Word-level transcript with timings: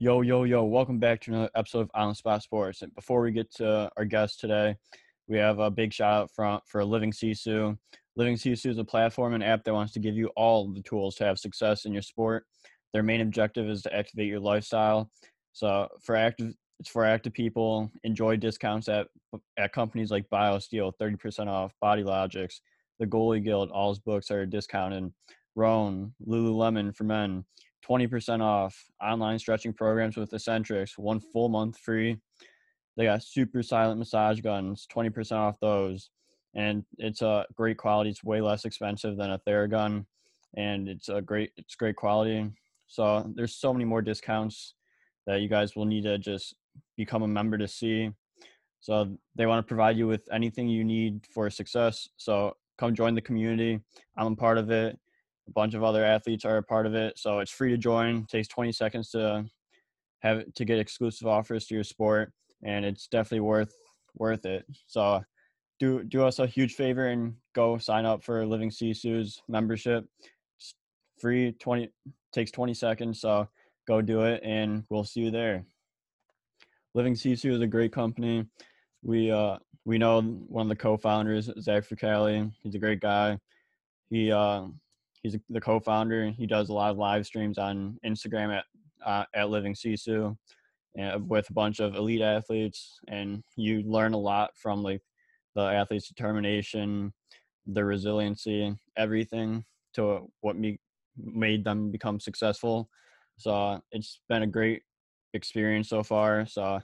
Yo, 0.00 0.20
yo, 0.20 0.44
yo, 0.44 0.62
welcome 0.62 1.00
back 1.00 1.20
to 1.20 1.32
another 1.32 1.50
episode 1.56 1.80
of 1.80 1.90
Island 1.92 2.16
Spot 2.16 2.40
Sports. 2.40 2.82
And 2.82 2.94
before 2.94 3.20
we 3.20 3.32
get 3.32 3.52
to 3.56 3.90
our 3.96 4.04
guest 4.04 4.38
today, 4.38 4.76
we 5.26 5.38
have 5.38 5.58
a 5.58 5.72
big 5.72 5.92
shout 5.92 6.22
out 6.22 6.30
from, 6.30 6.60
for 6.66 6.84
Living 6.84 7.10
Sisu. 7.10 7.76
Living 8.14 8.36
Sisu 8.36 8.66
is 8.66 8.78
a 8.78 8.84
platform 8.84 9.34
and 9.34 9.42
app 9.42 9.64
that 9.64 9.74
wants 9.74 9.92
to 9.94 9.98
give 9.98 10.14
you 10.14 10.28
all 10.36 10.68
the 10.68 10.82
tools 10.82 11.16
to 11.16 11.24
have 11.24 11.36
success 11.36 11.84
in 11.84 11.92
your 11.92 12.02
sport. 12.02 12.44
Their 12.92 13.02
main 13.02 13.22
objective 13.22 13.68
is 13.68 13.82
to 13.82 13.92
activate 13.92 14.28
your 14.28 14.38
lifestyle. 14.38 15.10
So 15.52 15.88
for 16.00 16.14
active, 16.14 16.54
it's 16.78 16.88
for 16.88 17.04
active 17.04 17.32
people. 17.32 17.90
Enjoy 18.04 18.36
discounts 18.36 18.88
at 18.88 19.08
at 19.56 19.72
companies 19.72 20.12
like 20.12 20.30
BioSteel, 20.30 20.92
30% 21.02 21.48
off, 21.48 21.74
Body 21.80 22.04
Logics, 22.04 22.60
the 23.00 23.06
Goalie 23.08 23.42
Guild, 23.42 23.72
All's 23.72 23.98
books 23.98 24.30
are 24.30 24.46
discounted. 24.46 25.12
Rhone, 25.56 26.14
Lululemon 26.24 26.94
for 26.94 27.02
men, 27.02 27.44
20% 27.88 28.42
off. 28.42 28.76
Online 29.02 29.38
stretching 29.38 29.72
programs 29.72 30.16
with 30.16 30.30
Essentrics, 30.30 30.98
one 30.98 31.20
full 31.20 31.48
month 31.48 31.78
free. 31.78 32.18
They 32.96 33.04
got 33.04 33.22
super 33.22 33.62
silent 33.62 33.98
massage 33.98 34.40
guns, 34.40 34.86
20% 34.92 35.32
off 35.32 35.60
those. 35.60 36.10
And 36.54 36.84
it's 36.98 37.22
a 37.22 37.46
great 37.54 37.76
quality. 37.76 38.10
It's 38.10 38.24
way 38.24 38.40
less 38.40 38.64
expensive 38.64 39.16
than 39.16 39.30
a 39.30 39.38
Theragun. 39.38 40.06
And 40.56 40.88
it's 40.88 41.08
a 41.08 41.20
great 41.20 41.52
it's 41.56 41.76
great 41.76 41.94
quality. 41.94 42.50
So 42.86 43.30
there's 43.34 43.54
so 43.54 43.72
many 43.72 43.84
more 43.84 44.02
discounts 44.02 44.74
that 45.26 45.42
you 45.42 45.48
guys 45.48 45.76
will 45.76 45.84
need 45.84 46.04
to 46.04 46.18
just 46.18 46.56
become 46.96 47.22
a 47.22 47.28
member 47.28 47.58
to 47.58 47.68
see. 47.68 48.10
So 48.80 49.16
they 49.36 49.46
want 49.46 49.64
to 49.64 49.68
provide 49.68 49.96
you 49.96 50.06
with 50.06 50.26
anything 50.32 50.68
you 50.68 50.84
need 50.84 51.26
for 51.32 51.50
success. 51.50 52.08
So 52.16 52.56
come 52.78 52.94
join 52.94 53.14
the 53.14 53.20
community. 53.20 53.80
I'm 54.16 54.32
a 54.32 54.36
part 54.36 54.56
of 54.56 54.70
it. 54.70 54.98
A 55.48 55.52
bunch 55.52 55.74
of 55.74 55.82
other 55.82 56.04
athletes 56.04 56.44
are 56.44 56.58
a 56.58 56.62
part 56.62 56.86
of 56.86 56.94
it. 56.94 57.18
So 57.18 57.38
it's 57.38 57.50
free 57.50 57.70
to 57.70 57.78
join. 57.78 58.18
It 58.18 58.28
takes 58.28 58.48
20 58.48 58.72
seconds 58.72 59.10
to 59.10 59.46
have 60.20 60.52
to 60.54 60.64
get 60.64 60.78
exclusive 60.78 61.26
offers 61.26 61.66
to 61.66 61.74
your 61.74 61.84
sport, 61.84 62.32
and 62.62 62.84
it's 62.84 63.06
definitely 63.06 63.40
worth 63.40 63.74
worth 64.16 64.44
it. 64.44 64.66
So 64.86 65.22
do 65.78 66.04
do 66.04 66.24
us 66.24 66.38
a 66.38 66.46
huge 66.46 66.74
favor 66.74 67.08
and 67.08 67.34
go 67.54 67.78
sign 67.78 68.04
up 68.04 68.22
for 68.22 68.44
Living 68.44 68.70
Sisu's 68.70 69.40
membership. 69.48 70.04
It's 70.58 70.74
free 71.18 71.52
20 71.52 71.90
takes 72.32 72.50
20 72.50 72.74
seconds. 72.74 73.20
So 73.20 73.48
go 73.86 74.02
do 74.02 74.22
it, 74.22 74.42
and 74.44 74.84
we'll 74.90 75.04
see 75.04 75.20
you 75.20 75.30
there. 75.30 75.64
Living 76.94 77.14
Sisu 77.14 77.52
is 77.52 77.60
a 77.60 77.66
great 77.66 77.92
company. 77.92 78.44
We 79.02 79.30
uh 79.30 79.58
we 79.84 79.98
know 79.98 80.20
one 80.20 80.62
of 80.62 80.68
the 80.68 80.76
co-founders, 80.76 81.50
Zach 81.60 81.84
Fricali. 81.84 82.52
He's 82.62 82.74
a 82.74 82.78
great 82.78 83.00
guy. 83.00 83.38
He 84.10 84.32
uh 84.32 84.64
he's 85.22 85.36
the 85.48 85.60
co-founder. 85.60 86.30
He 86.30 86.46
does 86.46 86.68
a 86.68 86.74
lot 86.74 86.90
of 86.90 86.98
live 86.98 87.26
streams 87.26 87.58
on 87.58 87.98
Instagram 88.04 88.56
at 88.56 88.64
uh, 89.04 89.24
at 89.34 89.50
Living 89.50 89.74
Sisu, 89.74 90.36
and 90.96 91.28
with 91.28 91.48
a 91.50 91.52
bunch 91.52 91.80
of 91.80 91.94
elite 91.94 92.22
athletes, 92.22 92.98
and 93.08 93.42
you 93.56 93.82
learn 93.82 94.14
a 94.14 94.18
lot 94.18 94.50
from 94.56 94.82
like 94.82 95.02
the 95.54 95.62
athletes' 95.62 96.08
determination, 96.08 97.12
their 97.66 97.86
resiliency, 97.86 98.76
everything 98.96 99.64
to 99.94 100.30
what 100.40 100.56
me 100.56 100.78
made 101.16 101.64
them 101.64 101.90
become 101.90 102.20
successful. 102.20 102.88
So 103.38 103.80
it's 103.92 104.20
been 104.28 104.42
a 104.42 104.46
great 104.46 104.82
experience 105.34 105.88
so 105.88 106.02
far. 106.02 106.46
So 106.46 106.80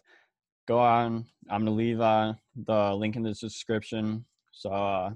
go 0.67 0.79
on. 0.79 1.27
I'm 1.51 1.61
gonna 1.61 1.73
leave 1.73 2.01
uh, 2.01 2.35
the 2.57 2.95
link 2.95 3.17
in 3.17 3.23
the 3.23 3.33
description. 3.33 4.25
So 4.53 4.71
uh, 4.71 5.11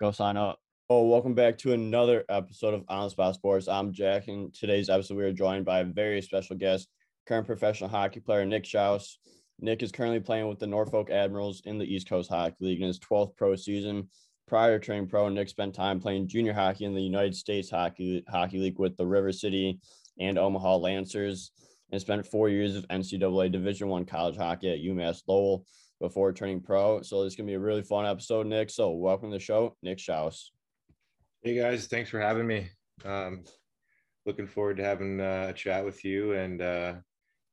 go 0.00 0.10
sign 0.10 0.36
up. 0.36 0.58
Oh, 0.90 1.06
welcome 1.06 1.32
back 1.32 1.56
to 1.58 1.72
another 1.72 2.26
episode 2.28 2.74
of 2.74 2.84
On 2.88 3.08
Spot 3.08 3.34
Sports. 3.34 3.68
I'm 3.68 3.90
Jack, 3.90 4.28
and 4.28 4.52
today's 4.52 4.90
episode 4.90 5.16
we 5.16 5.24
are 5.24 5.32
joined 5.32 5.64
by 5.64 5.78
a 5.78 5.84
very 5.84 6.20
special 6.20 6.56
guest, 6.56 6.88
current 7.26 7.46
professional 7.46 7.88
hockey 7.88 8.20
player 8.20 8.44
Nick 8.44 8.64
Schaus. 8.64 9.14
Nick 9.58 9.82
is 9.82 9.90
currently 9.90 10.20
playing 10.20 10.46
with 10.46 10.58
the 10.58 10.66
Norfolk 10.66 11.08
Admirals 11.08 11.62
in 11.64 11.78
the 11.78 11.86
East 11.86 12.06
Coast 12.06 12.28
Hockey 12.28 12.56
League 12.60 12.82
in 12.82 12.86
his 12.86 12.98
12th 12.98 13.34
pro 13.34 13.56
season. 13.56 14.10
Prior 14.46 14.78
to 14.78 14.86
turning 14.86 15.08
pro, 15.08 15.30
Nick 15.30 15.48
spent 15.48 15.74
time 15.74 16.00
playing 16.00 16.28
junior 16.28 16.52
hockey 16.52 16.84
in 16.84 16.94
the 16.94 17.00
United 17.00 17.34
States 17.34 17.70
Hockey 17.70 18.22
Hockey 18.28 18.58
League 18.58 18.78
with 18.78 18.94
the 18.98 19.06
River 19.06 19.32
City 19.32 19.80
and 20.20 20.38
Omaha 20.38 20.76
Lancers, 20.76 21.52
and 21.92 22.00
spent 22.00 22.26
four 22.26 22.50
years 22.50 22.76
of 22.76 22.86
NCAA 22.88 23.50
Division 23.50 23.88
One 23.88 24.04
college 24.04 24.36
hockey 24.36 24.70
at 24.70 24.80
UMass 24.80 25.22
Lowell 25.26 25.64
before 25.98 26.34
turning 26.34 26.60
pro. 26.60 27.00
So 27.00 27.24
this 27.24 27.32
is 27.32 27.36
gonna 27.38 27.46
be 27.46 27.54
a 27.54 27.58
really 27.58 27.82
fun 27.82 28.04
episode, 28.04 28.46
Nick. 28.46 28.68
So 28.68 28.90
welcome 28.90 29.30
to 29.30 29.36
the 29.36 29.40
show, 29.40 29.78
Nick 29.82 29.96
Schaus. 29.96 30.50
Hey 31.44 31.56
guys, 31.56 31.88
thanks 31.88 32.08
for 32.08 32.18
having 32.18 32.46
me. 32.46 32.70
Um, 33.04 33.44
looking 34.24 34.46
forward 34.46 34.78
to 34.78 34.82
having 34.82 35.20
uh, 35.20 35.48
a 35.50 35.52
chat 35.52 35.84
with 35.84 36.02
you 36.02 36.32
and 36.32 36.62
uh, 36.62 36.94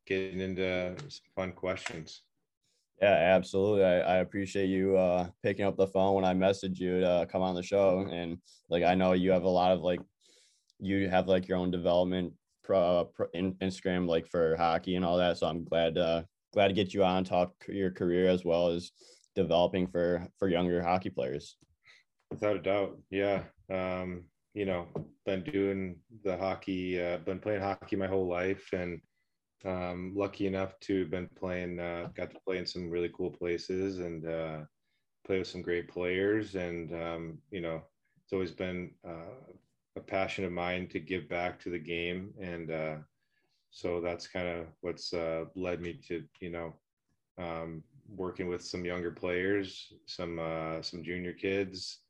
getting 0.08 0.40
into 0.40 0.96
some 1.10 1.26
fun 1.36 1.52
questions. 1.52 2.22
Yeah, 3.02 3.16
absolutely. 3.36 3.84
I, 3.84 4.00
I 4.00 4.16
appreciate 4.20 4.68
you 4.68 4.96
uh, 4.96 5.28
picking 5.44 5.66
up 5.66 5.76
the 5.76 5.88
phone 5.88 6.16
when 6.16 6.24
I 6.24 6.34
messaged 6.34 6.80
you 6.80 7.02
to 7.02 7.28
come 7.30 7.42
on 7.42 7.54
the 7.54 7.62
show. 7.62 8.08
And 8.10 8.38
like, 8.70 8.86
I 8.86 8.96
know 8.96 9.12
you 9.12 9.32
have 9.32 9.44
a 9.44 9.50
lot 9.50 9.74
of 9.74 9.82
like, 9.82 10.00
you 10.80 11.10
have 11.10 11.28
like 11.28 11.50
your 11.50 11.58
own 11.58 11.70
development 11.70 12.32
pro, 12.64 13.10
pro 13.14 13.28
in, 13.34 13.56
Instagram 13.56 14.08
like 14.08 14.26
for 14.26 14.56
hockey 14.56 14.96
and 14.96 15.04
all 15.04 15.18
that. 15.18 15.38
So 15.38 15.48
I'm 15.48 15.66
glad 15.66 15.98
uh, 15.98 16.24
glad 16.54 16.70
to 16.70 16.74
get 16.74 16.94
you 16.94 17.04
on 17.04 17.26
talk 17.26 17.52
your 17.68 17.92
career 17.92 18.30
as 18.30 18.46
well 18.46 18.70
as 18.70 18.94
developing 19.36 19.86
for 19.86 20.26
for 20.40 20.48
younger 20.48 20.82
hockey 20.82 21.10
players. 21.10 21.58
Without 22.32 22.56
a 22.56 22.62
doubt, 22.62 22.98
yeah 23.10 23.44
um, 23.72 24.24
you 24.54 24.66
know, 24.66 24.88
been 25.26 25.44
doing 25.44 25.96
the 26.24 26.36
hockey, 26.38 27.02
uh, 27.02 27.18
been 27.20 27.40
playing 27.40 27.62
hockey 27.62 27.96
my 27.96 28.08
whole 28.08 28.28
life, 28.28 28.68
and 28.74 29.00
um, 29.64 30.14
lucky 30.16 30.48
enough 30.48 30.80
to 30.82 31.02
have 31.02 31.12
been 31.12 31.30
playing, 31.36 31.80
uh, 31.80 32.10
got 32.16 32.32
to 32.32 32.40
play 32.46 32.58
in 32.58 32.66
some 32.66 32.90
really 32.90 33.12
cool 33.16 33.32
places 33.32 34.00
and 34.00 34.28
uh, 34.28 34.58
play 35.26 35.40
with 35.40 35.48
some 35.48 35.62
great 35.62 35.88
players. 35.88 36.56
And 36.56 36.94
um, 36.94 37.38
you 37.52 37.62
know, 37.62 37.82
it's 38.24 38.34
always 38.34 38.52
been 38.52 38.92
uh, 39.08 39.40
a 39.96 40.02
passion 40.02 40.44
of 40.44 40.52
mine 40.52 40.88
to 40.90 41.00
give 41.00 41.30
back 41.30 41.60
to 41.62 41.70
the 41.70 41.80
game, 41.80 42.34
and 42.40 42.72
uh, 42.72 42.96
so 43.70 44.02
that's 44.02 44.28
kind 44.28 44.48
of 44.48 44.66
what's 44.82 45.14
uh, 45.14 45.46
led 45.56 45.80
me 45.80 45.94
to, 46.10 46.24
you 46.42 46.50
know, 46.50 46.74
um, 47.38 47.84
working 48.10 48.50
with 48.50 48.62
some 48.62 48.84
younger 48.84 49.12
players, 49.12 49.94
some 50.08 50.42
some 50.82 51.04
junior 51.04 51.32
kids 51.32 52.01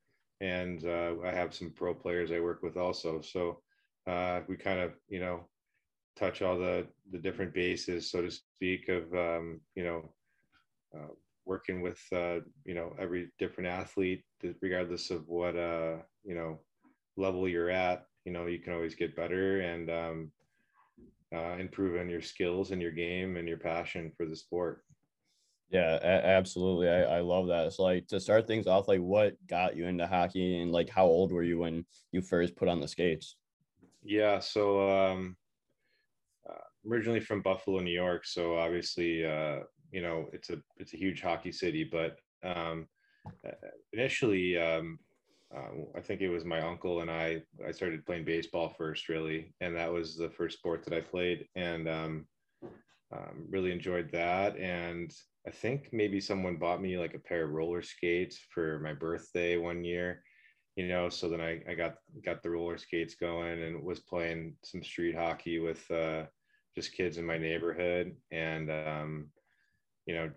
and 0.41 0.83
uh, 0.85 1.13
I 1.23 1.31
have 1.31 1.53
some 1.53 1.71
pro 1.71 1.93
players 1.93 2.31
I 2.31 2.39
work 2.39 2.63
with 2.63 2.75
also. 2.75 3.21
So 3.21 3.61
uh, 4.07 4.41
we 4.47 4.57
kind 4.57 4.79
of, 4.79 4.93
you 5.07 5.19
know, 5.19 5.47
touch 6.17 6.41
all 6.41 6.57
the 6.57 6.87
the 7.11 7.19
different 7.19 7.53
bases, 7.53 8.09
so 8.09 8.21
to 8.21 8.31
speak, 8.31 8.89
of 8.89 9.13
um, 9.13 9.61
you 9.75 9.83
know, 9.83 10.13
uh, 10.95 11.13
working 11.45 11.81
with 11.81 12.01
uh, 12.11 12.39
you 12.65 12.73
know 12.73 12.95
every 12.99 13.29
different 13.39 13.69
athlete, 13.69 14.23
regardless 14.61 15.11
of 15.11 15.27
what 15.27 15.55
uh, 15.55 15.97
you 16.23 16.35
know 16.35 16.59
level 17.17 17.47
you're 17.47 17.69
at. 17.69 18.05
You 18.25 18.33
know, 18.33 18.47
you 18.47 18.59
can 18.59 18.73
always 18.73 18.95
get 18.95 19.15
better 19.15 19.61
and 19.61 19.89
um, 19.89 20.31
uh, 21.33 21.57
improve 21.57 21.99
on 21.99 22.09
your 22.09 22.21
skills 22.21 22.71
and 22.71 22.81
your 22.81 22.91
game 22.91 23.37
and 23.37 23.47
your 23.47 23.57
passion 23.57 24.11
for 24.17 24.25
the 24.25 24.35
sport. 24.35 24.83
Yeah, 25.71 25.97
a- 26.01 26.25
absolutely. 26.25 26.89
I, 26.89 27.17
I 27.17 27.19
love 27.21 27.47
that. 27.47 27.65
It's 27.65 27.79
like 27.79 28.07
to 28.07 28.19
start 28.19 28.45
things 28.45 28.67
off, 28.67 28.89
like 28.89 28.99
what 28.99 29.35
got 29.47 29.75
you 29.75 29.85
into 29.85 30.05
hockey 30.05 30.59
and 30.59 30.71
like 30.71 30.89
how 30.89 31.05
old 31.05 31.31
were 31.31 31.43
you 31.43 31.59
when 31.59 31.85
you 32.11 32.21
first 32.21 32.57
put 32.57 32.67
on 32.67 32.81
the 32.81 32.87
skates? 32.87 33.37
Yeah, 34.03 34.39
so 34.39 34.89
um, 34.89 35.37
uh, 36.49 36.55
originally 36.89 37.21
from 37.21 37.41
Buffalo, 37.41 37.79
New 37.79 37.91
York. 37.93 38.25
So 38.25 38.57
obviously, 38.57 39.25
uh, 39.25 39.59
you 39.91 40.01
know, 40.01 40.27
it's 40.33 40.49
a 40.49 40.61
it's 40.77 40.93
a 40.93 40.97
huge 40.97 41.21
hockey 41.21 41.53
city. 41.53 41.85
But 41.89 42.17
um, 42.43 42.87
uh, 43.47 43.51
initially, 43.93 44.57
um, 44.57 44.99
uh, 45.55 45.69
I 45.95 46.01
think 46.01 46.19
it 46.19 46.29
was 46.29 46.43
my 46.43 46.61
uncle 46.61 47.01
and 47.01 47.09
I. 47.09 47.43
I 47.65 47.71
started 47.71 48.05
playing 48.05 48.25
baseball 48.25 48.73
first, 48.77 49.07
really, 49.07 49.53
and 49.61 49.75
that 49.77 49.91
was 49.91 50.17
the 50.17 50.29
first 50.29 50.57
sport 50.57 50.83
that 50.83 50.93
I 50.93 51.01
played, 51.01 51.47
and 51.55 51.87
um, 51.87 52.25
um, 53.13 53.45
really 53.49 53.71
enjoyed 53.71 54.11
that. 54.11 54.57
And 54.57 55.13
I 55.47 55.51
think 55.51 55.89
maybe 55.91 56.21
someone 56.21 56.57
bought 56.57 56.81
me 56.81 56.97
like 56.97 57.15
a 57.15 57.19
pair 57.19 57.45
of 57.45 57.51
roller 57.51 57.81
skates 57.81 58.39
for 58.53 58.79
my 58.79 58.93
birthday 58.93 59.57
one 59.57 59.83
year, 59.83 60.23
you 60.75 60.87
know. 60.87 61.09
So 61.09 61.29
then 61.29 61.41
I, 61.41 61.61
I 61.67 61.73
got 61.73 61.95
got 62.23 62.43
the 62.43 62.51
roller 62.51 62.77
skates 62.77 63.15
going 63.15 63.63
and 63.63 63.83
was 63.83 63.99
playing 63.99 64.55
some 64.63 64.83
street 64.83 65.15
hockey 65.15 65.59
with 65.59 65.89
uh, 65.89 66.25
just 66.75 66.93
kids 66.93 67.17
in 67.17 67.25
my 67.25 67.37
neighborhood. 67.37 68.15
And 68.31 68.69
um, 68.71 69.29
you 70.05 70.13
know, 70.13 70.31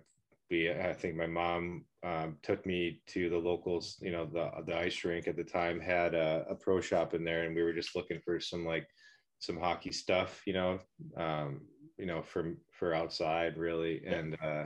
we 0.51 0.71
I 0.71 0.95
think 0.95 1.17
my 1.17 1.27
mom 1.27 1.85
um, 2.03 2.37
took 2.43 2.65
me 2.65 3.03
to 3.09 3.29
the 3.29 3.37
locals. 3.37 3.99
You 4.01 4.13
know, 4.13 4.27
the 4.27 4.51
the 4.67 4.77
ice 4.77 5.05
rink 5.05 5.29
at 5.29 5.37
the 5.37 5.45
time 5.45 5.81
had 5.81 6.15
a, 6.15 6.47
a 6.49 6.55
pro 6.55 6.81
shop 6.81 7.13
in 7.13 7.25
there, 7.25 7.45
and 7.45 7.55
we 7.55 7.63
were 7.63 7.75
just 7.75 7.95
looking 7.95 8.21
for 8.25 8.41
some 8.41 8.65
like 8.65 8.87
some 9.39 9.59
hockey 9.59 9.93
stuff. 9.93 10.43
You 10.47 10.55
know, 10.55 10.79
um, 11.17 11.61
you 11.99 12.07
know, 12.07 12.23
for 12.23 12.55
for 12.73 12.95
outside 12.95 13.59
really, 13.59 14.03
and 14.07 14.37
uh, 14.43 14.65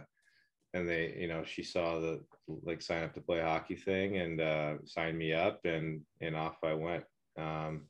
and 0.75 0.89
they 0.89 1.15
you 1.19 1.29
know 1.29 1.45
she 1.45 1.63
saw 1.63 1.99
the 1.99 2.21
like 2.63 2.83
sign 2.83 3.05
up 3.05 3.15
to 3.15 3.21
play 3.21 3.41
hockey 3.41 3.77
thing 3.77 4.19
and 4.19 4.41
uh, 4.41 4.75
signed 4.85 5.19
me 5.19 5.33
up 5.33 5.65
and 5.65 6.03
and 6.21 6.37
off 6.37 6.57
I 6.65 6.75
went. 6.75 7.05
Um, 7.39 7.83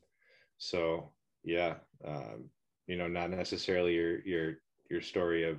so 0.58 1.12
yeah, 1.44 1.74
um, 2.06 2.50
you 2.86 2.96
know, 2.96 3.08
not 3.08 3.30
necessarily 3.30 3.94
your 3.94 4.20
your 4.24 4.54
your 4.90 5.00
story 5.00 5.48
of 5.48 5.58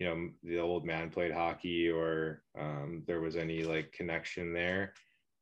you 0.00 0.06
know 0.06 0.30
the 0.42 0.58
old 0.58 0.84
man 0.84 1.10
played 1.10 1.32
hockey 1.32 1.88
or 1.88 2.42
um, 2.58 3.04
there 3.06 3.20
was 3.20 3.36
any 3.36 3.62
like 3.62 3.92
connection 3.92 4.52
there 4.52 4.94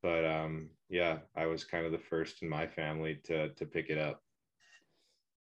but 0.03 0.25
um, 0.25 0.69
yeah 0.91 1.19
i 1.37 1.47
was 1.47 1.65
kind 1.65 1.87
of 1.87 1.93
the 1.93 1.99
first 1.99 2.43
in 2.43 2.49
my 2.49 2.67
family 2.67 3.19
to 3.25 3.51
to 3.51 3.65
pick 3.65 3.89
it 3.89 3.99
up 3.99 4.23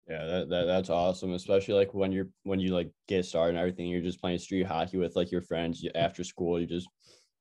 yeah 0.08 0.26
that, 0.26 0.50
that 0.50 0.66
that's 0.66 0.90
awesome 0.90 1.34
especially 1.34 1.74
like 1.74 1.94
when 1.94 2.12
you're 2.12 2.30
when 2.44 2.60
you 2.60 2.74
like 2.74 2.92
get 3.08 3.26
started 3.26 3.52
and 3.52 3.58
everything 3.58 3.88
you're 3.88 4.02
just 4.02 4.22
playing 4.22 4.38
street 4.38 4.66
hockey 4.66 4.98
with 4.98 5.16
like 5.16 5.32
your 5.32 5.42
friends 5.42 5.86
after 5.96 6.24
school 6.24 6.60
you 6.60 6.66
just 6.66 6.88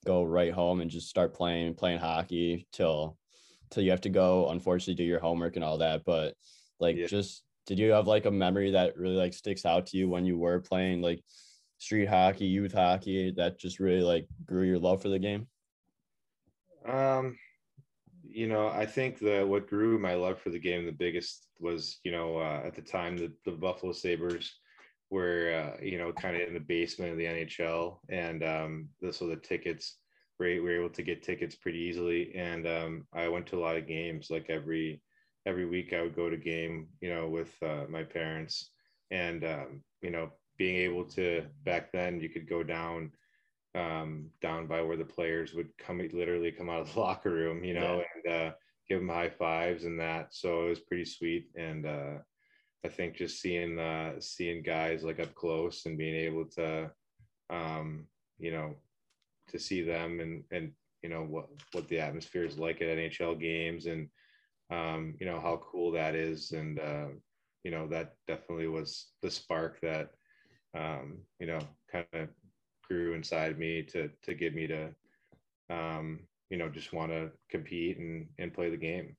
go 0.05 0.23
right 0.23 0.53
home 0.53 0.81
and 0.81 0.91
just 0.91 1.09
start 1.09 1.35
playing 1.35 1.75
playing 1.75 1.99
hockey 1.99 2.67
till 2.73 3.17
till 3.71 3.83
you 3.83 3.91
have 3.91 4.01
to 4.01 4.09
go 4.09 4.49
unfortunately 4.51 4.95
do 4.95 5.05
your 5.09 5.21
homework 5.21 5.57
and 5.57 5.65
all 5.65 5.79
that 5.79 6.03
but 6.05 6.35
like 6.79 6.97
yeah. 6.97 7.07
just 7.07 7.43
did 7.67 7.79
you 7.81 7.91
have 7.91 8.07
like 8.07 8.27
a 8.27 8.31
memory 8.31 8.71
that 8.71 8.97
really 8.97 9.17
like 9.17 9.35
sticks 9.35 9.67
out 9.67 9.87
to 9.87 9.97
you 9.97 10.09
when 10.09 10.25
you 10.25 10.39
were 10.39 10.61
playing 10.61 11.03
like 11.03 11.21
street 11.79 12.07
hockey, 12.09 12.47
youth 12.47 12.73
hockey 12.73 13.33
that 13.37 13.59
just 13.59 13.81
really 13.81 14.03
like 14.03 14.29
grew 14.45 14.65
your 14.65 14.79
love 14.79 15.03
for 15.03 15.09
the 15.09 15.19
game? 15.19 15.49
Um, 16.87 17.37
you 18.37 18.47
know, 18.47 18.69
I 18.69 18.85
think 18.85 19.19
that 19.21 19.49
what 19.49 19.67
grew 19.67 19.99
my 19.99 20.15
love 20.15 20.39
for 20.39 20.51
the 20.51 20.59
game 20.59 20.85
the 20.85 20.93
biggest 20.93 21.49
was, 21.59 22.01
you 22.05 22.13
know, 22.13 22.37
uh, 22.37 22.61
at 22.67 22.75
the 22.75 22.83
time 22.83 23.17
the, 23.17 23.33
the 23.47 23.53
Buffalo 23.53 23.93
Sabres 23.93 24.59
were, 25.09 25.73
uh, 25.73 25.83
you 25.83 25.97
know, 25.97 26.13
kind 26.13 26.37
of 26.37 26.47
in 26.47 26.53
the 26.53 26.61
basement 26.61 27.13
of 27.13 27.17
the 27.17 27.25
NHL, 27.25 27.97
and 28.11 28.45
um, 28.45 28.89
this 29.01 29.17
so 29.17 29.27
the 29.27 29.37
tickets. 29.37 29.97
Great, 30.39 30.61
we 30.61 30.69
were 30.69 30.81
able 30.81 30.91
to 30.91 31.03
get 31.03 31.23
tickets 31.23 31.55
pretty 31.55 31.79
easily, 31.79 32.35
and 32.35 32.67
um, 32.67 33.07
I 33.15 33.27
went 33.29 33.47
to 33.47 33.59
a 33.59 33.65
lot 33.65 33.79
of 33.79 33.89
games. 33.89 34.29
Like 34.29 34.51
every 34.51 35.01
every 35.47 35.65
week, 35.65 35.95
I 35.95 36.03
would 36.03 36.15
go 36.15 36.29
to 36.29 36.37
game, 36.37 36.89
you 37.01 37.09
know, 37.09 37.31
with 37.31 37.55
uh, 37.63 37.85
my 37.89 38.03
parents, 38.03 38.71
and 39.11 39.45
um, 39.45 39.83
you 40.03 40.11
know, 40.11 40.29
being 40.59 40.77
able 40.77 41.05
to 41.05 41.47
back 41.65 41.91
then 41.91 42.21
you 42.21 42.29
could 42.29 42.47
go 42.47 42.63
down 42.63 43.13
um, 43.77 44.27
down 44.41 44.67
by 44.67 44.83
where 44.83 44.97
the 44.97 45.05
players 45.05 45.55
would 45.55 45.69
come 45.79 45.99
literally 46.13 46.51
come 46.51 46.71
out 46.71 46.81
of 46.81 46.93
the 46.93 47.01
locker 47.01 47.31
room, 47.31 47.65
you 47.65 47.75
know, 47.75 48.03
yeah. 48.27 48.33
and 48.33 48.49
uh, 48.49 48.55
give 48.89 48.99
them 49.01 49.09
high 49.09 49.31
fives 49.31 49.85
and 49.85 49.99
that. 50.01 50.35
So 50.35 50.67
it 50.67 50.71
was 50.71 50.81
pretty 50.81 51.05
sweet. 51.05 51.49
And 51.57 51.87
uh, 51.87 52.19
I 52.85 52.89
think 52.89 53.17
just 53.17 53.41
seeing 53.41 53.79
uh, 53.79 54.15
seeing 54.21 54.63
guys 54.63 55.03
like 55.03 55.21
up 55.21 55.35
close 55.35 55.87
and 55.87 55.99
being 55.99 56.15
able 56.15 56.47
to, 56.57 56.91
um, 57.51 58.07
you 58.39 58.51
know, 58.51 58.75
to 59.49 59.59
see 59.59 59.83
them 59.83 60.21
and 60.21 60.43
and 60.51 60.73
you 61.03 61.09
know 61.09 61.23
what 61.23 61.49
what 61.73 61.87
the 61.89 62.01
atmosphere 62.01 62.45
is 62.45 62.59
like 62.59 62.81
at 62.81 62.89
NHL 62.89 63.39
games 63.39 63.87
and 63.87 64.09
um, 64.71 65.15
you 65.21 65.27
know 65.27 65.39
how 65.39 65.61
cool 65.71 65.93
that 65.93 66.15
is 66.17 66.51
and 66.51 66.81
uh, 66.81 67.07
you 67.63 67.71
know 67.71 67.87
that 67.87 68.15
definitely 68.27 68.67
was 68.67 69.13
the 69.23 69.31
spark 69.31 69.81
that 69.83 70.11
um, 70.77 71.19
you 71.39 71.47
know, 71.47 71.61
kind 71.91 72.07
of 72.13 72.29
grew 72.89 73.15
inside 73.15 73.59
me 73.59 73.83
to 73.83 74.11
to 74.23 74.35
get 74.35 74.55
me 74.55 74.67
to, 74.67 74.91
um, 75.71 76.21
you 76.51 76.59
know, 76.59 76.69
just 76.69 76.93
want 76.93 77.11
to 77.13 77.31
compete 77.51 77.99
and 77.99 78.27
and 78.39 78.55
play 78.55 78.71
the 78.71 78.77
game. 78.77 79.17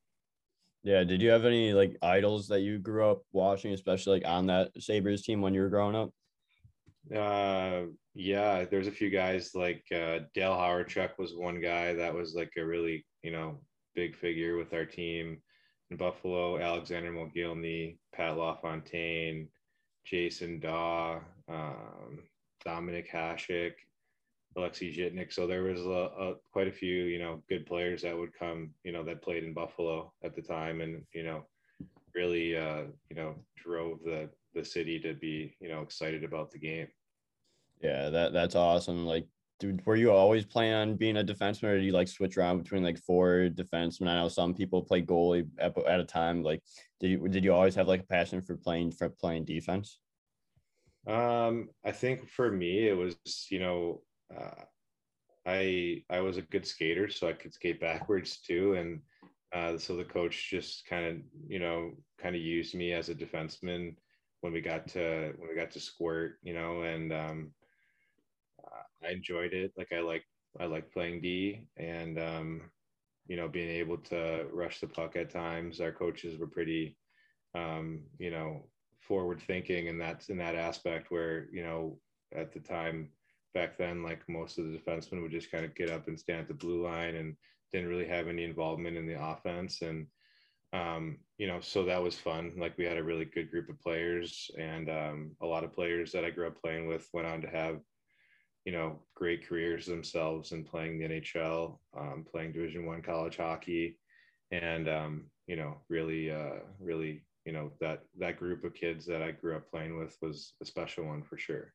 Yeah. 0.84 1.04
Did 1.04 1.22
you 1.22 1.30
have 1.30 1.46
any 1.46 1.74
like 1.74 1.98
idols 2.02 2.48
that 2.48 2.62
you 2.62 2.80
grew 2.80 3.10
up 3.10 3.24
watching, 3.32 3.74
especially 3.74 4.20
like 4.20 4.28
on 4.28 4.48
that 4.48 4.72
Sabres 4.80 5.24
team 5.24 5.42
when 5.42 5.54
you 5.54 5.62
were 5.62 5.70
growing 5.70 5.96
up? 5.96 6.12
Uh, 7.14 7.84
yeah, 8.14 8.66
there's 8.66 8.88
a 8.88 8.92
few 8.92 9.10
guys 9.10 9.52
like 9.54 9.84
uh, 9.94 10.20
Dale 10.34 10.54
Hawerchuk 10.54 11.18
was 11.18 11.36
one 11.36 11.62
guy 11.62 11.94
that 11.94 12.14
was 12.14 12.34
like 12.36 12.52
a 12.58 12.66
really, 12.66 13.06
you 13.22 13.32
know, 13.32 13.60
big 13.96 14.16
figure 14.16 14.58
with 14.58 14.74
our 14.74 14.86
team 14.86 15.42
in 15.90 15.98
Buffalo. 15.98 16.60
Alexander 16.60 17.12
Mogilny, 17.12 17.98
Pat 18.14 18.38
LaFontaine, 18.38 19.48
Jason 20.06 20.60
Dawe, 20.60 21.20
um, 21.50 22.20
Dominik 22.66 23.10
Hasek, 23.12 23.74
Alexei 24.56 24.92
Zhitnik. 24.92 25.32
So 25.32 25.48
there 25.48 25.64
was 25.64 25.82
a, 25.82 26.10
a, 26.20 26.36
quite 26.52 26.68
a 26.68 26.72
few, 26.72 27.04
you 27.04 27.20
know, 27.20 27.44
good 27.48 27.66
players 27.66 28.02
that 28.02 28.18
would 28.18 28.34
come, 28.38 28.72
you 28.84 28.92
know, 28.92 29.04
that 29.04 29.22
played 29.22 29.44
in 29.44 29.54
Buffalo 29.54 30.12
at 30.24 30.36
the 30.36 30.42
time, 30.42 30.82
and 30.82 31.04
you 31.14 31.24
know, 31.24 31.46
really, 32.16 32.58
uh, 32.58 32.84
you 33.10 33.16
know, 33.16 33.36
drove 33.56 34.00
the 34.04 34.30
the 34.54 34.66
city 34.66 35.00
to 35.00 35.14
be, 35.14 35.56
you 35.60 35.70
know, 35.70 35.82
excited 35.82 36.24
about 36.24 36.52
the 36.52 36.60
game. 36.60 36.88
Yeah, 37.82 38.10
that 38.10 38.34
that's 38.34 38.56
awesome. 38.56 39.06
Like, 39.06 39.28
dude, 39.60 39.86
were 39.86 39.96
you 39.96 40.12
always 40.12 40.46
planning 40.46 40.74
on 40.74 40.96
being 40.96 41.18
a 41.18 41.24
defenseman, 41.24 41.66
or 41.66 41.78
did 41.78 41.86
you 41.86 41.92
like 41.92 42.08
switch 42.08 42.38
around 42.38 42.58
between 42.58 42.84
like 42.84 42.98
four 42.98 43.50
defensemen? 43.54 44.08
I 44.08 44.16
know 44.16 44.30
some 44.30 44.56
people 44.56 44.82
play 44.82 45.04
goalie 45.04 45.48
at, 45.60 45.78
at 45.86 46.00
a 46.00 46.06
time. 46.06 46.44
Like, 46.44 46.64
did 47.00 47.12
you 47.12 47.28
did 47.28 47.44
you 47.44 47.54
always 47.54 47.76
have 47.76 47.88
like 47.88 48.02
a 48.02 48.08
passion 48.08 48.42
for 48.42 48.56
playing 48.56 48.92
for 48.92 49.10
playing 49.10 49.46
defense? 49.46 50.00
Um, 51.08 51.70
I 51.86 51.92
think 51.92 52.28
for 52.30 52.52
me, 52.52 52.88
it 52.88 52.94
was, 52.98 53.18
you 53.50 53.60
know, 53.60 54.02
uh, 54.36 54.64
I 55.46 56.04
I 56.10 56.20
was 56.22 56.38
a 56.38 56.42
good 56.44 56.66
skater, 56.68 57.10
so 57.10 57.28
I 57.30 57.34
could 57.34 57.54
skate 57.54 57.80
backwards 57.82 58.40
too, 58.42 58.74
and 58.76 59.02
uh, 59.54 59.78
so 59.78 59.96
the 59.96 60.06
coach 60.06 60.50
just 60.50 60.86
kind 60.86 61.06
of, 61.06 61.18
you 61.48 61.60
know, 61.60 61.94
kind 62.20 62.36
of 62.36 62.42
used 62.42 62.76
me 62.76 62.94
as 62.94 63.10
a 63.10 63.16
defenseman 63.16 63.96
when 64.42 64.54
we 64.54 64.62
got 64.62 64.88
to 64.90 65.34
when 65.38 65.50
we 65.50 65.56
got 65.56 65.72
to 65.72 65.80
squirt, 65.80 66.40
you 66.44 66.54
know, 66.54 66.84
and 66.84 67.14
um, 67.14 67.54
I 69.04 69.12
enjoyed 69.12 69.54
it. 69.54 69.72
Like 69.78 69.92
I 69.92 70.00
like 70.02 70.24
I 70.60 70.66
like 70.66 70.92
playing 70.92 71.22
D, 71.22 71.68
and 71.78 72.20
um, 72.20 72.72
you 73.28 73.36
know, 73.36 73.48
being 73.48 73.70
able 73.70 73.98
to 74.00 74.48
rush 74.52 74.80
the 74.80 74.88
puck 74.88 75.16
at 75.16 75.30
times. 75.30 75.82
Our 75.82 75.92
coaches 75.92 76.38
were 76.38 76.48
pretty, 76.48 76.98
um, 77.56 78.04
you 78.20 78.32
know, 78.32 78.70
forward 79.08 79.42
thinking 79.42 79.88
and 79.88 80.00
that's 80.00 80.30
in 80.30 80.38
that 80.38 80.56
aspect 80.56 81.12
where 81.12 81.48
you 81.52 81.64
know 81.64 81.98
at 82.36 82.54
the 82.54 82.60
time 82.60 83.10
back 83.54 83.78
then 83.78 84.04
like 84.04 84.22
most 84.28 84.58
of 84.58 84.66
the 84.66 84.78
defensemen 84.78 85.22
would 85.22 85.32
just 85.32 85.52
kind 85.52 85.66
of 85.66 85.74
get 85.76 85.90
up 85.90 86.08
and 86.08 86.20
stand 86.20 86.42
at 86.42 86.48
the 86.48 86.54
blue 86.54 86.84
line 86.84 87.16
and 87.16 87.36
didn't 87.72 87.90
really 87.90 88.08
have 88.08 88.28
any 88.28 88.44
involvement 88.44 88.98
in 88.98 89.08
the 89.08 89.22
offense. 89.22 89.82
And 89.82 90.08
um, 90.74 91.18
you 91.38 91.48
know 91.48 91.60
so 91.62 91.84
that 91.86 92.02
was 92.02 92.16
fun. 92.16 92.54
Like 92.58 92.78
we 92.78 92.86
had 92.86 92.98
a 92.98 93.04
really 93.04 93.26
good 93.26 93.50
group 93.50 93.70
of 93.70 93.80
players 93.80 94.52
and 94.60 94.90
um, 94.90 95.32
a 95.42 95.46
lot 95.46 95.64
of 95.64 95.74
players 95.74 96.12
that 96.12 96.26
i 96.26 96.30
grew 96.30 96.48
up 96.48 96.62
playing 96.62 96.88
with 96.88 97.08
went 97.14 97.28
on 97.28 97.42
to 97.42 97.48
have 97.48 97.80
you 98.66 98.74
know 98.74 99.00
great 99.16 99.48
careers 99.48 99.86
themselves 99.86 100.52
and 100.52 100.66
playing 100.66 101.00
the 101.00 101.08
nhl 101.08 101.78
um, 101.98 102.26
playing 102.30 102.52
division 102.52 102.86
one 102.86 103.02
college 103.02 103.38
hockey 103.38 103.98
and 104.52 104.90
um, 104.90 105.26
you 105.48 105.56
know 105.56 105.78
really 105.90 106.30
uh, 106.30 106.60
really 106.80 107.24
you 107.48 107.54
know 107.54 107.72
that 107.80 108.02
that 108.20 108.38
group 108.38 108.66
of 108.66 108.74
kids 108.74 109.06
that 109.06 109.24
I 109.24 109.32
grew 109.32 109.56
up 109.56 109.72
playing 109.72 109.98
with 109.98 110.18
was 110.22 110.54
a 110.62 110.66
special 110.66 111.06
one 111.06 111.24
for 111.24 111.38
sure. 111.38 111.74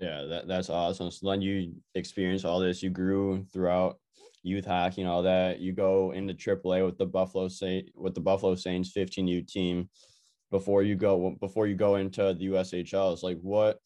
Yeah, 0.00 0.24
that, 0.24 0.48
that's 0.48 0.68
awesome. 0.68 1.12
So 1.12 1.30
then 1.30 1.40
you 1.40 1.74
experience 1.94 2.44
all 2.44 2.58
this. 2.58 2.82
You 2.82 2.90
grew 2.90 3.46
throughout 3.52 3.98
youth 4.42 4.66
hockey 4.66 5.02
and 5.02 5.10
all 5.10 5.22
that. 5.22 5.60
You 5.60 5.72
go 5.72 6.10
into 6.10 6.34
AAA 6.34 6.84
with 6.84 6.98
the 6.98 7.06
Buffalo 7.06 7.46
Saint 7.46 7.88
with 7.94 8.14
the 8.14 8.20
Buffalo 8.20 8.56
Saints 8.56 8.92
15U 8.92 9.46
team 9.46 9.88
before 10.50 10.82
you 10.82 10.96
go 10.96 11.36
before 11.38 11.68
you 11.68 11.76
go 11.76 11.94
into 11.94 12.34
the 12.34 12.46
USHL. 12.48 13.12
It's 13.12 13.22
like 13.22 13.38
what 13.42 13.78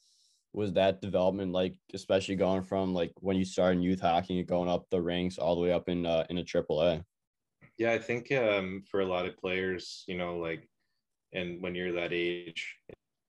was 0.55 0.73
that 0.73 1.03
development 1.03 1.53
like, 1.53 1.75
especially 1.93 2.37
going 2.37 2.63
from 2.63 2.95
like 2.95 3.13
when 3.17 3.37
you 3.37 3.45
started 3.45 3.77
in 3.77 3.83
youth 3.83 4.01
hockey 4.01 4.39
and 4.39 4.49
going 4.49 4.71
up 4.71 4.87
the 4.91 5.03
ranks 5.03 5.37
all 5.37 5.55
the 5.55 5.61
way 5.61 5.73
up 5.73 5.91
in 5.91 6.07
uh, 6.07 6.25
in 6.31 6.39
a 6.39 6.45
AAA? 6.45 7.05
Yeah, 7.77 7.93
I 7.93 7.99
think 7.99 8.33
um, 8.33 8.85
for 8.91 9.01
a 9.01 9.07
lot 9.07 9.27
of 9.27 9.37
players, 9.37 10.05
you 10.07 10.17
know, 10.17 10.39
like 10.39 10.67
and 11.35 11.61
when 11.63 11.75
you're 11.75 11.93
that 11.93 12.13
age 12.13 12.77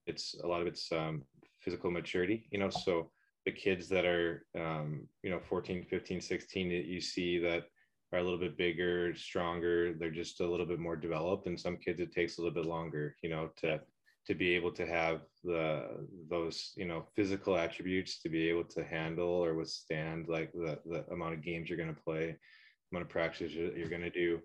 it's 0.08 0.36
a 0.44 0.48
lot 0.48 0.62
of 0.62 0.68
it's 0.68 0.92
um, 0.92 1.24
physical 1.60 1.92
maturity 1.92 2.48
you 2.52 2.60
know? 2.60 2.70
So 2.70 3.12
the 3.46 3.52
kids 3.52 3.88
that 3.90 4.06
are 4.06 4.46
um, 4.60 5.08
you 5.24 5.30
know 5.30 5.40
14 5.40 5.86
15 5.90 6.22
16 6.22 6.70
that 6.70 6.86
you 6.86 7.02
see 7.02 7.40
that 7.40 7.66
are 8.14 8.20
a 8.20 8.24
little 8.24 8.40
bit 8.40 8.58
bigger 8.58 9.14
stronger 9.16 9.94
they're 9.94 10.12
just 10.12 10.42
a 10.42 10.50
little 10.50 10.66
bit 10.66 10.80
more 10.80 10.96
developed 10.96 11.48
and 11.48 11.60
some 11.60 11.78
kids 11.78 12.00
it 12.00 12.14
takes 12.14 12.38
a 12.38 12.42
little 12.42 12.54
bit 12.54 12.70
longer 12.70 13.16
you 13.22 13.30
know 13.30 13.50
to 13.58 13.80
to 14.26 14.34
be 14.34 14.56
able 14.56 14.72
to 14.72 14.88
have 14.88 15.22
the 15.44 16.08
those 16.30 16.72
you 16.76 16.86
know 16.86 17.06
physical 17.16 17.58
attributes 17.58 18.22
to 18.22 18.30
be 18.30 18.50
able 18.50 18.64
to 18.64 18.84
handle 18.84 19.30
or 19.30 19.54
withstand 19.54 20.28
like 20.28 20.52
the 20.54 20.80
the 20.86 21.06
amount 21.12 21.34
of 21.34 21.44
games 21.44 21.70
you're 21.70 21.78
going 21.78 21.94
to 21.94 22.02
play 22.02 22.36
amount 22.92 23.04
of 23.04 23.10
practice 23.10 23.52
you're 23.52 23.90
going 23.90 24.02
to 24.02 24.10
do. 24.10 24.40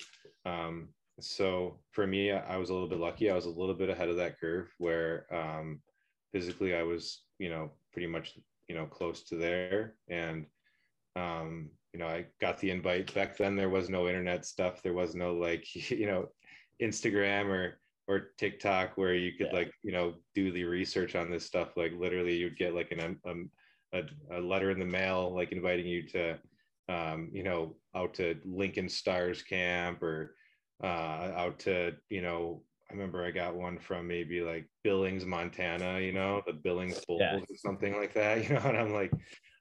Um, 0.44 0.88
so 1.22 1.78
for 1.92 2.06
me, 2.06 2.32
I 2.32 2.56
was 2.56 2.70
a 2.70 2.72
little 2.72 2.88
bit 2.88 2.98
lucky. 2.98 3.30
I 3.30 3.34
was 3.34 3.46
a 3.46 3.50
little 3.50 3.74
bit 3.74 3.90
ahead 3.90 4.08
of 4.08 4.16
that 4.16 4.38
curve 4.40 4.68
where 4.78 5.26
um, 5.32 5.80
physically 6.32 6.74
I 6.74 6.82
was, 6.82 7.22
you 7.38 7.48
know, 7.48 7.70
pretty 7.92 8.06
much, 8.06 8.38
you 8.68 8.74
know, 8.74 8.86
close 8.86 9.22
to 9.24 9.36
there. 9.36 9.94
And, 10.08 10.46
um, 11.16 11.70
you 11.92 11.98
know, 11.98 12.06
I 12.06 12.26
got 12.40 12.58
the 12.58 12.70
invite 12.70 13.12
back 13.14 13.36
then. 13.36 13.56
There 13.56 13.68
was 13.68 13.88
no 13.88 14.06
internet 14.06 14.46
stuff. 14.46 14.82
There 14.82 14.94
was 14.94 15.14
no 15.14 15.34
like, 15.34 15.64
you 15.90 16.06
know, 16.06 16.28
Instagram 16.82 17.46
or, 17.46 17.80
or 18.06 18.30
TikTok 18.38 18.96
where 18.96 19.14
you 19.14 19.32
could 19.32 19.48
yeah. 19.52 19.58
like, 19.58 19.72
you 19.82 19.92
know, 19.92 20.14
do 20.34 20.52
the 20.52 20.64
research 20.64 21.14
on 21.14 21.30
this 21.30 21.46
stuff. 21.46 21.76
Like 21.76 21.92
literally 21.98 22.36
you'd 22.36 22.58
get 22.58 22.74
like 22.74 22.92
an, 22.92 23.18
um, 23.26 23.50
a, 23.92 24.02
a 24.36 24.40
letter 24.40 24.70
in 24.70 24.78
the 24.78 24.84
mail, 24.84 25.34
like 25.34 25.52
inviting 25.52 25.86
you 25.86 26.06
to, 26.08 26.38
um, 26.88 27.30
you 27.32 27.42
know, 27.42 27.76
out 27.94 28.14
to 28.14 28.36
Lincoln 28.44 28.88
Stars 28.88 29.42
camp 29.42 30.02
or, 30.02 30.34
uh, 30.82 30.86
out 31.36 31.58
to 31.60 31.92
you 32.08 32.22
know 32.22 32.62
I 32.90 32.94
remember 32.94 33.24
I 33.24 33.30
got 33.30 33.54
one 33.54 33.78
from 33.78 34.08
maybe 34.08 34.40
like 34.40 34.68
Billings, 34.82 35.24
Montana, 35.24 36.00
you 36.00 36.12
know, 36.12 36.42
the 36.44 36.52
Billings 36.52 37.04
Bulls 37.06 37.20
Yeah. 37.20 37.36
or 37.36 37.56
something 37.56 37.96
like 37.96 38.14
that, 38.14 38.42
you 38.48 38.54
know, 38.54 38.62
and 38.64 38.76
I'm 38.76 38.92
like, 38.92 39.12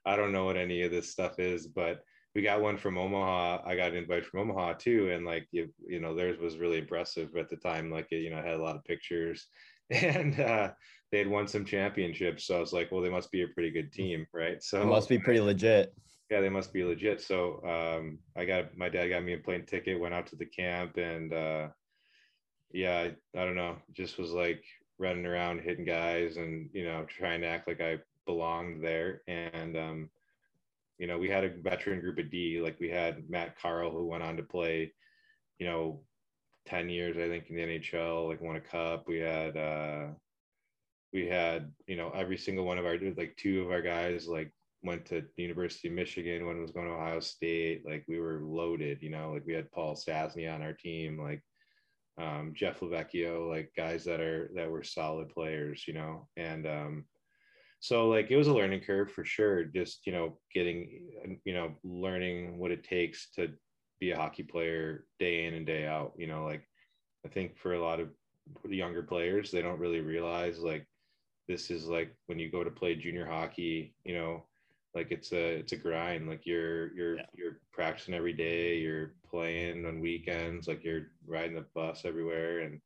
I 0.04 0.16
don't 0.16 0.32
know 0.32 0.46
what 0.46 0.56
any 0.56 0.82
of 0.82 0.90
this 0.90 1.10
stuff 1.12 1.38
is, 1.38 1.68
but 1.68 2.02
we 2.34 2.42
got 2.42 2.60
one 2.60 2.76
from 2.76 2.98
Omaha. 2.98 3.62
I 3.64 3.76
got 3.76 3.90
an 3.90 3.98
invite 3.98 4.24
from 4.26 4.40
Omaha 4.40 4.74
too, 4.74 5.10
and 5.10 5.24
like 5.24 5.46
you, 5.52 5.72
you 5.86 6.00
know, 6.00 6.14
theirs 6.14 6.38
was 6.38 6.58
really 6.58 6.78
impressive 6.78 7.36
at 7.36 7.48
the 7.48 7.56
time. 7.56 7.90
Like 7.90 8.08
it, 8.10 8.22
you 8.22 8.30
know, 8.30 8.36
had 8.36 8.54
a 8.54 8.62
lot 8.62 8.76
of 8.76 8.84
pictures, 8.84 9.46
and 9.90 10.38
uh, 10.40 10.70
they 11.12 11.18
had 11.18 11.28
won 11.28 11.46
some 11.48 11.64
championships. 11.64 12.46
So 12.46 12.56
I 12.56 12.60
was 12.60 12.72
like, 12.72 12.90
well, 12.90 13.00
they 13.00 13.10
must 13.10 13.30
be 13.30 13.42
a 13.42 13.48
pretty 13.48 13.70
good 13.70 13.92
team, 13.92 14.26
right? 14.32 14.62
So 14.62 14.82
It 14.82 14.86
must 14.86 15.08
be 15.08 15.18
pretty 15.18 15.40
legit. 15.40 15.92
Yeah, 16.30 16.40
they 16.40 16.48
must 16.48 16.72
be 16.72 16.84
legit. 16.84 17.20
So 17.20 17.60
um, 17.64 18.18
I 18.36 18.44
got 18.44 18.76
my 18.76 18.88
dad 18.88 19.08
got 19.08 19.24
me 19.24 19.34
a 19.34 19.38
plane 19.38 19.66
ticket, 19.66 19.98
went 19.98 20.14
out 20.14 20.26
to 20.28 20.36
the 20.36 20.46
camp, 20.46 20.96
and 20.96 21.32
uh, 21.32 21.68
yeah, 22.72 22.98
I, 23.34 23.40
I 23.40 23.44
don't 23.44 23.56
know, 23.56 23.76
just 23.92 24.18
was 24.18 24.30
like 24.30 24.62
running 24.98 25.26
around 25.26 25.60
hitting 25.62 25.84
guys 25.84 26.36
and 26.36 26.68
you 26.72 26.84
know 26.84 27.04
trying 27.08 27.40
to 27.40 27.46
act 27.48 27.66
like 27.66 27.80
I 27.80 27.98
belonged 28.26 28.84
there. 28.84 29.22
And 29.26 29.76
um, 29.76 30.10
you 30.98 31.06
know, 31.06 31.18
we 31.18 31.28
had 31.28 31.44
a 31.44 31.50
veteran 31.62 32.00
group 32.00 32.18
of 32.18 32.30
D, 32.30 32.60
like 32.60 32.78
we 32.80 32.90
had 32.90 33.28
Matt 33.28 33.58
Carle 33.60 33.90
who 33.90 34.06
went 34.06 34.22
on 34.22 34.36
to 34.36 34.42
play, 34.44 34.92
you 35.58 35.66
know, 35.66 36.02
ten 36.66 36.88
years 36.88 37.16
I 37.16 37.28
think 37.28 37.50
in 37.50 37.56
the 37.56 37.62
NHL, 37.62 38.28
like 38.28 38.40
won 38.40 38.56
a 38.56 38.60
cup. 38.60 39.08
We 39.08 39.18
had 39.18 39.56
uh, 39.56 40.08
we 41.12 41.26
had 41.26 41.72
you 41.86 41.96
know 41.96 42.10
every 42.14 42.36
single 42.38 42.64
one 42.64 42.78
of 42.78 42.86
our 42.86 42.98
like 43.16 43.36
two 43.36 43.62
of 43.62 43.70
our 43.70 43.82
guys 43.82 44.28
like 44.28 44.52
went 44.82 45.04
to 45.06 45.24
University 45.36 45.88
of 45.88 45.94
Michigan, 45.94 46.46
one 46.46 46.60
was 46.60 46.70
going 46.70 46.86
to 46.86 46.92
Ohio 46.92 47.20
State. 47.20 47.84
Like 47.86 48.04
we 48.08 48.18
were 48.18 48.40
loaded, 48.42 49.02
you 49.02 49.10
know, 49.10 49.32
like 49.32 49.46
we 49.46 49.52
had 49.52 49.70
Paul 49.72 49.94
Stastny 49.94 50.52
on 50.52 50.62
our 50.62 50.72
team, 50.72 51.20
like 51.20 51.42
um, 52.18 52.52
Jeff 52.54 52.80
Lavecchio, 52.80 53.48
like 53.48 53.72
guys 53.76 54.04
that 54.04 54.20
are 54.20 54.50
that 54.54 54.70
were 54.70 54.82
solid 54.82 55.28
players, 55.28 55.84
you 55.86 55.94
know, 55.94 56.28
and 56.36 56.66
um, 56.66 57.04
so 57.80 58.08
like 58.08 58.30
it 58.30 58.36
was 58.36 58.48
a 58.48 58.54
learning 58.54 58.80
curve 58.80 59.10
for 59.10 59.24
sure. 59.24 59.64
Just 59.64 60.06
you 60.06 60.12
know, 60.12 60.38
getting 60.54 61.38
you 61.44 61.54
know, 61.54 61.74
learning 61.82 62.58
what 62.58 62.70
it 62.70 62.84
takes 62.84 63.30
to 63.36 63.48
be 64.00 64.10
a 64.10 64.16
hockey 64.16 64.42
player 64.42 65.06
day 65.18 65.46
in 65.46 65.54
and 65.54 65.66
day 65.66 65.86
out. 65.86 66.12
You 66.16 66.26
know, 66.26 66.44
like 66.44 66.66
I 67.24 67.28
think 67.28 67.56
for 67.58 67.74
a 67.74 67.82
lot 67.82 68.00
of 68.00 68.08
younger 68.68 69.02
players, 69.02 69.50
they 69.50 69.62
don't 69.62 69.78
really 69.78 70.00
realize 70.00 70.58
like 70.58 70.86
this 71.48 71.70
is 71.70 71.86
like 71.86 72.14
when 72.26 72.38
you 72.38 72.50
go 72.50 72.62
to 72.62 72.70
play 72.70 72.94
junior 72.94 73.26
hockey, 73.26 73.94
you 74.04 74.14
know, 74.14 74.44
like 74.94 75.10
it's 75.10 75.32
a 75.32 75.56
it's 75.58 75.72
a 75.72 75.76
grind. 75.76 76.28
Like 76.28 76.46
you're 76.46 76.92
you're 76.94 77.16
Yeah. 77.16 77.26
you're 77.34 77.60
practicing 77.72 78.14
every 78.14 78.32
day, 78.32 78.78
you're 78.78 79.14
playing 79.30 79.86
on 79.86 80.00
weekends, 80.00 80.68
like 80.68 80.84
you're 80.84 81.08
riding 81.26 81.54
the 81.56 81.66
bus 81.74 82.04
everywhere 82.04 82.60
and 82.60 82.80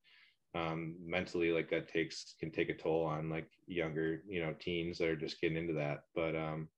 um 0.54 0.96
mentally 1.04 1.50
like 1.52 1.68
that 1.70 1.88
takes 1.88 2.34
can 2.38 2.50
take 2.50 2.68
a 2.70 2.74
toll 2.74 3.04
on 3.04 3.28
like 3.30 3.48
younger, 3.66 4.22
you 4.28 4.40
know, 4.40 4.54
teens 4.60 4.98
that 4.98 5.08
are 5.08 5.16
just 5.16 5.40
getting 5.40 5.56
into 5.58 5.74
that. 5.74 6.04
But 6.14 6.36
um 6.36 6.68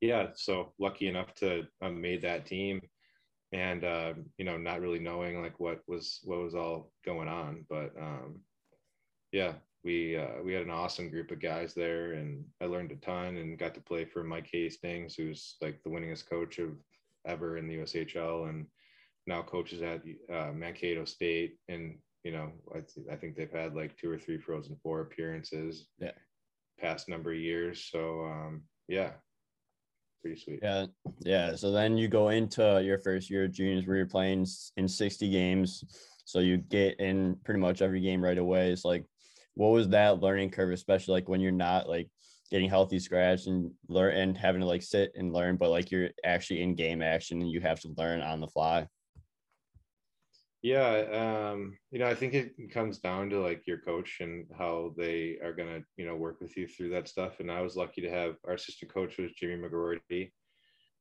yeah, 0.00 0.28
so 0.34 0.72
lucky 0.78 1.08
enough 1.08 1.34
to 1.36 1.62
have 1.80 1.92
made 1.94 2.22
that 2.22 2.46
team 2.46 2.80
and 3.52 3.84
uh, 3.84 4.14
you 4.38 4.44
know, 4.44 4.56
not 4.58 4.80
really 4.80 4.98
knowing 4.98 5.40
like 5.42 5.58
what 5.60 5.82
was 5.88 6.20
what 6.24 6.40
was 6.40 6.54
all 6.54 6.92
going 7.04 7.28
on. 7.28 7.64
But 7.68 7.92
um 8.00 8.40
yeah, 9.32 9.54
we 9.86 10.16
uh, 10.16 10.42
we 10.44 10.52
had 10.52 10.64
an 10.64 10.70
awesome 10.70 11.08
group 11.08 11.30
of 11.30 11.40
guys 11.40 11.72
there, 11.72 12.14
and 12.14 12.44
I 12.60 12.66
learned 12.66 12.90
a 12.90 12.96
ton 12.96 13.36
and 13.36 13.56
got 13.58 13.72
to 13.74 13.80
play 13.80 14.04
for 14.04 14.24
Mike 14.24 14.48
Hastings, 14.52 15.14
who's 15.14 15.56
like 15.62 15.80
the 15.84 15.90
winningest 15.90 16.28
coach 16.28 16.58
of 16.58 16.70
ever 17.26 17.56
in 17.56 17.68
the 17.68 17.76
USHL, 17.76 18.50
and 18.50 18.66
now 19.28 19.42
coaches 19.42 19.82
at 19.82 20.02
uh, 20.30 20.52
Mankato 20.52 21.04
State, 21.04 21.58
and 21.68 21.96
you 22.24 22.32
know 22.32 22.50
I, 22.74 22.80
th- 22.80 23.06
I 23.10 23.14
think 23.14 23.36
they've 23.36 23.50
had 23.50 23.76
like 23.76 23.96
two 23.96 24.10
or 24.10 24.18
three 24.18 24.38
Frozen 24.38 24.76
Four 24.82 25.02
appearances, 25.02 25.86
Yeah. 26.00 26.10
past 26.80 27.08
number 27.08 27.30
of 27.32 27.38
years. 27.38 27.88
So 27.90 28.24
um, 28.24 28.62
yeah, 28.88 29.12
pretty 30.20 30.40
sweet. 30.40 30.58
Yeah, 30.62 30.86
yeah. 31.20 31.54
So 31.54 31.70
then 31.70 31.96
you 31.96 32.08
go 32.08 32.30
into 32.30 32.82
your 32.84 32.98
first 32.98 33.30
year 33.30 33.44
of 33.44 33.52
juniors 33.52 33.86
where 33.86 33.96
you're 33.96 34.06
playing 34.06 34.46
in 34.76 34.88
60 34.88 35.30
games. 35.30 35.84
So 36.24 36.40
you 36.40 36.56
get 36.56 36.98
in 36.98 37.36
pretty 37.44 37.60
much 37.60 37.82
every 37.82 38.00
game 38.00 38.20
right 38.20 38.36
away. 38.36 38.72
It's 38.72 38.84
like, 38.84 39.04
what 39.56 39.72
was 39.72 39.88
that 39.88 40.20
learning 40.20 40.50
curve, 40.50 40.70
especially 40.70 41.12
like 41.12 41.28
when 41.28 41.40
you're 41.40 41.50
not 41.50 41.88
like 41.88 42.08
getting 42.50 42.68
healthy 42.68 42.98
scratch 42.98 43.46
and 43.46 43.72
learn 43.88 44.14
and 44.14 44.36
having 44.36 44.60
to 44.60 44.66
like 44.66 44.82
sit 44.82 45.12
and 45.16 45.32
learn, 45.32 45.56
but 45.56 45.70
like 45.70 45.90
you're 45.90 46.10
actually 46.24 46.62
in 46.62 46.74
game 46.74 47.02
action 47.02 47.40
and 47.40 47.50
you 47.50 47.60
have 47.60 47.80
to 47.80 47.92
learn 47.96 48.20
on 48.20 48.40
the 48.40 48.46
fly. 48.46 48.86
Yeah, 50.62 51.50
um, 51.52 51.78
you 51.90 51.98
know, 51.98 52.06
I 52.06 52.14
think 52.14 52.34
it 52.34 52.72
comes 52.72 52.98
down 52.98 53.30
to 53.30 53.40
like 53.40 53.66
your 53.66 53.78
coach 53.78 54.18
and 54.20 54.46
how 54.56 54.94
they 54.96 55.38
are 55.42 55.52
gonna, 55.52 55.80
you 55.96 56.04
know, 56.04 56.16
work 56.16 56.40
with 56.40 56.56
you 56.56 56.68
through 56.68 56.90
that 56.90 57.08
stuff. 57.08 57.40
And 57.40 57.50
I 57.50 57.62
was 57.62 57.76
lucky 57.76 58.02
to 58.02 58.10
have 58.10 58.36
our 58.46 58.54
assistant 58.54 58.92
coach 58.92 59.16
was 59.16 59.32
Jimmy 59.32 59.56
McGroarty, 59.56 60.32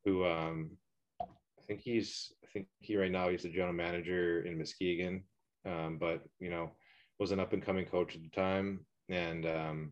who 0.06 0.26
um, 0.26 0.78
I 1.22 1.62
think 1.68 1.82
he's, 1.82 2.32
I 2.44 2.48
think 2.54 2.68
he 2.80 2.96
right 2.96 3.12
now 3.12 3.30
he's 3.30 3.44
the 3.44 3.50
general 3.50 3.74
manager 3.74 4.44
in 4.44 4.58
Muskegon, 4.58 5.24
um, 5.66 5.98
but 6.00 6.22
you 6.40 6.50
know, 6.50 6.72
was 7.20 7.32
an 7.32 7.40
up 7.40 7.54
and 7.54 7.64
coming 7.64 7.86
coach 7.86 8.16
at 8.16 8.22
the 8.22 8.30
time, 8.30 8.86
and 9.10 9.46
um, 9.46 9.92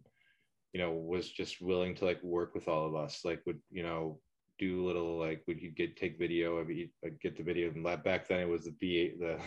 you 0.74 0.82
know, 0.82 0.92
was 0.92 1.30
just 1.30 1.62
willing 1.62 1.96
to 1.96 2.06
like 2.06 2.22
work 2.24 2.53
with 2.56 2.68
all 2.68 2.86
of 2.86 2.96
us, 2.96 3.22
like 3.24 3.42
would 3.46 3.60
you 3.72 3.84
know 3.84 4.20
do 4.60 4.86
little 4.86 5.18
like 5.18 5.44
would 5.48 5.62
you 5.62 5.72
get 5.72 5.98
take 5.98 6.20
video 6.20 6.58
of 6.58 6.68
like, 7.03 7.20
get 7.22 7.36
the 7.36 7.44
video 7.44 7.70
and 7.70 7.84
back 8.03 8.27
then 8.27 8.39
it 8.39 8.48
was 8.48 8.65
the 8.65 8.75
B 8.80 9.13
the 9.20 9.39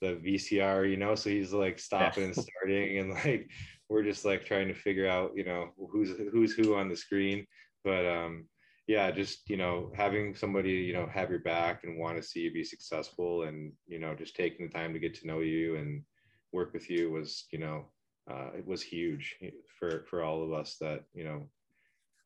the 0.00 0.16
VCR, 0.24 0.88
you 0.88 0.96
know, 0.96 1.14
so 1.14 1.28
he's 1.28 1.52
like 1.52 1.78
stopping 1.78 2.24
and 2.24 2.36
starting 2.36 2.98
and 2.98 3.10
like 3.10 3.50
we're 3.88 4.04
just 4.04 4.24
like 4.24 4.44
trying 4.44 4.68
to 4.68 4.74
figure 4.74 5.08
out, 5.08 5.32
you 5.34 5.44
know, 5.44 5.70
who's 5.90 6.10
who's 6.32 6.52
who 6.52 6.76
on 6.76 6.88
the 6.88 6.96
screen. 6.96 7.46
But 7.84 8.06
um 8.06 8.46
yeah, 8.86 9.10
just 9.10 9.48
you 9.50 9.56
know, 9.56 9.92
having 9.96 10.34
somebody, 10.34 10.70
you 10.70 10.92
know, 10.92 11.08
have 11.12 11.30
your 11.30 11.40
back 11.40 11.84
and 11.84 11.98
want 11.98 12.16
to 12.16 12.22
see 12.22 12.40
you 12.40 12.52
be 12.52 12.64
successful 12.64 13.42
and 13.42 13.72
you 13.86 13.98
know, 13.98 14.14
just 14.14 14.36
taking 14.36 14.66
the 14.66 14.72
time 14.72 14.92
to 14.92 14.98
get 14.98 15.14
to 15.16 15.26
know 15.26 15.40
you 15.40 15.76
and 15.76 16.02
work 16.52 16.72
with 16.72 16.90
you 16.90 17.10
was, 17.10 17.46
you 17.52 17.58
know, 17.58 17.86
uh, 18.30 18.50
it 18.56 18.66
was 18.66 18.82
huge 18.82 19.36
for 19.78 20.04
for 20.08 20.22
all 20.22 20.42
of 20.42 20.52
us 20.52 20.76
that, 20.80 21.04
you 21.14 21.24
know, 21.24 21.48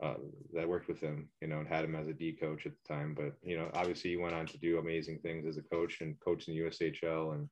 uh, 0.02 0.14
that 0.52 0.68
worked 0.68 0.88
with 0.88 1.00
him, 1.00 1.28
you 1.40 1.46
know, 1.46 1.60
and 1.60 1.68
had 1.68 1.84
him 1.84 1.94
as 1.94 2.08
a 2.08 2.12
D 2.12 2.32
coach 2.32 2.66
at 2.66 2.72
the 2.72 2.94
time. 2.94 3.14
But 3.14 3.34
you 3.42 3.56
know, 3.56 3.70
obviously, 3.72 4.10
he 4.10 4.16
went 4.16 4.34
on 4.34 4.46
to 4.46 4.58
do 4.58 4.78
amazing 4.78 5.20
things 5.22 5.46
as 5.46 5.58
a 5.58 5.62
coach 5.62 6.00
and 6.00 6.18
coach 6.20 6.48
in 6.48 6.54
USHL, 6.54 7.34
and 7.34 7.48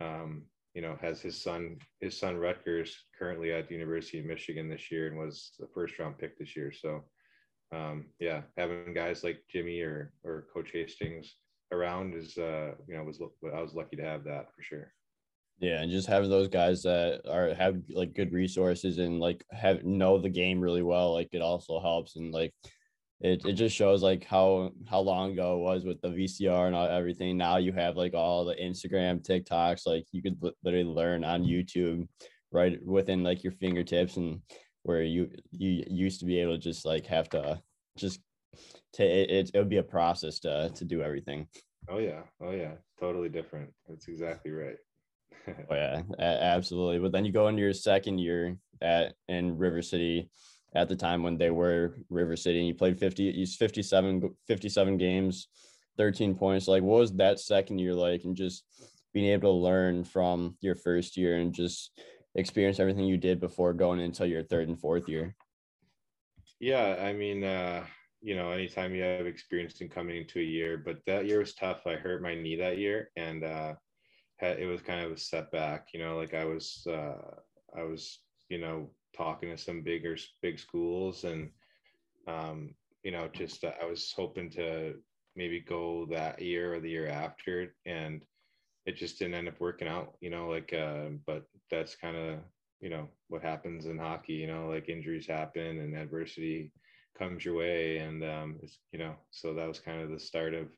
um, 0.00 0.42
you 0.74 0.82
know, 0.82 0.98
has 1.00 1.20
his 1.20 1.42
son, 1.42 1.78
his 2.00 2.18
son 2.18 2.36
Rutger's, 2.36 2.94
currently 3.18 3.52
at 3.52 3.68
the 3.68 3.74
University 3.74 4.18
of 4.18 4.26
Michigan 4.26 4.68
this 4.68 4.90
year, 4.90 5.06
and 5.06 5.18
was 5.18 5.52
the 5.58 5.68
first 5.74 5.98
round 5.98 6.18
pick 6.18 6.38
this 6.38 6.54
year. 6.54 6.72
So, 6.72 7.04
um, 7.74 8.06
yeah, 8.20 8.42
having 8.58 8.92
guys 8.92 9.24
like 9.24 9.38
Jimmy 9.50 9.80
or 9.80 10.12
or 10.24 10.46
Coach 10.52 10.70
Hastings 10.72 11.36
around 11.72 12.14
is, 12.14 12.36
uh, 12.36 12.72
you 12.86 12.94
know, 12.94 13.04
was 13.04 13.18
I 13.54 13.62
was 13.62 13.74
lucky 13.74 13.96
to 13.96 14.04
have 14.04 14.24
that 14.24 14.48
for 14.54 14.62
sure. 14.62 14.92
Yeah, 15.58 15.80
and 15.82 15.90
just 15.90 16.08
having 16.08 16.30
those 16.30 16.48
guys 16.48 16.82
that 16.82 17.22
are 17.30 17.54
have 17.54 17.76
like 17.90 18.14
good 18.14 18.32
resources 18.32 18.98
and 18.98 19.20
like 19.20 19.44
have 19.52 19.84
know 19.84 20.18
the 20.18 20.28
game 20.28 20.60
really 20.60 20.82
well, 20.82 21.12
like 21.12 21.28
it 21.32 21.42
also 21.42 21.78
helps 21.80 22.16
and 22.16 22.32
like 22.32 22.52
it, 23.22 23.44
it 23.46 23.52
just 23.52 23.76
shows 23.76 24.02
like 24.02 24.24
how 24.24 24.72
how 24.90 24.98
long 24.98 25.32
ago 25.32 25.54
it 25.54 25.60
was 25.60 25.84
with 25.84 26.00
the 26.00 26.08
VCR 26.08 26.66
and 26.66 26.74
all, 26.74 26.88
everything. 26.88 27.36
Now 27.36 27.58
you 27.58 27.72
have 27.72 27.96
like 27.96 28.14
all 28.14 28.44
the 28.44 28.56
Instagram, 28.56 29.24
TikToks, 29.24 29.86
like 29.86 30.06
you 30.10 30.22
could 30.22 30.42
literally 30.64 30.84
learn 30.84 31.24
on 31.24 31.44
YouTube 31.44 32.08
right 32.50 32.84
within 32.84 33.22
like 33.22 33.44
your 33.44 33.52
fingertips 33.52 34.16
and 34.16 34.40
where 34.82 35.02
you 35.02 35.30
you 35.52 35.84
used 35.86 36.18
to 36.20 36.26
be 36.26 36.40
able 36.40 36.54
to 36.54 36.58
just 36.58 36.84
like 36.84 37.06
have 37.06 37.28
to 37.30 37.62
just 37.96 38.20
to 38.94 39.04
it, 39.04 39.30
it, 39.30 39.50
it 39.54 39.58
would 39.58 39.68
be 39.68 39.76
a 39.76 39.82
process 39.82 40.40
to 40.40 40.70
to 40.74 40.84
do 40.84 41.00
everything. 41.00 41.46
Oh 41.88 41.98
yeah, 41.98 42.22
oh 42.40 42.50
yeah, 42.50 42.74
totally 42.98 43.28
different. 43.28 43.70
That's 43.88 44.08
exactly 44.08 44.50
right. 44.50 44.76
Oh 45.70 45.74
yeah, 45.74 46.02
absolutely. 46.18 46.98
But 46.98 47.12
then 47.12 47.24
you 47.24 47.32
go 47.32 47.48
into 47.48 47.62
your 47.62 47.72
second 47.72 48.18
year 48.18 48.56
at 48.80 49.14
in 49.28 49.56
River 49.56 49.82
City 49.82 50.30
at 50.74 50.88
the 50.88 50.96
time 50.96 51.22
when 51.22 51.36
they 51.36 51.50
were 51.50 51.96
River 52.08 52.36
City 52.36 52.58
and 52.58 52.68
you 52.68 52.74
played 52.74 52.98
50 52.98 53.22
you 53.24 53.46
57 53.46 54.34
57 54.46 54.96
games, 54.98 55.48
13 55.98 56.34
points. 56.34 56.68
Like 56.68 56.82
what 56.82 57.00
was 57.00 57.12
that 57.14 57.40
second 57.40 57.78
year 57.78 57.94
like 57.94 58.24
and 58.24 58.36
just 58.36 58.64
being 59.12 59.30
able 59.30 59.52
to 59.52 59.62
learn 59.64 60.04
from 60.04 60.56
your 60.60 60.74
first 60.74 61.16
year 61.16 61.36
and 61.36 61.52
just 61.52 61.90
experience 62.34 62.80
everything 62.80 63.04
you 63.04 63.18
did 63.18 63.40
before 63.40 63.72
going 63.72 64.00
into 64.00 64.26
your 64.26 64.42
third 64.42 64.68
and 64.68 64.78
fourth 64.78 65.08
year? 65.08 65.34
Yeah, 66.60 66.96
I 67.00 67.12
mean, 67.12 67.44
uh, 67.44 67.84
you 68.20 68.36
know, 68.36 68.52
anytime 68.52 68.94
you 68.94 69.02
have 69.02 69.26
experience 69.26 69.80
in 69.80 69.88
coming 69.88 70.16
into 70.16 70.38
a 70.38 70.44
year, 70.44 70.78
but 70.78 70.98
that 71.06 71.26
year 71.26 71.40
was 71.40 71.54
tough. 71.54 71.86
I 71.86 71.94
hurt 71.94 72.22
my 72.22 72.34
knee 72.34 72.56
that 72.56 72.78
year, 72.78 73.10
and 73.16 73.44
uh, 73.44 73.74
it 74.50 74.66
was 74.66 74.82
kind 74.82 75.04
of 75.04 75.12
a 75.12 75.16
setback. 75.16 75.88
You 75.94 76.00
know, 76.00 76.16
like 76.16 76.34
I 76.34 76.44
was, 76.44 76.86
uh, 76.86 77.36
I 77.76 77.82
was, 77.82 78.20
you 78.48 78.58
know, 78.58 78.90
talking 79.16 79.50
to 79.50 79.56
some 79.56 79.82
bigger, 79.82 80.16
big 80.42 80.58
schools, 80.58 81.24
and 81.24 81.50
um, 82.26 82.74
you 83.02 83.10
know, 83.10 83.28
just 83.28 83.64
uh, 83.64 83.72
I 83.80 83.84
was 83.84 84.12
hoping 84.12 84.50
to 84.50 84.94
maybe 85.34 85.60
go 85.60 86.06
that 86.10 86.40
year 86.40 86.74
or 86.74 86.80
the 86.80 86.90
year 86.90 87.08
after, 87.08 87.74
and 87.86 88.22
it 88.86 88.96
just 88.96 89.18
didn't 89.18 89.34
end 89.34 89.48
up 89.48 89.60
working 89.60 89.88
out, 89.88 90.14
you 90.20 90.30
know, 90.30 90.48
like, 90.48 90.72
uh, 90.72 91.10
but 91.26 91.44
that's 91.70 91.96
kind 91.96 92.16
of, 92.16 92.40
you 92.80 92.90
know, 92.90 93.08
what 93.28 93.42
happens 93.42 93.86
in 93.86 93.98
hockey, 93.98 94.34
you 94.34 94.46
know, 94.46 94.68
like 94.68 94.88
injuries 94.88 95.26
happen 95.26 95.78
and 95.78 95.96
adversity 95.96 96.72
comes 97.16 97.44
your 97.44 97.54
way. 97.54 97.98
And, 97.98 98.24
um, 98.24 98.58
it's, 98.62 98.80
you 98.92 98.98
know, 98.98 99.14
so 99.30 99.54
that 99.54 99.68
was 99.68 99.78
kind 99.78 100.02
of 100.02 100.10
the 100.10 100.18
start 100.18 100.54
of 100.54 100.68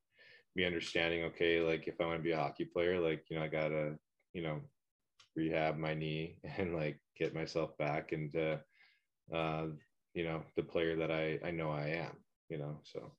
me 0.57 0.65
understanding, 0.65 1.25
okay, 1.25 1.61
like 1.61 1.89
if 1.89 2.01
I 2.01 2.07
want 2.07 2.19
to 2.19 2.23
be 2.23 2.33
a 2.33 2.37
hockey 2.37 2.65
player, 2.65 3.01
like, 3.01 3.25
you 3.29 3.37
know, 3.37 3.45
I 3.45 3.49
gotta, 3.49 3.97
you 4.33 4.43
know, 4.43 4.61
rehab 5.37 5.77
my 5.77 5.95
knee 5.95 6.39
and 6.59 6.75
like 6.75 6.99
get 7.19 7.35
myself 7.35 7.77
back 7.79 8.13
into, 8.13 8.61
uh, 9.35 9.67
you 10.15 10.25
know, 10.25 10.43
the 10.57 10.63
player 10.63 10.97
that 10.97 11.11
I, 11.11 11.39
I 11.45 11.51
know 11.51 11.71
I 11.71 11.89
am, 11.89 12.17
you 12.49 12.59
know, 12.59 12.79
so. 12.85 13.13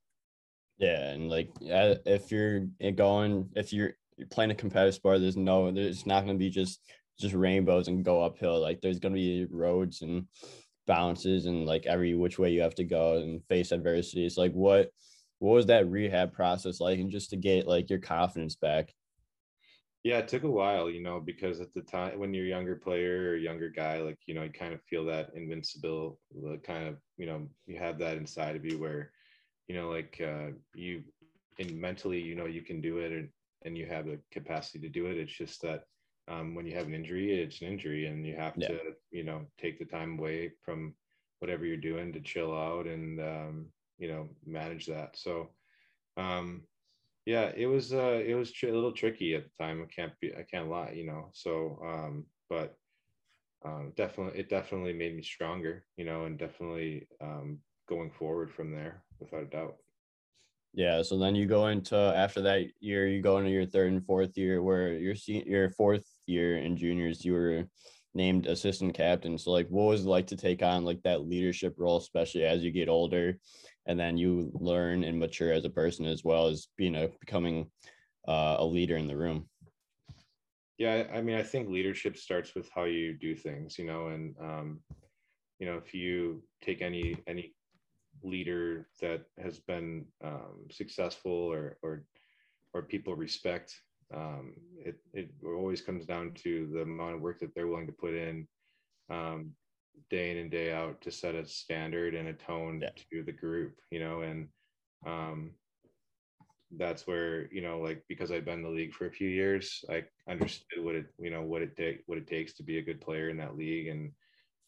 Yeah, 0.78 1.12
and 1.12 1.30
like 1.30 1.52
if 1.62 2.32
you're 2.32 2.68
going, 2.96 3.50
if 3.56 3.72
you're 3.72 3.94
you're 4.18 4.28
playing 4.28 4.52
a 4.52 4.56
competitive 4.56 4.94
sport, 4.94 5.22
there's 5.22 5.38
no, 5.38 5.72
there's 5.72 6.06
not 6.06 6.26
going 6.26 6.36
to 6.38 6.44
be 6.44 6.50
just 6.50 6.82
just 7.18 7.34
rainbows 7.34 7.88
and 7.88 8.04
go 8.04 8.22
uphill. 8.22 8.60
Like 8.60 8.82
there's 8.82 9.00
going 9.00 9.14
to 9.14 9.20
be 9.20 9.48
roads 9.50 10.02
and 10.02 10.28
bounces 10.86 11.46
and 11.46 11.66
like 11.66 11.86
every 11.86 12.14
which 12.14 12.38
way 12.38 12.52
you 12.52 12.62
have 12.62 12.76
to 12.76 12.84
go 12.84 13.18
and 13.18 13.44
face 13.48 13.72
adversity. 13.72 14.26
It's 14.26 14.38
like 14.38 14.52
what 14.54 14.92
what 15.40 15.54
was 15.54 15.66
that 15.68 15.90
rehab 15.90 16.34
process 16.34 16.80
like, 16.80 17.00
and 17.00 17.12
just 17.12 17.30
to 17.32 17.38
get 17.38 17.68
like 17.68 17.90
your 17.90 18.00
confidence 18.00 18.56
back? 18.56 18.94
Yeah, 20.04 20.20
it 20.20 20.28
took 20.28 20.44
a 20.44 20.50
while, 20.50 20.90
you 20.90 21.02
know, 21.02 21.20
because 21.20 21.60
at 21.60 21.74
the 21.74 21.82
time 21.82 22.20
when 22.20 22.34
you're 22.34 22.46
a 22.46 22.50
younger 22.50 22.76
player 22.76 23.32
or 23.32 23.36
younger 23.38 23.70
guy, 23.70 24.00
like 24.00 24.20
you 24.28 24.36
know, 24.36 24.44
you 24.44 24.52
kind 24.52 24.74
of 24.74 24.82
feel 24.84 25.06
that 25.06 25.32
invincible, 25.36 26.20
kind 26.64 26.88
of 26.88 26.98
you 27.18 27.26
know, 27.26 27.48
you 27.66 27.78
have 27.80 27.98
that 28.00 28.18
inside 28.18 28.56
of 28.56 28.66
you 28.66 28.80
where 28.80 29.12
you 29.68 29.76
know, 29.76 29.90
like 29.90 30.22
uh, 30.24 30.52
you 30.74 31.04
and 31.60 31.80
mentally, 31.80 32.22
you 32.22 32.36
know, 32.36 32.46
you 32.46 32.62
can 32.62 32.82
do 32.82 33.00
it 33.00 33.12
and, 33.12 33.30
and 33.64 33.78
you 33.78 33.86
have 33.86 34.06
the 34.06 34.20
capacity 34.32 34.80
to 34.80 34.90
do 34.90 35.08
it. 35.08 35.18
It's 35.18 35.36
just 35.36 35.62
that 35.62 35.84
um, 36.28 36.56
when 36.56 36.66
you 36.66 36.76
have 36.76 36.88
an 36.88 36.94
injury, 36.94 37.42
it's 37.42 37.62
an 37.62 37.68
injury 37.68 38.08
and 38.08 38.26
you 38.26 38.36
have 38.36 38.54
yeah. 38.58 38.68
to, 38.70 38.80
you 39.12 39.24
know, 39.24 39.42
take 39.60 39.80
the 39.80 39.86
time 39.86 40.20
away 40.20 40.52
from 40.64 40.94
whatever 41.40 41.66
you're 41.66 41.78
doing 41.78 42.12
to 42.14 42.20
chill 42.20 42.56
out 42.56 42.88
and, 42.88 43.20
um, 43.20 43.66
you 43.98 44.08
know, 44.08 44.30
manage 44.46 44.88
that. 44.88 45.18
So, 45.18 45.52
um, 46.18 46.64
yeah, 47.26 47.52
it 47.56 47.66
was, 47.66 47.94
uh, 47.94 48.22
it 48.26 48.36
was 48.36 48.52
tr- 48.52 48.68
a 48.68 48.74
little 48.74 48.92
tricky 48.92 49.36
at 49.36 49.44
the 49.44 49.64
time. 49.64 49.82
I 49.82 49.94
can't 49.94 50.14
be, 50.20 50.36
I 50.36 50.44
can't 50.44 50.70
lie, 50.70 50.92
you 50.92 51.06
know, 51.06 51.32
so, 51.34 51.80
um, 51.86 52.26
but, 52.50 52.76
um, 53.66 53.94
definitely, 53.96 54.40
it 54.40 54.50
definitely 54.50 54.94
made 54.94 55.16
me 55.16 55.24
stronger, 55.24 55.86
you 55.98 56.06
know, 56.06 56.26
and 56.26 56.38
definitely, 56.38 57.08
um, 57.22 57.60
going 57.88 58.12
forward 58.12 58.52
from 58.54 58.72
there 58.72 59.04
without 59.20 59.44
a 59.44 59.48
doubt. 59.48 59.76
Yeah, 60.74 61.04
so 61.04 61.18
then 61.18 61.36
you 61.36 61.46
go 61.46 61.68
into 61.68 61.96
after 61.96 62.42
that 62.42 62.66
year, 62.82 63.08
you 63.08 63.22
go 63.22 63.38
into 63.38 63.50
your 63.50 63.66
third 63.66 63.94
and 63.94 64.06
fourth 64.06 64.38
year, 64.38 64.62
where 64.62 64.94
your 64.94 65.16
your 65.28 65.70
fourth 65.70 66.06
year 66.26 66.58
in 66.58 66.76
juniors, 66.76 67.24
you 67.24 67.32
were 67.34 67.70
named 68.14 68.46
assistant 68.46 68.94
captain. 68.94 69.38
So 69.38 69.52
like, 69.52 69.70
what 69.70 69.86
was 69.86 70.06
it 70.06 70.10
like 70.10 70.28
to 70.28 70.36
take 70.36 70.62
on 70.62 70.84
like 70.84 71.02
that 71.04 71.22
leadership 71.22 71.76
role, 71.78 71.98
especially 71.98 72.44
as 72.44 72.62
you 72.62 72.72
get 72.72 72.90
older, 72.90 73.40
and 73.88 74.00
then 74.00 74.18
you 74.18 74.52
learn 74.54 75.04
and 75.04 75.20
mature 75.20 75.52
as 75.52 75.66
a 75.66 75.70
person 75.70 76.06
as 76.06 76.24
well 76.24 76.48
as 76.48 76.68
being 76.78 76.96
a 76.96 77.10
becoming 77.20 77.70
uh, 78.28 78.56
a 78.60 78.66
leader 78.66 78.98
in 78.98 79.08
the 79.08 79.18
room. 79.18 79.48
Yeah, 80.78 81.06
I 81.14 81.22
mean, 81.22 81.38
I 81.38 81.44
think 81.44 81.70
leadership 81.70 82.18
starts 82.18 82.54
with 82.54 82.70
how 82.74 82.84
you 82.84 83.14
do 83.14 83.36
things, 83.36 83.80
you 83.80 83.86
know, 83.86 84.08
and 84.08 84.36
um, 84.42 84.80
you 85.60 85.66
know, 85.66 85.78
if 85.78 85.94
you 85.94 86.44
take 86.62 86.82
any 86.82 87.18
any 87.28 87.54
leader 88.24 88.88
that 89.02 89.26
has 89.42 89.60
been 89.60 90.06
um, 90.24 90.66
successful 90.72 91.32
or 91.32 91.78
or 91.82 92.04
or 92.74 92.82
people 92.84 93.16
respect. 93.16 93.74
Um, 94.14 94.54
it 94.78 94.98
it 95.14 95.30
always 95.44 95.82
comes 95.82 96.06
down 96.06 96.34
to 96.44 96.70
the 96.74 96.82
amount 96.82 97.16
of 97.16 97.22
work 97.22 97.40
that 97.40 97.56
they're 97.56 97.68
willing 97.68 97.88
to 97.88 97.94
put 97.94 98.14
in 98.14 98.48
um, 99.10 99.52
day 100.10 100.32
in 100.32 100.38
and 100.38 100.52
day 100.52 100.74
out 100.74 101.02
to 101.02 101.12
set 101.12 101.36
a 101.36 101.46
standard 101.46 102.16
and 102.16 102.28
a 102.28 102.34
tone 102.34 102.80
yeah. 102.82 102.90
to 103.12 103.24
the 103.24 103.32
group, 103.32 103.76
you 103.92 104.00
know, 104.00 104.22
and 104.22 104.48
um, 105.06 105.52
that's 106.78 107.08
where 107.08 107.52
you 107.52 107.62
know 107.62 107.80
like 107.80 108.04
because 108.08 108.32
I've 108.32 108.46
been 108.46 108.56
in 108.60 108.64
the 108.64 108.70
league 108.70 108.94
for 108.94 109.08
a 109.08 109.12
few 109.12 109.30
years, 109.30 109.84
I 109.90 110.04
understood 110.30 110.84
what 110.84 110.96
it 110.96 111.08
you 111.20 111.30
know 111.30 111.42
what 111.42 111.62
it 111.62 111.76
take 111.76 112.04
what 112.06 112.18
it 112.18 112.28
takes 112.28 112.54
to 112.54 112.64
be 112.64 112.78
a 112.80 112.84
good 112.84 113.02
player 113.02 113.30
in 113.30 113.38
that 113.38 113.58
league, 113.58 113.88
and 113.88 114.12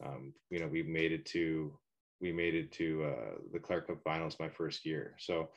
um, 0.06 0.34
you 0.50 0.60
know 0.60 0.68
we've 0.68 0.88
made 0.88 1.12
it 1.12 1.26
to 1.28 1.74
we 2.22 2.32
made 2.32 2.56
it 2.56 2.72
to 2.74 3.04
uh, 3.04 3.36
the 3.54 3.60
Clark 3.60 3.88
Cup 3.88 4.02
Finals 4.04 4.38
my 4.40 4.50
first 4.50 4.86
year. 4.86 5.16
So 5.20 5.50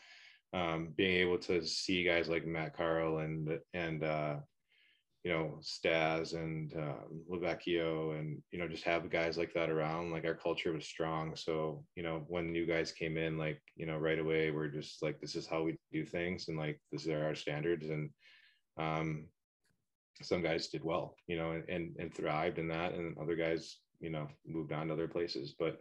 um, 0.53 0.93
being 0.97 1.17
able 1.17 1.39
to 1.39 1.65
see 1.65 2.05
guys 2.05 2.29
like 2.29 2.47
Matt 2.47 2.77
Carle 2.77 3.19
and 3.19 3.59
and 3.75 4.05
uh, 4.05 4.37
you 5.25 5.31
know 5.31 5.59
Stas 5.61 6.33
and 6.33 6.73
um, 6.77 7.21
Lavecchio 7.31 8.19
and 8.19 8.41
you 8.51 8.59
know 8.59 8.69
just 8.69 8.85
have 8.85 9.11
guys 9.11 9.37
like 9.37 9.53
that 9.55 9.71
around. 9.71 10.13
Like 10.13 10.25
our 10.25 10.35
culture 10.35 10.73
was 10.73 10.87
strong. 10.87 11.37
So 11.37 11.85
you 11.95 12.03
know 12.03 12.25
when 12.29 12.53
new 12.53 12.67
guys 12.67 12.93
came 12.93 13.17
in, 13.17 13.37
like 13.39 13.61
you 13.77 13.87
know 13.87 13.99
right 13.99 14.19
away 14.19 14.51
we're 14.51 14.69
just 14.69 15.03
like 15.03 15.21
this 15.21 15.37
is 15.37 15.47
how 15.47 15.63
we 15.63 15.77
do 15.93 16.07
things 16.07 16.49
and 16.49 16.59
like 16.59 16.81
this 16.91 17.07
are 17.07 17.25
our 17.25 17.35
standards 17.35 17.89
and 17.89 18.11
um, 18.79 19.27
some 20.23 20.43
guys 20.43 20.69
did 20.69 20.85
well, 20.85 21.15
you 21.27 21.37
know, 21.37 21.53
and, 21.53 21.69
and 21.69 21.97
and 21.99 22.15
thrived 22.15 22.59
in 22.59 22.69
that, 22.69 22.95
and 22.95 23.17
other 23.19 23.37
guys 23.37 23.79
you 24.01 24.11
know 24.11 24.29
moved 24.47 24.73
on 24.73 24.89
to 24.89 24.93
other 24.95 25.09
places, 25.09 25.55
but 25.59 25.81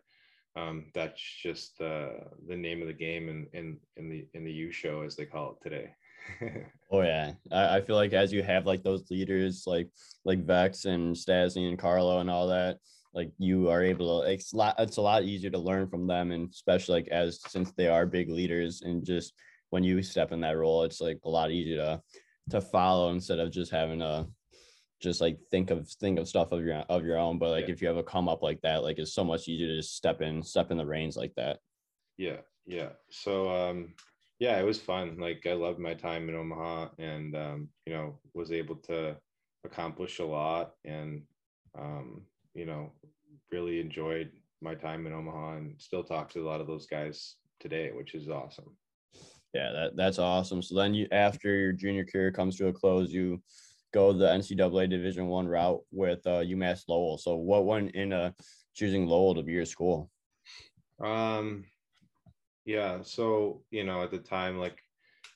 um, 0.55 0.85
that's 0.93 1.21
just 1.41 1.79
uh, 1.81 2.09
the 2.47 2.55
name 2.55 2.81
of 2.81 2.87
the 2.87 2.93
game 2.93 3.29
in, 3.29 3.47
in 3.53 3.77
in 3.97 4.09
the 4.09 4.27
in 4.33 4.43
the 4.43 4.51
U 4.51 4.71
show 4.71 5.01
as 5.01 5.15
they 5.15 5.25
call 5.25 5.51
it 5.51 5.63
today. 5.63 5.91
oh 6.91 7.01
yeah, 7.01 7.33
I, 7.51 7.77
I, 7.77 7.81
feel 7.81 7.95
like 7.95 8.13
as 8.13 8.31
you 8.31 8.43
have 8.43 8.65
like 8.65 8.83
those 8.83 9.09
leaders 9.09 9.63
like 9.65 9.89
like 10.25 10.45
Vex 10.45 10.85
and 10.85 11.15
Stastny 11.15 11.67
and 11.67 11.77
Carlo 11.77 12.19
and 12.19 12.29
all 12.29 12.47
that, 12.47 12.77
like 13.13 13.31
you 13.37 13.69
are 13.69 13.83
able 13.83 14.21
to 14.21 14.31
it's 14.31 14.53
a 14.53 14.57
lot 14.57 14.75
it's 14.79 14.97
a 14.97 15.01
lot 15.01 15.23
easier 15.23 15.49
to 15.49 15.57
learn 15.57 15.87
from 15.87 16.07
them 16.07 16.31
and 16.31 16.49
especially 16.49 17.01
like 17.01 17.07
as 17.09 17.39
since 17.47 17.71
they 17.71 17.87
are 17.87 18.05
big 18.05 18.29
leaders 18.29 18.81
and 18.81 19.05
just 19.05 19.33
when 19.69 19.83
you 19.83 20.01
step 20.01 20.31
in 20.31 20.41
that 20.41 20.57
role, 20.57 20.83
it's 20.83 21.01
like 21.01 21.19
a 21.23 21.29
lot 21.29 21.51
easier 21.51 21.77
to 21.77 22.01
to 22.51 22.61
follow 22.61 23.11
instead 23.11 23.39
of 23.39 23.51
just 23.51 23.71
having 23.71 24.01
a 24.01 24.27
just 24.99 25.21
like 25.21 25.39
think 25.51 25.69
of 25.69 25.87
think 25.87 26.19
of 26.19 26.27
stuff 26.27 26.51
of 26.51 26.63
your 26.63 26.77
of 26.89 27.05
your 27.05 27.17
own. 27.17 27.39
But 27.39 27.51
like 27.51 27.67
yeah. 27.67 27.73
if 27.73 27.81
you 27.81 27.87
have 27.87 27.97
a 27.97 28.03
come 28.03 28.27
up 28.27 28.41
like 28.41 28.61
that 28.61 28.83
like 28.83 28.97
it's 28.97 29.13
so 29.13 29.23
much 29.23 29.47
easier 29.47 29.67
to 29.67 29.77
just 29.77 29.95
step 29.95 30.21
in 30.21 30.43
step 30.43 30.71
in 30.71 30.77
the 30.77 30.85
reins 30.85 31.15
like 31.15 31.33
that. 31.35 31.59
Yeah 32.17 32.37
yeah. 32.65 32.89
So 33.09 33.49
um 33.49 33.93
yeah 34.39 34.57
it 34.59 34.65
was 34.65 34.79
fun 34.79 35.17
like 35.19 35.45
i 35.47 35.53
loved 35.53 35.79
my 35.79 35.93
time 35.93 36.29
in 36.29 36.35
omaha 36.35 36.87
and 36.97 37.35
um 37.35 37.67
you 37.85 37.93
know 37.93 38.17
was 38.33 38.51
able 38.51 38.75
to 38.75 39.15
accomplish 39.65 40.19
a 40.19 40.25
lot 40.25 40.71
and 40.85 41.21
um 41.77 42.21
you 42.53 42.65
know 42.65 42.91
really 43.51 43.79
enjoyed 43.79 44.31
my 44.61 44.73
time 44.73 45.05
in 45.05 45.13
omaha 45.13 45.57
and 45.57 45.75
still 45.77 46.03
talk 46.03 46.29
to 46.29 46.41
a 46.41 46.47
lot 46.47 46.61
of 46.61 46.67
those 46.67 46.87
guys 46.87 47.35
today 47.59 47.91
which 47.93 48.15
is 48.15 48.29
awesome 48.29 48.75
yeah 49.53 49.71
that, 49.71 49.95
that's 49.95 50.19
awesome 50.19 50.61
so 50.61 50.75
then 50.75 50.93
you 50.93 51.07
after 51.11 51.55
your 51.55 51.73
junior 51.73 52.05
career 52.05 52.31
comes 52.31 52.55
to 52.55 52.67
a 52.67 52.73
close 52.73 53.11
you 53.11 53.41
go 53.93 54.13
the 54.13 54.25
NCAA 54.25 54.89
Division 54.89 55.27
One 55.27 55.47
route 55.47 55.81
with 55.91 56.25
uh, 56.25 56.41
UMass 56.41 56.83
Lowell. 56.87 57.17
So, 57.17 57.35
what 57.35 57.65
went 57.65 57.95
in 57.95 58.13
uh, 58.13 58.31
choosing 58.75 59.07
Lowell 59.07 59.35
to 59.35 59.43
be 59.43 59.53
your 59.53 59.65
school? 59.65 60.09
Um, 61.03 61.65
yeah. 62.65 63.01
So 63.01 63.63
you 63.71 63.83
know, 63.83 64.03
at 64.03 64.11
the 64.11 64.19
time, 64.19 64.57
like 64.57 64.77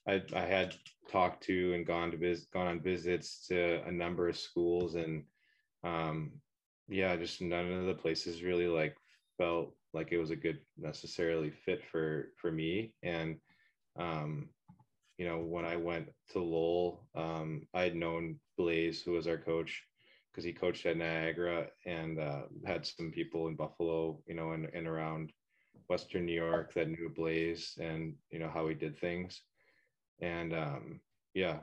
I 0.08 0.22
I 0.34 0.46
had 0.46 0.76
talked 1.12 1.44
to 1.44 1.74
and 1.74 1.86
gone 1.86 2.12
to 2.12 2.18
visit, 2.18 2.52
gone 2.52 2.68
on 2.68 2.82
visits 2.82 3.48
to 3.48 3.84
a 3.86 3.92
number 3.92 4.28
of 4.30 4.38
schools, 4.38 4.96
and 4.96 5.24
um, 5.84 6.32
yeah, 6.88 7.16
just 7.16 7.42
none 7.42 7.72
of 7.72 7.86
the 7.86 7.94
places 7.94 8.44
really 8.44 8.68
like 8.68 8.96
felt 9.38 9.76
like 9.94 10.12
it 10.12 10.18
was 10.18 10.32
a 10.32 10.36
good 10.36 10.60
necessarily 10.78 11.52
fit 11.52 11.84
for 11.92 12.30
for 12.38 12.52
me, 12.52 12.94
and 13.04 13.38
um, 13.98 14.50
you 15.18 15.28
know, 15.28 15.40
when 15.40 15.66
I 15.66 15.76
went 15.76 16.10
to 16.32 16.40
Lowell, 16.40 17.08
um, 17.16 17.68
I 17.74 17.84
had 17.84 17.96
known 17.96 18.40
Blaise, 18.58 19.02
who 19.02 19.12
was 19.12 19.28
our 19.28 19.38
coach, 19.38 19.84
because 20.32 20.44
he 20.44 20.54
coached 20.54 20.86
at 20.86 20.98
Niagara 20.98 21.68
and 21.86 22.20
uh, 22.20 22.44
had 22.66 22.86
some 22.86 23.12
people 23.12 23.48
in 23.48 23.56
Buffalo, 23.56 24.20
you 24.26 24.34
know, 24.34 24.52
and, 24.54 24.68
and 24.74 24.88
around 24.88 25.32
Western 25.94 26.26
New 26.26 26.34
York 26.34 26.74
that 26.74 26.90
knew 26.90 27.08
Blaise 27.08 27.78
and, 27.80 28.16
you 28.32 28.40
know, 28.40 28.50
how 28.52 28.68
he 28.68 28.74
did 28.74 28.98
things. 28.98 29.42
And 30.22 30.52
um, 30.52 31.00
yeah, 31.36 31.58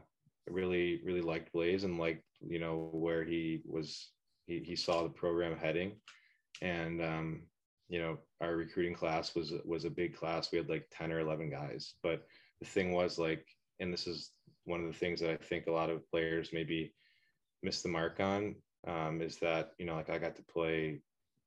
really, 0.49 1.01
really 1.05 1.21
liked 1.21 1.53
Blaise 1.53 1.83
and 1.83 1.99
liked, 1.99 2.23
you 2.41 2.61
know, 2.61 2.91
where 2.93 3.25
he 3.25 3.63
was, 3.67 4.11
he, 4.47 4.61
he 4.61 4.77
saw 4.77 5.03
the 5.03 5.09
program 5.09 5.57
heading. 5.57 5.97
And, 6.63 7.03
um, 7.03 7.43
you 7.89 8.01
know, 8.01 8.19
our 8.41 8.55
recruiting 8.55 8.95
class 8.95 9.35
was, 9.35 9.53
was 9.65 9.85
a 9.85 9.91
big 9.91 10.17
class. 10.17 10.53
We 10.53 10.59
had 10.59 10.69
like 10.69 10.87
10 10.93 11.11
or 11.11 11.19
11 11.19 11.51
guys, 11.51 11.95
but 12.01 12.23
the 12.61 12.67
thing 12.69 12.93
was 12.93 13.19
like, 13.19 13.45
and 13.81 13.93
this 13.93 14.07
is 14.07 14.31
one 14.65 14.81
of 14.81 14.87
the 14.87 14.99
things 14.99 15.21
that 15.21 15.31
I 15.31 15.37
think 15.39 15.67
a 15.67 15.73
lot 15.73 15.91
of 15.91 16.09
players 16.09 16.51
maybe 16.53 16.95
miss 17.65 17.83
the 17.83 17.89
mark 17.89 18.21
on 18.21 18.55
um, 18.87 19.21
is 19.21 19.37
that 19.39 19.73
you 19.79 19.87
know 19.87 19.95
like 19.95 20.11
I 20.11 20.19
got 20.19 20.37
to 20.37 20.43
play, 20.43 21.01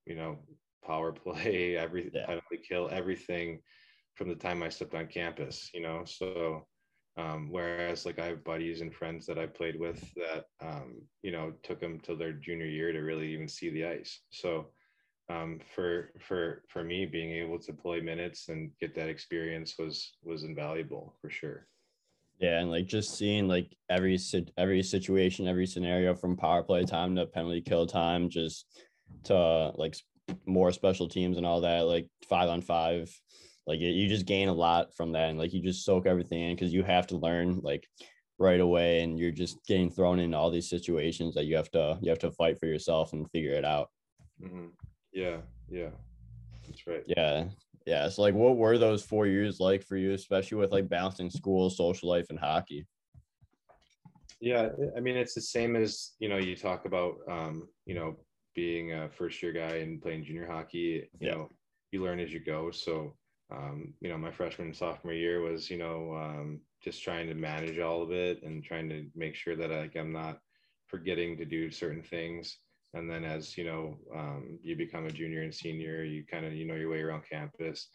you 0.06 0.16
know, 0.16 0.38
power 0.86 1.12
play, 1.12 1.78
every 1.86 2.12
yeah. 2.14 2.26
penalty 2.26 2.60
kill, 2.68 2.90
everything 2.92 3.62
from 4.16 4.30
the 4.30 4.36
time 4.36 4.64
I 4.64 4.70
stepped 4.70 4.96
on 4.96 5.08
campus. 5.08 5.70
You 5.74 5.82
know, 5.82 6.04
so 6.06 6.68
Um, 7.16 7.50
whereas 7.52 8.06
like 8.08 8.18
I 8.20 8.26
have 8.28 8.44
buddies 8.44 8.82
and 8.82 8.94
friends 8.94 9.26
that 9.28 9.38
I 9.38 9.46
played 9.46 9.80
with 9.80 10.02
that 10.16 10.46
um, 10.62 11.02
you 11.22 11.32
know 11.32 11.54
took 11.62 11.80
them 11.80 12.00
till 12.00 12.18
their 12.18 12.34
junior 12.34 12.66
year 12.66 12.92
to 12.92 13.02
really 13.02 13.30
even 13.34 13.48
see 13.48 13.70
the 13.72 13.86
ice. 13.86 14.22
So 14.32 14.70
um, 15.30 15.60
for 15.76 16.12
for 16.20 16.64
for 16.70 16.84
me, 16.84 17.06
being 17.06 17.32
able 17.34 17.60
to 17.60 17.74
play 17.74 18.02
minutes 18.02 18.50
and 18.50 18.72
get 18.80 18.96
that 18.96 19.10
experience 19.10 19.76
was 19.78 20.18
was 20.24 20.44
invaluable 20.44 21.16
for 21.22 21.30
sure. 21.30 21.68
Yeah, 22.40 22.60
and 22.60 22.70
like 22.72 22.88
just 22.88 23.18
seeing 23.18 23.48
like 23.48 23.76
every 23.90 24.20
every 24.58 24.84
situation, 24.84 25.48
every 25.48 25.66
scenario 25.66 26.16
from 26.16 26.36
power 26.36 26.64
play 26.64 26.84
time 26.84 27.16
to 27.16 27.26
penalty 27.26 27.62
kill 27.62 27.86
time, 27.88 28.30
just 28.30 28.66
to 29.26 29.72
like 29.76 29.96
more 30.46 30.72
special 30.72 31.08
teams 31.08 31.38
and 31.38 31.46
all 31.46 31.62
that, 31.62 31.82
like 31.82 32.08
five 32.28 32.50
on 32.50 32.62
five 32.62 33.10
like 33.66 33.80
you 33.80 34.08
just 34.08 34.26
gain 34.26 34.50
a 34.50 34.54
lot 34.54 34.94
from 34.94 35.12
that 35.14 35.30
and 35.30 35.40
like 35.40 35.54
you 35.54 35.62
just 35.62 35.86
soak 35.86 36.06
everything 36.06 36.42
in 36.42 36.56
because 36.56 36.74
you 36.74 36.84
have 36.84 37.08
to 37.08 37.18
learn 37.18 37.60
like 37.62 37.88
right 38.40 38.60
away 38.60 39.02
and 39.02 39.18
you're 39.18 39.32
just 39.32 39.66
getting 39.66 39.90
thrown 39.90 40.20
into 40.20 40.36
all 40.36 40.52
these 40.52 40.70
situations 40.70 41.34
that 41.36 41.46
you 41.46 41.56
have 41.56 41.72
to 41.72 41.98
you 42.02 42.10
have 42.10 42.20
to 42.20 42.32
fight 42.32 42.60
for 42.60 42.66
yourself 42.66 43.14
and 43.14 43.30
figure 43.32 43.54
it 43.54 43.66
out. 43.66 43.90
Mm-hmm. 44.44 44.68
yeah 45.14 45.38
yeah. 45.70 45.90
That's 46.68 46.86
right. 46.88 47.04
Yeah. 47.08 47.46
Yeah 47.86 48.10
so 48.10 48.22
like 48.22 48.34
what 48.34 48.58
were 48.58 48.78
those 48.78 49.04
four 49.04 49.28
years 49.28 49.60
like 49.60 49.84
for 49.84 49.96
you 49.96 50.14
especially 50.14 50.58
with 50.58 50.72
like 50.72 50.90
balancing 50.90 51.30
school 51.30 51.70
social 51.70 52.10
life 52.10 52.28
and 52.30 52.40
hockey? 52.40 52.86
Yeah 54.42 54.70
i 54.98 55.00
mean 55.00 55.16
it's 55.16 55.34
the 55.34 55.42
same 55.42 55.78
as 55.78 56.12
you 56.20 56.28
know 56.28 56.38
you 56.38 56.54
talk 56.56 56.86
about 56.86 57.16
um 57.30 57.70
you 57.86 57.96
know 57.96 58.18
being 58.56 58.94
a 58.94 59.10
first 59.10 59.42
year 59.42 59.52
guy 59.52 59.78
and 59.78 60.02
playing 60.02 60.24
junior 60.24 60.48
hockey 60.48 61.10
you 61.20 61.28
yeah. 61.28 61.34
know 61.34 61.50
you 61.92 62.04
learn 62.04 62.20
as 62.20 62.34
you 62.34 62.40
go 62.40 62.72
so 62.72 63.14
um, 63.54 63.94
you 64.02 64.10
know, 64.10 64.18
my 64.18 64.32
freshman 64.32 64.68
and 64.68 64.76
sophomore 64.76 65.14
year 65.14 65.42
was, 65.42 65.70
you 65.70 65.78
know, 65.78 66.16
um, 66.16 66.60
just 66.82 67.04
trying 67.04 67.28
to 67.28 67.36
manage 67.36 67.80
all 67.80 68.02
of 68.02 68.12
it 68.12 68.42
and 68.44 68.64
trying 68.64 68.90
to 68.90 69.06
make 69.16 69.36
sure 69.36 69.56
that 69.56 69.70
like 69.70 69.96
I'm 69.96 70.12
not 70.12 70.40
forgetting 70.88 71.38
to 71.38 71.46
do 71.46 71.70
certain 71.70 72.04
things. 72.04 72.58
And 72.94 73.10
then 73.10 73.24
as 73.24 73.58
you 73.58 73.66
know, 73.66 73.98
um, 74.16 74.60
you 74.64 74.76
become 74.76 75.06
a 75.06 75.12
junior 75.12 75.42
and 75.42 75.54
senior, 75.54 76.04
you 76.04 76.24
kind 76.26 76.46
of 76.46 76.54
you 76.54 76.66
know 76.66 76.76
your 76.76 76.90
way 76.90 77.02
around 77.02 77.24
campus. 77.30 77.88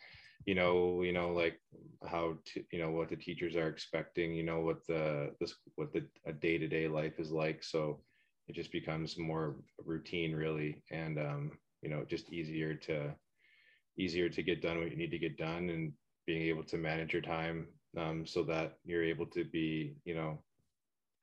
You 0.46 0.54
know, 0.54 1.02
you 1.02 1.12
know, 1.12 1.30
like 1.30 1.60
how 2.08 2.36
to, 2.46 2.64
you 2.72 2.78
know 2.78 2.90
what 2.90 3.08
the 3.08 3.16
teachers 3.16 3.56
are 3.56 3.68
expecting. 3.68 4.34
You 4.34 4.44
know 4.44 4.60
what 4.60 4.86
the 4.86 5.34
this 5.40 5.54
what 5.74 5.92
the 5.92 6.06
a 6.26 6.32
day 6.32 6.58
to 6.58 6.68
day 6.68 6.88
life 6.88 7.18
is 7.18 7.30
like. 7.30 7.62
So 7.62 8.00
it 8.48 8.54
just 8.54 8.72
becomes 8.72 9.18
more 9.18 9.56
routine, 9.84 10.34
really, 10.34 10.82
and 10.90 11.18
um, 11.18 11.52
you 11.82 11.90
know, 11.90 12.04
just 12.08 12.32
easier 12.32 12.74
to 12.74 13.14
easier 13.98 14.28
to 14.28 14.42
get 14.42 14.62
done 14.62 14.78
what 14.78 14.90
you 14.90 14.96
need 14.96 15.10
to 15.10 15.18
get 15.18 15.36
done 15.36 15.70
and 15.70 15.92
being 16.26 16.42
able 16.42 16.62
to 16.62 16.76
manage 16.76 17.12
your 17.12 17.22
time 17.22 17.66
um, 17.98 18.24
so 18.26 18.42
that 18.44 18.78
you're 18.84 19.02
able 19.02 19.26
to 19.26 19.44
be 19.44 19.96
you 20.04 20.14
know 20.14 20.38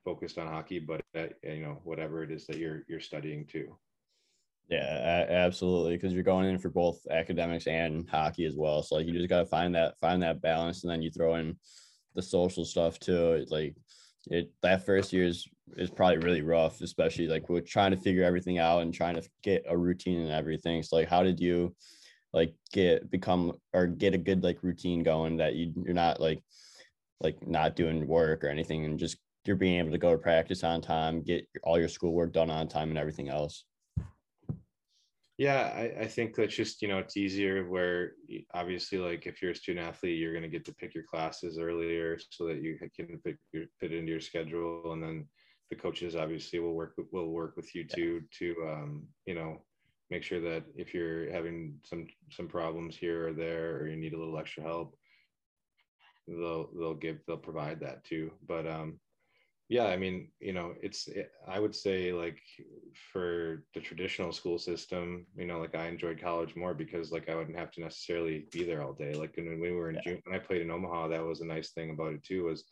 focused 0.03 0.38
on 0.38 0.47
hockey 0.47 0.77
but 0.77 1.01
at, 1.15 1.33
you 1.43 1.61
know 1.61 1.79
whatever 1.83 2.21
it 2.21 2.31
is 2.31 2.45
that 2.45 2.57
you're 2.57 2.83
you're 2.89 2.99
studying 2.99 3.45
too 3.45 3.75
yeah 4.69 5.25
absolutely 5.29 5.95
because 5.95 6.13
you're 6.13 6.23
going 6.23 6.47
in 6.47 6.57
for 6.57 6.69
both 6.69 6.99
academics 7.11 7.67
and 7.67 8.09
hockey 8.09 8.45
as 8.45 8.55
well. 8.55 8.81
So 8.81 8.95
like 8.95 9.05
you 9.05 9.13
just 9.13 9.29
got 9.29 9.39
to 9.39 9.45
find 9.45 9.75
that 9.75 9.95
find 10.01 10.21
that 10.23 10.41
balance 10.41 10.83
and 10.83 10.91
then 10.91 11.03
you 11.03 11.11
throw 11.11 11.35
in 11.35 11.55
the 12.15 12.21
social 12.21 12.65
stuff 12.65 12.99
too. 12.99 13.45
Like 13.49 13.75
it 14.27 14.51
that 14.61 14.85
first 14.85 15.13
year 15.13 15.25
is 15.25 15.47
is 15.77 15.89
probably 15.89 16.17
really 16.17 16.41
rough 16.41 16.81
especially 16.81 17.27
like 17.27 17.49
we're 17.49 17.61
trying 17.61 17.91
to 17.91 17.97
figure 17.97 18.23
everything 18.23 18.59
out 18.59 18.81
and 18.81 18.93
trying 18.93 19.15
to 19.15 19.27
get 19.43 19.63
a 19.67 19.77
routine 19.77 20.21
and 20.21 20.31
everything 20.31 20.81
so 20.83 20.95
like 20.95 21.07
how 21.07 21.23
did 21.23 21.39
you 21.39 21.75
like 22.33 22.53
get 22.71 23.09
become 23.09 23.51
or 23.73 23.88
get 23.88 24.13
a 24.13 24.17
good 24.17 24.43
like 24.43 24.61
routine 24.63 25.03
going 25.03 25.38
that 25.38 25.55
you 25.55 25.73
you're 25.83 25.93
not 25.93 26.19
like 26.19 26.41
like 27.21 27.47
not 27.47 27.75
doing 27.75 28.07
work 28.07 28.43
or 28.43 28.47
anything 28.47 28.85
and 28.85 28.99
just 28.99 29.17
you're 29.45 29.55
being 29.55 29.79
able 29.79 29.91
to 29.91 29.97
go 29.97 30.11
to 30.11 30.17
practice 30.17 30.63
on 30.63 30.81
time, 30.81 31.21
get 31.21 31.47
all 31.63 31.79
your 31.79 31.88
schoolwork 31.88 32.33
done 32.33 32.49
on 32.49 32.67
time 32.67 32.89
and 32.89 32.97
everything 32.97 33.29
else. 33.29 33.63
Yeah, 35.37 35.71
I, 35.75 36.03
I 36.03 36.07
think 36.07 36.35
that's 36.35 36.55
just, 36.55 36.81
you 36.81 36.87
know, 36.87 36.99
it's 36.99 37.17
easier 37.17 37.67
where 37.67 38.13
obviously 38.53 38.99
like 38.99 39.27
if 39.27 39.41
you're 39.41 39.51
a 39.51 39.55
student 39.55 39.85
athlete, 39.85 40.17
you're 40.17 40.31
going 40.31 40.43
to 40.43 40.49
get 40.49 40.63
to 40.65 40.73
pick 40.73 40.95
your 40.95 41.03
classes 41.03 41.59
earlier 41.59 42.17
so 42.29 42.47
that 42.47 42.61
you 42.61 42.77
can 42.95 43.19
fit, 43.19 43.37
fit 43.51 43.91
into 43.93 44.11
your 44.11 44.21
schedule. 44.21 44.93
And 44.93 45.03
then 45.03 45.27
the 45.69 45.75
coaches 45.75 46.15
obviously 46.15 46.59
will 46.59 46.73
work, 46.73 46.93
will 47.11 47.31
work 47.31 47.57
with 47.57 47.75
you 47.75 47.85
too, 47.85 48.21
to, 48.39 48.55
um, 48.65 49.07
you 49.25 49.35
know, 49.35 49.65
make 50.09 50.23
sure 50.23 50.39
that 50.39 50.63
if 50.75 50.93
you're 50.93 51.31
having 51.31 51.79
some 51.83 52.05
some 52.31 52.47
problems 52.47 52.95
here 52.95 53.27
or 53.27 53.33
there 53.33 53.75
or 53.77 53.87
you 53.87 53.95
need 53.95 54.13
a 54.13 54.17
little 54.19 54.37
extra 54.37 54.63
help 54.63 54.95
they'll 56.27 56.69
they'll 56.77 56.93
give 56.93 57.19
they'll 57.25 57.37
provide 57.37 57.79
that 57.79 58.03
too 58.03 58.31
but 58.47 58.67
um 58.67 58.99
yeah 59.67 59.86
i 59.86 59.97
mean 59.97 60.28
you 60.39 60.54
know 60.54 60.73
it's 60.82 61.08
it, 61.08 61.32
i 61.47 61.60
would 61.60 61.75
say 61.75 62.12
like 62.12 62.39
for 63.12 63.63
the 63.73 63.80
traditional 63.80 64.32
school 64.32 64.60
system 64.60 65.25
you 65.36 65.45
know 65.45 65.60
like 65.60 65.75
i 65.75 65.88
enjoyed 65.88 66.21
college 66.21 66.56
more 66.56 66.73
because 66.73 67.12
like 67.12 67.30
i 67.30 67.36
wouldn't 67.36 67.58
have 67.58 67.71
to 67.71 67.82
necessarily 67.82 68.45
be 68.51 68.63
there 68.63 68.84
all 68.84 68.93
day 68.93 69.13
like 69.13 69.36
when 69.36 69.60
we 69.60 69.71
were 69.71 69.89
in 69.89 69.95
yeah. 69.95 70.01
june 70.04 70.21
when 70.25 70.36
i 70.36 70.39
played 70.39 70.62
in 70.62 70.69
omaha 70.69 71.08
that 71.08 71.23
was 71.23 71.41
a 71.41 71.45
nice 71.45 71.71
thing 71.71 71.89
about 71.89 72.13
it 72.13 72.23
too 72.23 72.43
was 72.43 72.65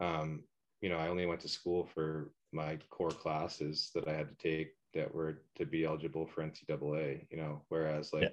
um 0.00 0.42
you 0.82 0.88
know 0.88 0.98
i 0.98 1.08
only 1.08 1.26
went 1.26 1.40
to 1.40 1.48
school 1.48 1.88
for 1.94 2.30
my 2.52 2.78
core 2.90 3.10
classes 3.10 3.90
that 3.94 4.06
i 4.06 4.12
had 4.12 4.28
to 4.28 4.34
take 4.36 4.72
that 4.94 5.14
were 5.14 5.42
to 5.56 5.66
be 5.66 5.84
eligible 5.84 6.26
for 6.26 6.42
NCAA, 6.42 7.26
you 7.30 7.36
know, 7.36 7.62
whereas 7.68 8.12
like, 8.12 8.22
yeah. 8.24 8.28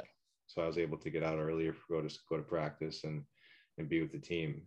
so 0.48 0.62
I 0.62 0.68
was 0.68 0.78
able 0.78 0.98
to 0.98 1.10
get 1.10 1.24
out 1.24 1.38
earlier, 1.38 1.76
go 1.90 2.02
to 2.02 2.18
go 2.30 2.38
to 2.38 2.44
practice 2.44 3.04
and, 3.04 3.24
and 3.78 3.90
be 3.90 4.02
with 4.02 4.12
the 4.12 4.20
team. 4.20 4.62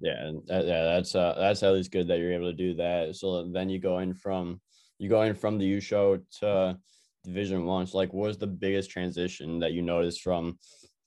Yeah. 0.00 0.26
And 0.26 0.42
that, 0.46 0.66
yeah, 0.66 0.84
that's, 0.84 1.14
uh, 1.14 1.34
that's 1.38 1.62
at 1.62 1.72
least 1.72 1.92
good 1.92 2.08
that 2.08 2.18
you're 2.18 2.32
able 2.32 2.50
to 2.50 2.56
do 2.56 2.74
that. 2.74 3.16
So 3.16 3.48
then 3.50 3.68
you 3.68 3.78
go 3.78 3.98
in 3.98 4.14
from, 4.14 4.60
you 4.98 5.08
go 5.08 5.22
in 5.22 5.34
from 5.34 5.58
the 5.58 5.66
U 5.66 5.80
show 5.80 6.18
to 6.40 6.78
division 7.24 7.64
one. 7.64 7.86
So 7.86 7.98
like, 7.98 8.12
what 8.12 8.28
was 8.28 8.38
the 8.38 8.46
biggest 8.46 8.90
transition 8.90 9.60
that 9.60 9.72
you 9.72 9.82
noticed 9.82 10.22
from 10.22 10.58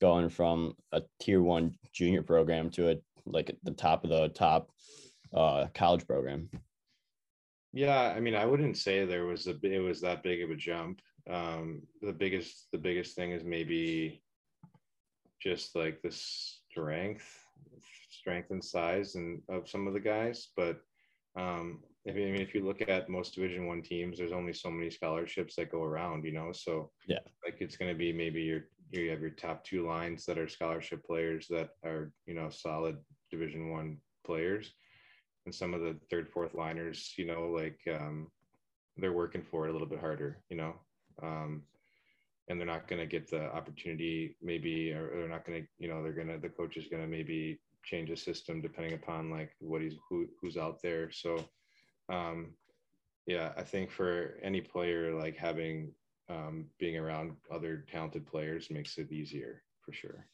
going 0.01 0.29
from 0.29 0.73
a 0.91 1.01
tier 1.19 1.41
one 1.41 1.75
junior 1.93 2.21
program 2.21 2.69
to 2.71 2.91
a, 2.91 2.95
like 3.25 3.55
the 3.63 3.71
top 3.71 4.03
of 4.03 4.09
the 4.09 4.29
top 4.29 4.69
uh, 5.33 5.67
college 5.73 6.05
program? 6.05 6.49
Yeah, 7.73 8.13
I 8.15 8.21
mean, 8.21 8.35
I 8.35 8.45
wouldn't 8.45 8.77
say 8.77 9.05
there 9.05 9.25
was 9.25 9.47
a 9.47 9.55
it 9.63 9.79
was 9.79 9.99
that 10.01 10.23
big 10.23 10.41
of 10.41 10.49
a 10.49 10.55
jump. 10.55 11.01
Um, 11.29 11.81
the 12.01 12.13
biggest 12.13 12.67
the 12.71 12.77
biggest 12.77 13.15
thing 13.15 13.31
is 13.31 13.43
maybe 13.43 14.23
just 15.41 15.75
like 15.75 16.01
the 16.01 16.11
strength, 16.11 17.27
strength 18.25 18.49
and 18.49 18.63
size 18.63 19.13
and 19.13 19.39
of 19.49 19.69
some 19.69 19.85
of 19.85 19.93
the 19.93 19.99
guys. 19.99 20.47
But 20.57 20.81
um, 21.37 21.83
I 22.09 22.11
mean, 22.11 22.35
if 22.35 22.55
you 22.55 22.65
look 22.65 22.81
at 22.81 23.07
most 23.07 23.35
Division 23.35 23.67
One 23.67 23.83
teams, 23.83 24.17
there's 24.17 24.31
only 24.31 24.53
so 24.53 24.71
many 24.71 24.89
scholarships 24.89 25.55
that 25.55 25.71
go 25.71 25.83
around, 25.83 26.25
you 26.25 26.31
know. 26.31 26.51
So 26.51 26.89
yeah, 27.07 27.19
like 27.43 27.57
it's 27.59 27.77
going 27.77 27.91
to 27.91 27.97
be 27.97 28.11
maybe 28.11 28.41
your 28.41 28.61
you 28.89 29.11
have 29.11 29.21
your 29.21 29.31
top 29.31 29.63
two 29.63 29.85
lines 29.85 30.25
that 30.25 30.39
are 30.39 30.47
scholarship 30.47 31.05
players 31.05 31.45
that 31.49 31.69
are 31.83 32.11
you 32.25 32.33
know 32.33 32.49
solid 32.49 32.97
Division 33.29 33.69
One 33.69 33.97
players 34.25 34.73
and 35.45 35.53
some 35.53 35.75
of 35.75 35.81
the 35.81 35.95
third, 36.09 36.27
fourth 36.27 36.55
liners, 36.55 37.13
you 37.17 37.25
know, 37.27 37.49
like 37.49 37.79
um, 37.93 38.31
they're 38.97 39.13
working 39.13 39.43
for 39.43 39.67
it 39.67 39.69
a 39.69 39.73
little 39.73 39.87
bit 39.87 39.99
harder, 39.99 40.39
you 40.49 40.57
know, 40.57 40.73
um, 41.21 41.61
and 42.49 42.59
they're 42.59 42.65
not 42.65 42.87
going 42.87 42.99
to 42.99 43.05
get 43.05 43.29
the 43.29 43.53
opportunity, 43.53 44.35
maybe, 44.41 44.91
or 44.91 45.11
they're 45.13 45.29
not 45.29 45.45
going 45.45 45.61
to, 45.61 45.67
you 45.77 45.87
know, 45.87 46.01
they're 46.01 46.13
going 46.13 46.29
to, 46.29 46.39
the 46.39 46.49
coach 46.49 46.77
is 46.77 46.87
going 46.87 47.03
to 47.03 47.07
maybe 47.07 47.59
change 47.85 48.09
the 48.09 48.17
system 48.17 48.61
depending 48.61 48.93
upon 48.93 49.29
like 49.29 49.51
what 49.59 49.81
he's, 49.81 49.95
who, 50.09 50.27
who's 50.41 50.57
out 50.57 50.81
there. 50.81 51.11
So, 51.11 51.37
um, 52.09 52.53
yeah, 53.27 53.53
I 53.57 53.63
think 53.63 53.91
for 53.91 54.37
any 54.43 54.61
player, 54.61 55.13
like 55.13 55.37
having, 55.37 55.91
um, 56.29 56.65
being 56.79 56.97
around 56.97 57.33
other 57.51 57.85
talented 57.91 58.25
players 58.25 58.71
makes 58.71 58.97
it 58.97 59.11
easier 59.11 59.61
for 59.81 59.93
sure. 59.93 60.27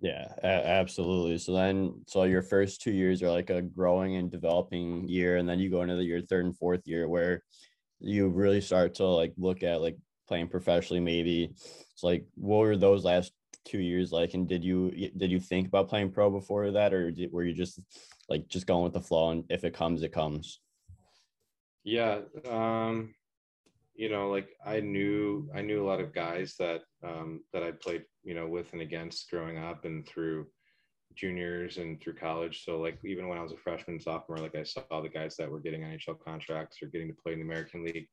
Yeah, 0.00 0.32
a- 0.42 0.66
absolutely. 0.66 1.38
So 1.38 1.52
then, 1.52 2.02
so 2.06 2.24
your 2.24 2.42
first 2.42 2.80
two 2.80 2.92
years 2.92 3.22
are 3.22 3.30
like 3.30 3.50
a 3.50 3.62
growing 3.62 4.16
and 4.16 4.30
developing 4.30 5.08
year, 5.08 5.36
and 5.36 5.48
then 5.48 5.58
you 5.58 5.70
go 5.70 5.82
into 5.82 5.96
the, 5.96 6.04
your 6.04 6.22
third 6.22 6.44
and 6.44 6.56
fourth 6.56 6.82
year 6.84 7.08
where 7.08 7.42
you 8.00 8.28
really 8.28 8.60
start 8.60 8.94
to 8.94 9.06
like 9.06 9.32
look 9.36 9.62
at 9.62 9.80
like 9.80 9.96
playing 10.28 10.48
professionally. 10.48 11.00
Maybe 11.00 11.50
it's 11.52 12.02
like 12.02 12.26
what 12.34 12.58
were 12.58 12.76
those 12.76 13.04
last 13.04 13.32
two 13.64 13.78
years 13.78 14.12
like, 14.12 14.34
and 14.34 14.48
did 14.48 14.64
you 14.64 15.10
did 15.16 15.30
you 15.30 15.40
think 15.40 15.68
about 15.68 15.88
playing 15.88 16.10
pro 16.10 16.30
before 16.30 16.70
that, 16.70 16.92
or 16.92 17.10
did, 17.10 17.32
were 17.32 17.44
you 17.44 17.54
just 17.54 17.80
like 18.28 18.48
just 18.48 18.66
going 18.66 18.84
with 18.84 18.92
the 18.92 19.00
flow 19.00 19.30
and 19.30 19.44
if 19.48 19.64
it 19.64 19.74
comes, 19.74 20.02
it 20.02 20.12
comes? 20.12 20.60
Yeah, 21.84 22.20
um, 22.48 23.14
you 23.94 24.08
know, 24.08 24.30
like 24.30 24.48
I 24.64 24.80
knew 24.80 25.50
I 25.54 25.62
knew 25.62 25.84
a 25.84 25.88
lot 25.88 26.00
of 26.00 26.14
guys 26.14 26.54
that 26.58 26.82
um, 27.04 27.42
that 27.52 27.62
I 27.62 27.72
played, 27.72 28.04
you 28.22 28.34
know, 28.34 28.46
with 28.46 28.72
and 28.72 28.82
against 28.82 29.30
growing 29.30 29.58
up 29.58 29.84
and 29.84 30.06
through 30.06 30.46
juniors 31.14 31.78
and 31.78 32.00
through 32.00 32.14
college. 32.14 32.64
So 32.64 32.78
like 32.78 32.98
even 33.04 33.28
when 33.28 33.38
I 33.38 33.42
was 33.42 33.52
a 33.52 33.56
freshman, 33.56 33.98
sophomore, 33.98 34.38
like 34.38 34.54
I 34.54 34.62
saw 34.62 35.00
the 35.02 35.08
guys 35.08 35.36
that 35.36 35.50
were 35.50 35.60
getting 35.60 35.82
NHL 35.82 36.20
contracts 36.24 36.78
or 36.82 36.88
getting 36.88 37.08
to 37.08 37.16
play 37.22 37.32
in 37.32 37.40
the 37.40 37.44
American 37.44 37.84
League, 37.84 38.06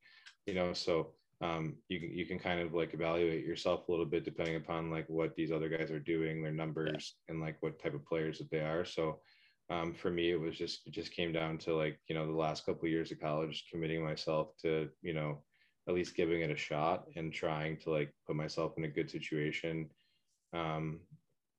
you 0.46 0.54
know. 0.54 0.72
So 0.72 1.12
um, 1.42 1.76
you 1.88 2.00
can 2.00 2.10
you 2.10 2.24
can 2.24 2.38
kind 2.38 2.60
of 2.60 2.72
like 2.72 2.94
evaluate 2.94 3.44
yourself 3.44 3.86
a 3.86 3.90
little 3.90 4.06
bit 4.06 4.24
depending 4.24 4.56
upon 4.56 4.90
like 4.90 5.06
what 5.08 5.34
these 5.36 5.52
other 5.52 5.68
guys 5.68 5.90
are 5.90 6.00
doing, 6.00 6.42
their 6.42 6.52
numbers, 6.52 7.16
and 7.28 7.40
like 7.40 7.56
what 7.60 7.80
type 7.82 7.94
of 7.94 8.06
players 8.06 8.38
that 8.38 8.50
they 8.50 8.60
are. 8.60 8.84
So 8.84 9.20
um, 9.68 9.92
for 9.92 10.10
me, 10.10 10.30
it 10.30 10.40
was 10.40 10.56
just 10.56 10.86
it 10.86 10.92
just 10.92 11.12
came 11.12 11.32
down 11.32 11.58
to 11.58 11.76
like 11.76 11.98
you 12.08 12.14
know 12.14 12.26
the 12.26 12.32
last 12.32 12.64
couple 12.64 12.84
of 12.86 12.90
years 12.90 13.12
of 13.12 13.20
college, 13.20 13.66
committing 13.70 14.02
myself 14.02 14.56
to 14.62 14.88
you 15.02 15.12
know 15.12 15.42
at 15.88 15.94
least 15.94 16.16
giving 16.16 16.40
it 16.40 16.50
a 16.50 16.56
shot 16.56 17.04
and 17.16 17.32
trying 17.32 17.76
to 17.78 17.90
like 17.90 18.12
put 18.26 18.34
myself 18.34 18.72
in 18.78 18.84
a 18.84 18.88
good 18.88 19.10
situation. 19.10 19.88
Um, 20.52 21.00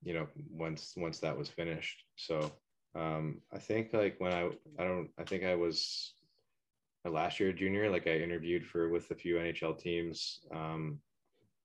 you 0.04 0.14
know, 0.14 0.28
once 0.50 0.94
once 0.98 1.20
that 1.20 1.38
was 1.38 1.50
finished. 1.50 2.04
So 2.16 2.52
um, 2.96 3.42
I 3.54 3.60
think 3.60 3.94
like 3.94 4.16
when 4.20 4.34
I 4.34 4.50
I 4.80 4.86
don't 4.86 5.10
I 5.20 5.24
think 5.24 5.44
I 5.44 5.56
was 5.56 6.16
last 7.06 7.40
year 7.40 7.54
junior 7.54 7.90
like 7.90 8.08
I 8.08 8.18
interviewed 8.18 8.66
for 8.66 8.90
with 8.90 9.10
a 9.12 9.16
few 9.16 9.36
NHL 9.36 9.80
teams 9.80 10.40
um, 10.54 11.00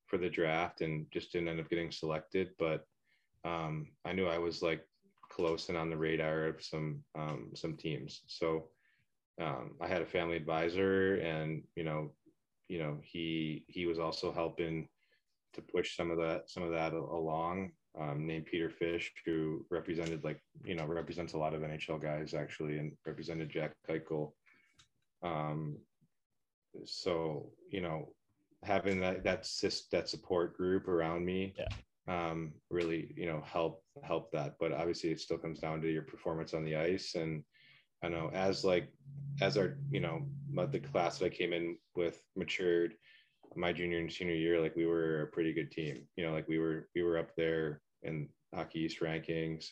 for 0.06 0.18
the 0.18 0.30
draft 0.30 0.82
and 0.82 1.06
just 1.10 1.32
didn't 1.32 1.48
end 1.48 1.60
up 1.60 1.70
getting 1.70 1.90
selected, 1.90 2.50
but 2.58 2.86
um, 3.44 3.88
I 4.04 4.12
knew 4.12 4.26
I 4.26 4.38
was 4.38 4.62
like 4.62 4.86
close 5.28 5.68
and 5.68 5.78
on 5.78 5.90
the 5.90 5.96
radar 5.96 6.46
of 6.46 6.62
some 6.62 7.02
um, 7.18 7.50
some 7.54 7.76
teams. 7.76 8.22
So 8.26 8.68
um, 9.40 9.72
I 9.80 9.88
had 9.88 10.02
a 10.02 10.06
family 10.06 10.36
advisor, 10.36 11.16
and 11.16 11.62
you 11.74 11.84
know, 11.84 12.12
you 12.68 12.78
know, 12.78 12.98
he 13.02 13.64
he 13.68 13.86
was 13.86 13.98
also 13.98 14.32
helping 14.32 14.88
to 15.54 15.62
push 15.62 15.96
some 15.96 16.10
of 16.10 16.18
that 16.18 16.50
some 16.50 16.62
of 16.62 16.70
that 16.72 16.92
along. 16.92 17.72
Um, 18.00 18.26
named 18.26 18.46
Peter 18.46 18.70
Fish, 18.70 19.12
who 19.26 19.66
represented 19.70 20.24
like 20.24 20.40
you 20.64 20.74
know 20.74 20.86
represents 20.86 21.34
a 21.34 21.38
lot 21.38 21.52
of 21.52 21.60
NHL 21.60 22.00
guys 22.00 22.32
actually, 22.32 22.78
and 22.78 22.92
represented 23.06 23.50
Jack 23.50 23.72
Eichel. 23.90 24.32
Um, 25.22 25.78
so 26.84 27.50
you 27.70 27.80
know, 27.80 28.08
having 28.62 29.00
that 29.00 29.24
that 29.24 29.48
that 29.90 30.08
support 30.08 30.56
group 30.56 30.88
around 30.88 31.24
me 31.24 31.54
yeah. 31.58 32.30
um, 32.30 32.52
really 32.70 33.12
you 33.16 33.26
know 33.26 33.42
help 33.44 33.82
help 34.02 34.30
that. 34.32 34.54
But 34.60 34.72
obviously 34.72 35.10
it 35.10 35.20
still 35.20 35.38
comes 35.38 35.60
down 35.60 35.80
to 35.82 35.90
your 35.90 36.02
performance 36.02 36.54
on 36.54 36.64
the 36.64 36.76
ice. 36.76 37.14
And 37.14 37.42
i 38.04 38.08
know 38.08 38.30
as 38.34 38.64
like 38.64 38.88
as 39.40 39.56
our 39.56 39.76
you 39.92 40.00
know 40.00 40.26
the 40.72 40.80
class 40.80 41.18
that 41.18 41.26
i 41.26 41.28
came 41.28 41.52
in 41.52 41.76
with 41.94 42.20
matured 42.34 42.94
my 43.56 43.72
junior 43.72 43.98
and 43.98 44.12
senior 44.12 44.34
year 44.34 44.60
like 44.60 44.76
we 44.76 44.86
were 44.86 45.22
a 45.22 45.26
pretty 45.26 45.52
good 45.52 45.70
team. 45.70 46.06
You 46.16 46.24
know 46.24 46.32
like 46.32 46.48
we 46.48 46.58
were 46.58 46.88
we 46.94 47.02
were 47.02 47.18
up 47.18 47.34
there 47.36 47.80
in 48.02 48.28
hockey 48.54 48.80
east 48.80 49.00
rankings. 49.00 49.70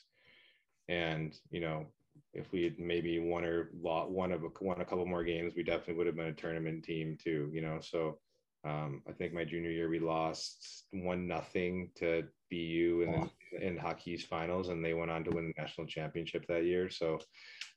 And 0.89 1.37
you 1.51 1.61
know 1.61 1.87
if 2.33 2.51
we 2.53 2.63
had 2.63 2.79
maybe 2.79 3.19
won 3.19 3.45
or 3.45 3.71
one 3.73 4.33
of 4.33 4.45
a, 4.45 4.49
won 4.61 4.81
a 4.81 4.85
couple 4.85 5.07
more 5.07 5.25
games 5.25 5.55
we 5.57 5.63
definitely 5.63 5.95
would 5.95 6.07
have 6.07 6.17
been 6.17 6.27
a 6.27 6.33
tournament 6.33 6.85
team 6.85 7.17
too 7.23 7.51
you 7.53 7.61
know 7.61 7.79
so 7.81 8.19
um, 8.65 9.03
I 9.09 9.13
think 9.13 9.33
my 9.33 9.45
junior 9.45 9.71
year 9.71 9.89
we 9.89 9.99
lost 9.99 10.85
one 10.93 11.27
nothing 11.27 11.91
to 11.97 12.25
BU 12.51 13.07
in 13.07 13.15
oh. 13.15 13.31
in 13.59 13.79
hockey's 13.79 14.25
finals, 14.25 14.69
and 14.69 14.85
they 14.85 14.93
went 14.93 15.11
on 15.11 15.25
to 15.25 15.31
win 15.31 15.47
the 15.47 15.61
national 15.61 15.87
championship 15.87 16.45
that 16.47 16.65
year. 16.65 16.91
So, 16.91 17.21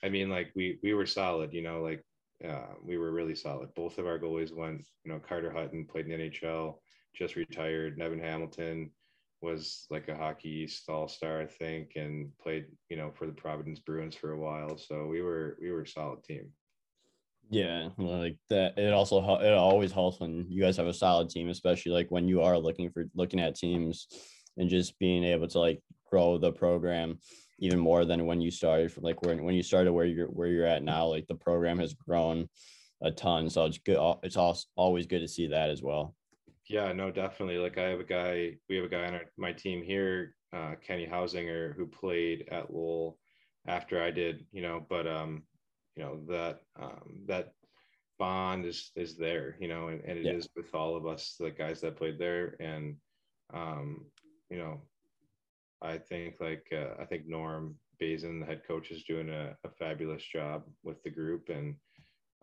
I 0.04 0.10
mean, 0.10 0.30
like 0.30 0.52
we 0.56 0.80
we 0.84 0.94
were 0.94 1.06
solid, 1.06 1.54
you 1.54 1.62
know, 1.62 1.82
like 1.82 2.04
uh, 2.46 2.74
we 2.84 2.98
were 2.98 3.12
really 3.12 3.36
solid. 3.36 3.74
Both 3.76 3.98
of 3.98 4.08
our 4.08 4.20
goalies 4.20 4.54
went. 4.54 4.86
You 5.06 5.13
know, 5.13 5.20
Carter 5.20 5.52
Hutton 5.52 5.86
played 5.86 6.08
in 6.08 6.20
the 6.20 6.30
NHL, 6.30 6.76
just 7.16 7.38
retired. 7.38 7.98
Nevin 7.98 8.20
Hamilton 8.20 8.92
was 9.43 9.86
like 9.89 10.08
a 10.08 10.15
hockey 10.15 10.49
East 10.49 10.89
all 10.89 11.08
star, 11.08 11.41
I 11.41 11.45
think, 11.45 11.91
and 11.95 12.32
played 12.41 12.65
you 12.89 12.97
know 12.97 13.12
for 13.12 13.27
the 13.27 13.34
Providence 13.34 13.79
Bruins 13.79 14.15
for 14.15 14.32
a 14.32 14.39
while. 14.39 14.77
So 14.77 15.06
we 15.06 15.21
were 15.21 15.58
we 15.62 15.71
were 15.71 15.82
a 15.82 15.88
solid 15.88 16.23
team. 16.23 16.49
Yeah, 17.49 17.89
like 17.97 18.38
that. 18.49 18.77
It 18.77 18.93
also 18.93 19.19
it 19.39 19.53
always 19.53 19.91
helps 19.91 20.19
when 20.19 20.45
you 20.49 20.62
guys 20.62 20.77
have 20.77 20.88
a 20.88 20.93
solid 20.93 21.29
team, 21.29 21.49
especially 21.49 21.91
like 21.91 22.08
when 22.10 22.27
you 22.27 22.41
are 22.41 22.58
looking 22.58 22.89
for 22.89 23.06
looking 23.13 23.39
at 23.39 23.56
teams 23.56 24.08
and 24.58 24.69
just 24.69 24.97
being 24.97 25.23
able 25.23 25.47
to 25.49 25.60
like 25.60 25.82
grow 26.10 26.38
the 26.38 26.51
program 26.51 27.19
even 27.60 27.79
more 27.79 28.06
than 28.06 28.25
when 28.25 28.41
you 28.41 28.51
started 28.51 28.91
from 28.91 29.03
like 29.03 29.21
when 29.23 29.43
when 29.43 29.56
you 29.56 29.63
started 29.63 29.91
where 29.91 30.06
you're 30.06 30.27
where 30.27 30.47
you're 30.47 30.65
at 30.65 30.84
now. 30.84 31.06
Like 31.06 31.27
the 31.27 31.36
program 31.36 31.79
has 31.79 31.93
grown 31.93 32.47
a 33.01 33.12
ton, 33.12 33.49
so 33.49 33.65
it's 33.65 33.77
good. 33.77 33.99
It's 34.23 34.38
also 34.38 34.65
always 34.75 35.06
good 35.06 35.19
to 35.19 35.27
see 35.27 35.47
that 35.47 35.69
as 35.69 35.82
well. 35.82 36.15
Yeah, 36.69 36.91
no, 36.93 37.12
definitely. 37.12 37.58
Like 37.58 37.78
I 37.78 37.89
have 37.89 37.99
a 37.99 38.06
guy, 38.06 38.54
we 38.69 38.78
have 38.78 38.86
a 38.86 38.89
guy 38.89 39.06
on 39.06 39.15
our, 39.15 39.26
my 39.38 39.52
team 39.52 39.84
here, 39.84 40.36
uh, 40.54 40.76
Kenny 40.86 41.06
Hausinger, 41.06 41.76
who 41.76 41.86
played 41.86 42.47
at 42.52 42.73
Lowell 42.73 43.17
after 43.67 44.02
I 44.02 44.12
did, 44.12 44.45
you 44.52 44.62
know, 44.62 44.86
but 44.89 45.08
um 45.08 45.43
you 45.95 46.04
know 46.04 46.19
that 46.28 46.62
um, 46.80 47.19
that 47.28 47.54
bond 48.19 48.65
is 48.65 48.91
is 48.95 49.17
there 49.17 49.56
you 49.60 49.67
know 49.67 49.88
and, 49.88 50.02
and 50.06 50.17
it 50.19 50.26
yeah. 50.26 50.34
is 50.34 50.47
with 50.56 50.73
all 50.73 50.95
of 50.95 51.06
us 51.06 51.36
the 51.39 51.52
guys 51.52 51.82
that 51.82 51.97
played 51.97 52.19
there 52.19 52.56
and 52.60 52.95
um, 53.54 54.06
you 54.49 54.58
know 54.58 54.82
i 55.82 55.97
think 55.97 56.36
like 56.39 56.65
uh, 56.71 57.02
i 57.02 57.06
think 57.06 57.23
norm 57.28 57.76
Bazin, 57.99 58.39
the 58.39 58.45
head 58.45 58.62
coach 58.67 58.91
is 58.91 59.04
doing 59.04 59.30
a, 59.30 59.56
a 59.63 59.69
fabulous 59.80 60.23
job 60.23 60.63
with 60.84 61.02
the 61.04 61.10
group 61.10 61.49
and 61.49 61.76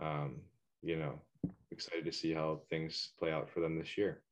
um, 0.00 0.40
you 0.82 0.96
know 0.96 1.20
excited 1.70 2.04
to 2.04 2.12
see 2.12 2.32
how 2.32 2.60
things 2.68 3.10
play 3.18 3.32
out 3.32 3.48
for 3.48 3.60
them 3.60 3.78
this 3.78 3.96
year 3.96 4.22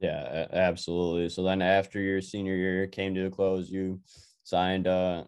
yeah 0.00 0.46
absolutely 0.52 1.28
so 1.28 1.42
then 1.42 1.62
after 1.62 2.00
your 2.00 2.20
senior 2.20 2.54
year 2.54 2.86
came 2.86 3.14
to 3.14 3.26
a 3.26 3.30
close 3.30 3.70
you 3.70 4.00
signed 4.42 4.86
uh 4.86 5.24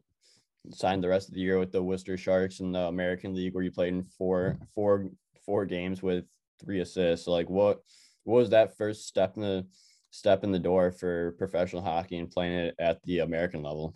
signed 0.71 1.03
the 1.03 1.09
rest 1.09 1.29
of 1.29 1.35
the 1.35 1.41
year 1.41 1.59
with 1.59 1.73
the 1.73 1.83
Worcester 1.83 2.17
Sharks 2.17 2.61
in 2.61 2.73
the 2.73 2.81
American 2.81 3.35
League, 3.35 3.55
where 3.55 3.65
you 3.65 3.71
played 3.71 3.95
in 3.95 4.03
four 4.03 4.59
four 4.75 5.07
four 5.45 5.65
games 5.65 6.03
with 6.03 6.25
three 6.63 6.81
assists. 6.81 7.25
So 7.25 7.33
like, 7.33 7.49
what 7.49 7.81
what 8.25 8.37
was 8.37 8.51
that 8.51 8.77
first 8.77 9.07
step 9.07 9.37
in 9.37 9.43
the 9.43 9.67
step 10.11 10.45
in 10.45 10.53
the 10.53 10.59
door 10.59 10.91
for 10.91 11.33
professional 11.39 11.83
hockey 11.83 12.19
and 12.19 12.31
playing 12.31 12.53
it 12.53 12.75
at 12.79 13.03
the 13.05 13.21
American 13.21 13.63
level? 13.63 13.95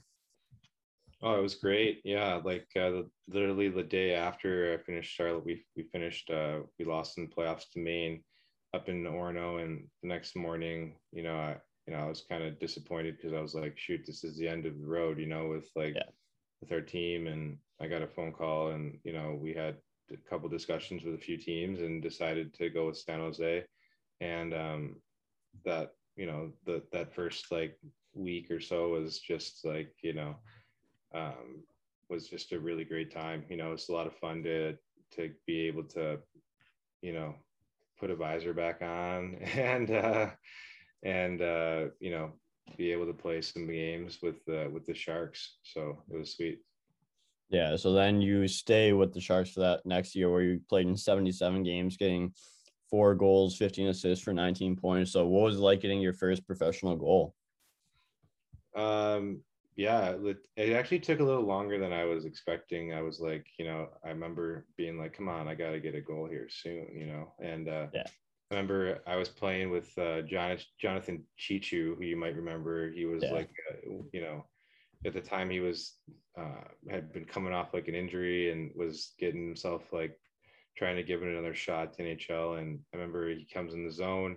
Oh, 1.23 1.39
it 1.39 1.43
was 1.43 1.55
great. 1.55 2.01
Yeah, 2.05 2.41
like 2.45 2.67
uh, 2.77 3.03
literally 3.29 3.69
the 3.69 3.83
day 3.85 4.15
after 4.15 4.75
I 4.75 4.83
finished 4.83 5.15
Charlotte, 5.15 5.45
we 5.45 5.65
we 5.77 5.85
finished. 5.85 6.31
Uh, 6.31 6.61
we 6.79 6.85
lost 6.85 7.19
in 7.19 7.29
the 7.29 7.35
playoffs 7.35 7.71
to 7.73 7.79
Maine, 7.79 8.25
up 8.75 8.89
in 8.89 9.05
Orono, 9.05 9.63
and 9.63 9.87
the 10.03 10.09
next 10.09 10.35
morning, 10.35 10.97
you 11.13 11.23
know, 11.23 11.37
I 11.37 11.57
you 11.87 11.95
know 11.95 12.01
I 12.01 12.07
was 12.07 12.25
kind 12.29 12.43
of 12.43 12.59
disappointed 12.59 13.17
because 13.17 13.33
I 13.33 13.41
was 13.41 13.55
like, 13.55 13.79
shoot, 13.79 14.03
this 14.05 14.25
is 14.25 14.37
the 14.37 14.49
end 14.49 14.67
of 14.67 14.79
the 14.81 14.87
road, 14.87 15.19
you 15.19 15.27
know, 15.27 15.49
with 15.49 15.69
like 15.77 15.95
yeah 15.95 16.03
with 16.63 16.73
our 16.73 16.81
team 16.81 17.27
and 17.27 17.59
I 17.81 17.89
got 17.89 18.03
a 18.03 18.07
phone 18.07 18.33
call 18.33 18.71
and 18.71 18.99
you 19.05 19.13
know 19.13 19.39
we 19.41 19.53
had 19.53 19.77
a 20.13 20.17
couple 20.31 20.49
discussions 20.49 21.05
with 21.05 21.17
a 21.17 21.19
few 21.19 21.37
teams 21.37 21.81
and 21.81 22.03
decided 22.03 22.55
to 22.55 22.71
go 22.71 22.87
with 22.87 22.97
San 22.99 23.19
Jose 23.19 23.65
and 24.21 24.55
um, 24.55 24.97
that 25.65 25.91
you 26.17 26.27
know 26.27 26.53
the 26.65 26.83
that 26.93 27.15
first 27.15 27.51
like 27.51 27.77
week 28.15 28.51
or 28.51 28.61
so 28.61 28.91
was 28.91 29.19
just 29.19 29.65
like 29.65 29.93
you 30.03 30.13
know 30.13 30.37
um, 31.14 31.62
was 32.09 32.29
just 32.29 32.53
a 32.53 32.61
really 32.61 32.85
great 32.85 33.12
time 33.12 33.44
you 33.48 33.57
know 33.57 33.72
it's 33.72 33.88
a 33.88 33.92
lot 33.92 34.07
of 34.07 34.14
fun 34.16 34.42
to 34.42 34.77
to 35.11 35.31
be 35.46 35.66
able 35.66 35.85
to 35.85 36.18
you 37.01 37.12
know 37.12 37.35
put 37.98 38.11
a 38.11 38.16
visor 38.16 38.53
back 38.53 38.83
on 38.83 39.35
and 39.57 39.90
uh 39.90 40.31
and 41.03 41.40
uh 41.40 41.85
you 42.01 42.11
know 42.11 42.33
be 42.77 42.92
able 42.92 43.07
to 43.07 43.12
play 43.12 43.40
some 43.40 43.66
games 43.66 44.18
with 44.22 44.37
uh, 44.48 44.68
with 44.70 44.87
the 44.87 44.94
Sharks. 44.94 45.57
So 45.62 46.03
it 46.11 46.16
was 46.16 46.35
sweet. 46.35 46.61
Yeah. 47.51 47.77
So 47.77 47.92
then 47.92 48.20
you 48.20 48.48
stay 48.48 48.92
with 48.92 49.12
the 49.12 49.20
Sharks 49.20 49.51
for 49.51 49.61
that 49.61 49.85
next 49.85 50.14
year, 50.14 50.31
where 50.31 50.42
you 50.42 50.61
played 50.68 50.87
in 50.87 50.96
77 50.96 51.62
games, 51.62 51.96
getting 51.96 52.33
four 52.90 53.14
goals, 53.14 53.57
15 53.57 53.88
assists 53.88 54.25
for 54.25 54.33
19 54.33 54.77
points. 54.77 55.12
So 55.12 55.27
what 55.27 55.44
was 55.44 55.57
it 55.57 55.61
like 55.61 55.81
getting 55.81 56.01
your 56.01 56.12
first 56.12 56.46
professional 56.46 56.96
goal? 56.96 57.35
Um. 58.75 59.40
Yeah, 59.75 60.17
it 60.57 60.73
actually 60.75 61.01
took 61.01 61.21
a 61.21 61.25
little 61.25 61.47
longer 61.47 61.79
than 61.79 61.93
I 61.93 62.05
was 62.05 62.27
expecting. 62.27 62.93
I 62.93 63.01
was 63.01 63.21
like, 63.21 63.47
you 63.59 63.65
know, 63.65 63.89
I 64.05 64.09
remember 64.09 64.67
being 64.77 64.99
like, 64.99 65.17
"Come 65.17 65.29
on, 65.29 65.49
I 65.49 65.55
got 65.55 65.71
to 65.71 65.81
get 65.81 65.95
a 65.95 66.01
goal 66.01 66.29
here 66.29 66.49
soon," 66.51 66.89
you 66.95 67.07
know, 67.07 67.33
and 67.41 67.69
uh, 67.69 67.87
yeah 67.95 68.05
I 68.53 68.57
remember 68.57 69.01
I 69.07 69.17
was 69.17 69.31
playing 69.31 69.71
with 69.71 69.97
uh, 69.97 70.21
Jonathan, 70.23 70.67
Jonathan 70.79 71.25
Cheechoo, 71.39 71.97
who 71.97 72.03
you 72.03 72.19
might 72.19 72.37
remember. 72.37 72.91
He 72.91 73.07
was 73.07 73.23
yeah. 73.23 73.33
like, 73.33 73.51
uh, 73.71 73.93
you 74.13 74.21
know, 74.21 74.45
at 75.07 75.15
the 75.15 75.23
time 75.23 75.49
he 75.49 75.61
was 75.61 75.95
uh, 76.39 76.65
had 76.91 77.15
been 77.15 77.25
coming 77.25 77.55
off 77.55 77.73
like 77.73 77.89
an 77.89 77.95
injury 77.95 78.53
and 78.53 78.71
was 78.77 79.13
getting 79.19 79.47
himself 79.47 79.91
like 79.91 80.19
trying 80.77 80.97
to 80.97 81.03
give 81.03 81.23
it 81.23 81.29
another 81.29 81.55
shot 81.55 81.95
to 81.95 82.03
NHL. 82.03 82.59
And 82.59 82.79
I 82.93 82.99
remember 82.99 83.31
he 83.31 83.49
comes 83.51 83.73
in 83.73 83.87
the 83.87 83.93
zone, 83.93 84.37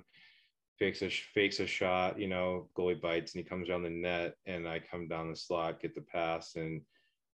fakes 0.79 1.01
a 1.01 1.09
fakes 1.09 1.59
a 1.59 1.67
shot, 1.67 2.19
you 2.19 2.27
know, 2.27 2.69
goalie 2.77 2.99
bites, 2.99 3.33
and 3.33 3.43
he 3.43 3.49
comes 3.49 3.69
around 3.69 3.83
the 3.83 3.89
net, 3.89 4.35
and 4.45 4.67
I 4.67 4.79
come 4.79 5.07
down 5.07 5.29
the 5.29 5.35
slot, 5.35 5.81
get 5.81 5.95
the 5.95 6.01
pass, 6.01 6.55
and 6.55 6.81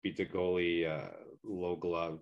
beat 0.03 0.17
the 0.17 0.25
goalie 0.25 0.89
uh, 0.89 1.11
low 1.43 1.75
glove, 1.75 2.21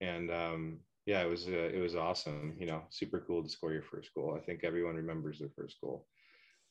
and 0.00 0.30
um, 0.30 0.80
yeah, 1.06 1.22
it 1.22 1.28
was 1.28 1.46
uh, 1.48 1.70
it 1.72 1.80
was 1.80 1.96
awesome. 1.96 2.54
You 2.58 2.66
know, 2.66 2.82
super 2.90 3.24
cool 3.26 3.42
to 3.42 3.48
score 3.48 3.72
your 3.72 3.82
first 3.82 4.10
goal. 4.14 4.36
I 4.36 4.44
think 4.44 4.64
everyone 4.64 4.96
remembers 4.96 5.38
their 5.38 5.50
first 5.56 5.76
goal. 5.80 6.06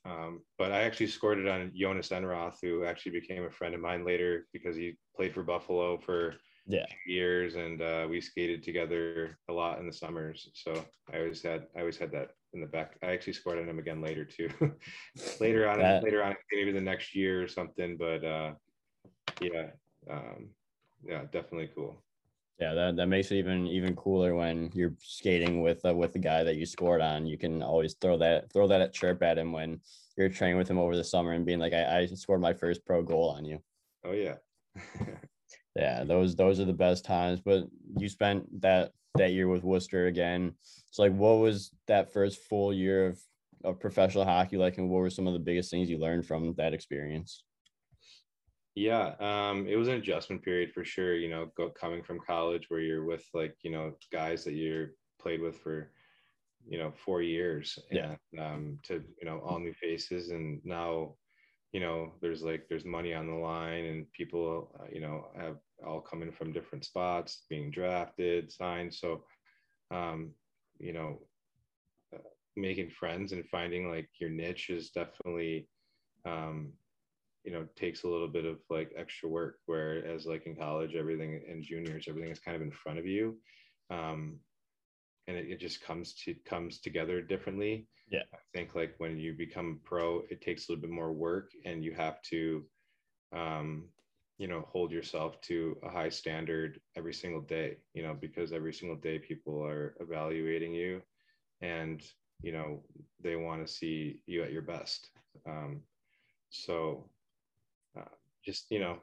Um, 0.06 0.42
but 0.58 0.72
I 0.72 0.84
actually 0.84 1.08
scored 1.08 1.40
it 1.40 1.48
on 1.48 1.74
Jonas 1.76 2.10
Enroth, 2.10 2.58
who 2.62 2.86
actually 2.86 3.20
became 3.20 3.44
a 3.44 3.52
friend 3.52 3.76
of 3.76 3.82
mine 3.82 4.06
later 4.06 4.48
because 4.54 4.76
he 4.76 4.98
played 5.16 5.34
for 5.34 5.44
Buffalo 5.44 5.98
for 5.98 6.36
yeah. 6.68 6.86
years, 7.06 7.56
and 7.56 7.82
uh, 7.82 8.08
we 8.10 8.22
skated 8.22 8.64
together 8.64 9.38
a 9.50 9.54
lot 9.54 9.80
in 9.80 9.88
the 9.88 9.94
summers. 9.94 10.50
So 10.54 10.86
I 11.14 11.18
always 11.18 11.42
had 11.42 11.68
I 11.76 11.80
always 11.80 11.98
had 11.98 12.12
that 12.12 12.30
in 12.54 12.62
the 12.62 12.68
back. 12.68 12.98
I 13.04 13.08
actually 13.08 13.34
scored 13.34 13.60
on 13.60 13.70
him 13.70 13.80
again 13.80 14.02
later 14.02 14.26
too. 14.26 14.50
later 15.40 15.70
on, 15.70 15.80
that... 15.80 16.04
later 16.04 16.24
on, 16.24 16.36
maybe 16.52 16.72
the 16.72 16.82
next 16.82 17.16
year 17.16 17.44
or 17.44 17.48
something. 17.48 17.98
But 17.98 18.24
uh, 18.24 18.52
yeah, 19.42 19.68
um, 20.10 20.50
yeah, 21.06 21.24
definitely 21.32 21.72
cool. 21.76 22.04
Yeah, 22.60 22.74
that, 22.74 22.98
that 22.98 23.08
makes 23.08 23.32
it 23.32 23.38
even 23.38 23.68
even 23.68 23.96
cooler 23.96 24.36
when 24.36 24.70
you're 24.74 24.94
skating 25.00 25.62
with 25.62 25.86
uh, 25.86 25.96
with 25.96 26.12
the 26.12 26.20
guy 26.20 26.44
that 26.44 26.58
you 26.58 26.66
scored 26.66 27.02
on. 27.02 27.26
You 27.26 27.38
can 27.38 27.64
always 27.64 27.94
throw 27.94 28.18
that 28.18 28.52
throw 28.52 28.68
that 28.68 28.82
at 28.82 28.94
chirp 28.94 29.24
at 29.24 29.38
him 29.38 29.54
when 29.54 29.80
you're 30.18 30.30
training 30.30 30.58
with 30.58 30.70
him 30.70 30.78
over 30.78 30.98
the 30.98 31.04
summer 31.04 31.32
and 31.32 31.46
being 31.46 31.60
like, 31.60 31.72
I, 31.72 32.00
I 32.00 32.06
scored 32.08 32.42
my 32.42 32.54
first 32.54 32.86
pro 32.86 33.02
goal 33.02 33.30
on 33.30 33.46
you. 33.46 33.60
Oh 34.04 34.12
yeah. 34.12 34.36
yeah, 35.76 36.04
those 36.04 36.36
those 36.36 36.60
are 36.60 36.66
the 36.66 36.74
best 36.74 37.06
times. 37.06 37.40
But 37.40 37.66
you 37.98 38.10
spent 38.10 38.62
that 38.62 38.92
that 39.16 39.32
year 39.32 39.48
with 39.48 39.64
Worcester 39.64 40.08
again. 40.08 40.54
So 40.92 41.04
like 41.04 41.14
what 41.14 41.40
was 41.40 41.72
that 41.88 42.14
first 42.14 42.40
full 42.50 42.74
year 42.74 43.08
of, 43.08 43.20
of 43.64 43.80
professional 43.80 44.26
hockey 44.26 44.58
like 44.58 44.78
and 44.78 44.90
what 44.90 45.00
were 45.00 45.10
some 45.10 45.28
of 45.28 45.34
the 45.34 45.40
biggest 45.40 45.72
things 45.72 45.90
you 45.90 45.98
learned 45.98 46.26
from 46.26 46.54
that 46.58 46.74
experience? 46.74 47.44
Yeah, 48.76 49.16
um, 49.20 49.68
it 49.68 49.76
was 49.76 49.88
an 49.88 49.96
adjustment 49.96 50.44
period 50.44 50.72
for 50.74 50.86
sure. 50.86 51.16
You 51.16 51.30
know, 51.30 51.52
go, 51.58 51.70
coming 51.70 52.04
from 52.04 52.20
college 52.26 52.70
where 52.70 52.80
you're 52.80 53.04
with 53.04 53.26
like 53.34 53.56
you 53.62 53.72
know 53.72 53.94
guys 54.12 54.44
that 54.46 54.54
you 54.54 54.88
played 55.20 55.42
with 55.42 55.60
for 55.60 55.92
you 56.68 56.78
know 56.78 56.94
four 56.96 57.22
years, 57.22 57.78
yeah, 57.92 58.16
and, 58.32 58.42
um, 58.42 58.80
to 58.84 59.04
you 59.22 59.26
know 59.26 59.40
all 59.40 59.60
new 59.60 59.74
faces, 59.74 60.30
and 60.30 60.62
now 60.64 61.16
you 61.72 61.80
know 61.80 62.14
there's 62.22 62.42
like 62.42 62.68
there's 62.68 62.86
money 62.86 63.14
on 63.14 63.28
the 63.28 63.34
line, 63.34 63.86
and 63.86 64.12
people 64.12 64.76
uh, 64.80 64.88
you 64.92 65.02
know 65.02 65.28
have 65.38 65.58
all 65.86 66.02
coming 66.02 66.32
from 66.32 66.54
different 66.54 66.86
spots, 66.86 67.46
being 67.50 67.72
drafted, 67.72 68.52
signed. 68.52 68.94
So, 68.94 69.24
um, 69.92 70.32
you 70.80 70.94
know, 70.94 71.20
uh, 72.14 72.20
making 72.56 72.90
friends 72.90 73.32
and 73.32 73.46
finding 73.48 73.90
like 73.90 74.10
your 74.20 74.30
niche 74.30 74.70
is 74.70 74.90
definitely 74.90 75.68
um, 76.26 76.74
you 77.44 77.52
know 77.52 77.66
takes 77.76 78.04
a 78.04 78.08
little 78.08 78.28
bit 78.28 78.46
of 78.46 78.58
like 78.70 78.92
extra 78.98 79.30
work 79.30 79.60
whereas 79.66 80.26
like 80.26 80.46
in 80.46 80.56
college 80.56 80.96
everything 80.96 81.42
in 81.48 81.64
juniors 81.64 82.06
everything 82.08 82.32
is 82.32 82.40
kind 82.40 82.56
of 82.56 82.62
in 82.62 82.72
front 82.72 83.00
of 83.00 83.06
you 83.06 83.38
um 83.90 84.38
and 85.30 85.38
it, 85.38 85.48
it 85.50 85.60
just 85.60 85.82
comes 85.82 86.14
to 86.26 86.34
comes 86.46 86.80
together 86.80 87.22
differently. 87.22 87.88
Yeah. 88.12 88.24
I 88.34 88.38
think 88.54 88.74
like 88.74 88.96
when 88.98 89.18
you 89.18 89.34
become 89.34 89.80
pro 89.84 90.24
it 90.30 90.42
takes 90.42 90.68
a 90.68 90.72
little 90.72 90.82
bit 90.82 90.92
more 90.92 91.14
work 91.14 91.52
and 91.66 91.84
you 91.84 91.94
have 91.94 92.22
to 92.24 92.66
um 93.32 93.86
you 94.40 94.48
know 94.48 94.66
hold 94.72 94.92
yourself 94.92 95.40
to 95.42 95.78
a 95.84 95.90
high 95.90 96.10
standard 96.10 96.80
every 96.98 97.14
single 97.14 97.42
day 97.42 97.78
you 97.94 98.02
know 98.02 98.16
because 98.20 98.52
every 98.52 98.74
single 98.74 98.98
day 98.98 99.20
people 99.20 99.64
are 99.64 99.96
evaluating 100.00 100.74
you 100.74 101.02
and 101.62 102.02
you 102.42 102.52
know 102.52 102.82
they 103.22 103.36
want 103.36 103.66
to 103.66 103.72
see 103.72 104.24
you 104.26 104.42
at 104.44 104.52
your 104.52 104.62
best. 104.64 105.10
Um, 105.48 105.82
so 106.50 107.10
just 108.44 108.72
you 108.72 108.80
know 108.80 108.98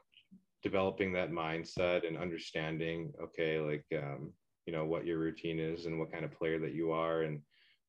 developing 0.62 1.12
that 1.12 1.30
mindset 1.30 2.06
and 2.06 2.16
understanding 2.16 3.12
okay 3.22 3.60
like 3.60 3.84
um, 4.02 4.32
you 4.66 4.72
know 4.72 4.84
what 4.84 5.06
your 5.06 5.18
routine 5.18 5.58
is 5.58 5.86
and 5.86 5.98
what 5.98 6.12
kind 6.12 6.24
of 6.24 6.32
player 6.32 6.58
that 6.58 6.74
you 6.74 6.92
are 6.92 7.22
and 7.22 7.40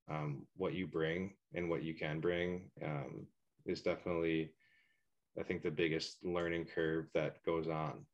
um, 0.10 0.46
what 0.56 0.74
you 0.74 0.88
bring 0.88 1.34
and 1.54 1.70
what 1.70 1.84
you 1.84 1.94
can 1.94 2.20
bring 2.20 2.70
um, 2.86 3.28
is 3.66 3.82
definitely 3.82 4.52
i 5.40 5.44
think 5.44 5.62
the 5.62 5.72
biggest 5.72 6.24
learning 6.24 6.66
curve 6.66 7.08
that 7.13 7.44
goes 7.44 7.68
on. 7.68 8.06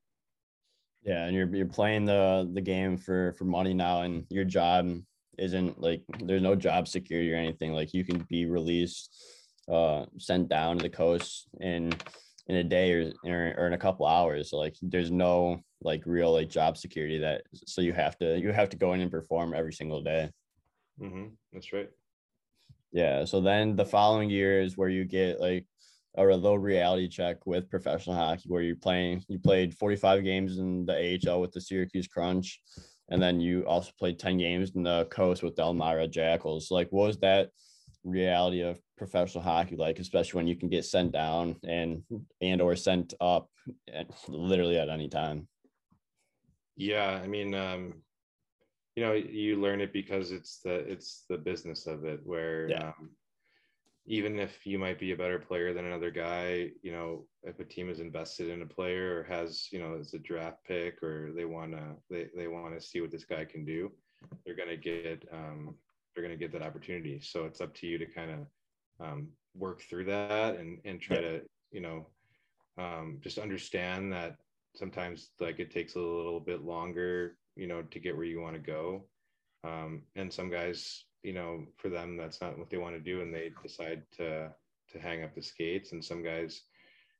Yeah 1.04 1.26
and 1.26 1.36
you're, 1.36 1.54
you're 1.54 1.66
playing 1.66 2.06
the 2.06 2.50
the 2.54 2.62
game 2.62 2.98
for 2.98 3.34
for 3.34 3.44
money 3.46 3.74
now 3.74 4.02
and 4.02 4.26
your 4.30 4.46
job 4.46 4.90
isn't 5.38 5.82
like 5.82 6.02
there's 6.20 6.42
no 6.42 6.56
job 6.56 6.88
security 6.88 7.34
or 7.34 7.38
anything. 7.38 7.74
Like 7.74 7.94
you 7.94 8.04
can 8.04 8.26
be 8.30 8.46
released 8.46 9.14
uh 9.72 10.06
sent 10.18 10.50
down 10.50 10.78
to 10.78 10.84
the 10.84 10.90
coast 10.90 11.48
and 11.62 11.96
in 12.48 12.58
a 12.58 12.64
day 12.64 12.92
or, 12.92 13.56
or 13.58 13.68
in 13.68 13.74
a 13.74 13.78
couple 13.78 14.06
hours. 14.06 14.50
So 14.50 14.58
like 14.58 14.76
there's 14.82 15.12
no 15.12 15.62
like 15.82 16.04
real 16.06 16.34
like 16.34 16.50
job 16.50 16.78
security 16.78 17.20
that 17.20 17.44
so 17.54 17.82
you 17.82 17.94
have 17.94 18.18
to 18.18 18.40
you 18.40 18.52
have 18.52 18.70
to 18.70 18.78
go 18.78 18.94
in 18.94 19.02
and 19.02 19.12
perform 19.12 19.54
every 19.54 19.74
single 19.74 20.02
day. 20.02 20.30
Mm-hmm. 21.02 21.28
That's 21.52 21.72
right. 21.74 21.90
Yeah. 22.92 23.26
So 23.26 23.42
then 23.42 23.76
the 23.76 23.86
following 23.86 24.30
year 24.30 24.62
is 24.62 24.78
where 24.78 24.90
you 24.90 25.06
get 25.06 25.40
like 25.40 25.66
a 26.16 26.24
low 26.24 26.56
reality 26.56 27.08
check 27.08 27.46
with 27.48 27.70
professional 27.70 28.16
hockey 28.16 28.44
where 28.46 28.62
you're 28.62 28.76
playing 28.76 29.24
you 29.28 29.40
played 29.40 29.74
45 29.76 30.24
games 30.24 30.60
in 30.60 30.86
the 30.86 31.20
AHL 31.28 31.42
with 31.42 31.52
the 31.52 31.62
Syracuse 31.62 32.08
Crunch 32.08 32.62
and 33.10 33.22
then 33.22 33.40
you 33.40 33.66
also 33.66 33.92
played 33.98 34.20
10 34.20 34.38
games 34.38 34.72
in 34.76 34.84
the 34.84 35.06
coast 35.06 35.44
with 35.44 35.56
the 35.56 35.64
Elmira 35.64 36.08
Jackals. 36.08 36.70
Like 36.72 36.92
what 36.92 37.08
was 37.08 37.18
that 37.20 37.50
reality 38.04 38.62
of 38.62 38.80
professional 39.04 39.44
hockey 39.44 39.76
like 39.76 40.00
especially 40.00 40.38
when 40.38 40.48
you 40.48 40.56
can 40.56 40.70
get 40.70 40.86
sent 40.86 41.12
down 41.12 41.58
and 41.68 42.02
and 42.42 42.62
or 42.62 42.74
sent 42.74 43.14
up 43.20 43.50
at, 43.94 44.08
literally 44.30 44.78
at 44.78 44.88
any 44.88 45.10
time 45.10 45.46
yeah 46.78 47.20
i 47.22 47.28
mean 47.28 47.54
um 47.54 47.94
you 48.96 49.04
know 49.04 49.12
you 49.12 49.60
learn 49.60 49.82
it 49.82 49.92
because 49.92 50.32
it's 50.32 50.60
the 50.64 50.76
it's 50.90 51.26
the 51.30 51.38
business 51.38 51.86
of 51.86 52.06
it 52.06 52.22
where 52.24 52.70
yeah. 52.70 52.88
um, 52.88 53.10
even 54.06 54.40
if 54.40 54.66
you 54.66 54.80
might 54.80 55.00
be 55.00 55.12
a 55.12 55.18
better 55.18 55.40
player 55.40 55.74
than 55.74 55.86
another 55.86 56.10
guy 56.10 56.70
you 56.82 56.94
know 56.94 57.26
if 57.44 57.60
a 57.60 57.66
team 57.66 57.90
is 57.90 58.00
invested 58.00 58.48
in 58.50 58.62
a 58.62 58.66
player 58.66 59.20
or 59.20 59.24
has 59.24 59.68
you 59.72 59.80
know 59.80 59.98
it's 60.00 60.14
a 60.14 60.20
draft 60.20 60.60
pick 60.66 61.04
or 61.04 61.32
they 61.36 61.46
want 61.46 61.74
to 61.74 61.84
they, 62.10 62.28
they 62.38 62.48
want 62.48 62.74
to 62.74 62.86
see 62.86 63.02
what 63.02 63.12
this 63.12 63.26
guy 63.26 63.44
can 63.44 63.66
do 63.66 63.92
they're 64.46 64.56
going 64.56 64.70
to 64.70 64.78
get 64.78 65.28
um, 65.34 65.76
they're 66.14 66.24
going 66.24 66.38
to 66.38 66.44
get 66.44 66.52
that 66.54 66.66
opportunity. 66.66 67.20
So 67.22 67.46
it's 67.46 67.62
up 67.62 67.74
to 67.76 67.88
you 67.88 67.98
to 67.98 68.06
kind 68.06 68.32
of 68.32 68.40
um, 69.00 69.28
work 69.56 69.82
through 69.82 70.06
that 70.06 70.58
and 70.58 70.80
and 70.86 71.02
try 71.02 71.18
to 71.18 71.42
you 71.72 71.82
know 71.82 72.08
um, 72.78 73.20
just 73.22 73.38
understand 73.38 74.12
that 74.12 74.38
sometimes 74.76 75.30
like 75.40 75.60
it 75.60 75.72
takes 75.72 75.96
a 75.96 76.00
little 76.00 76.40
bit 76.40 76.64
longer 76.64 77.38
you 77.56 77.68
know 77.68 77.84
to 77.84 78.00
get 78.00 78.16
where 78.16 78.26
you 78.26 78.42
want 78.42 78.56
to 78.56 78.60
go. 78.60 79.04
Um, 79.64 80.02
and 80.16 80.32
some 80.32 80.50
guys 80.50 81.06
you 81.24 81.34
know 81.34 81.66
for 81.78 81.90
them 81.90 82.18
that's 82.18 82.42
not 82.42 82.58
what 82.58 82.70
they 82.70 82.78
want 82.78 82.96
to 82.96 83.00
do 83.00 83.22
and 83.22 83.34
they 83.34 83.52
decide 83.62 84.04
to 84.18 84.50
to 84.92 85.00
hang 85.00 85.24
up 85.24 85.36
the 85.36 85.42
skates. 85.42 85.92
And 85.92 86.04
some 86.04 86.24
guys 86.24 86.64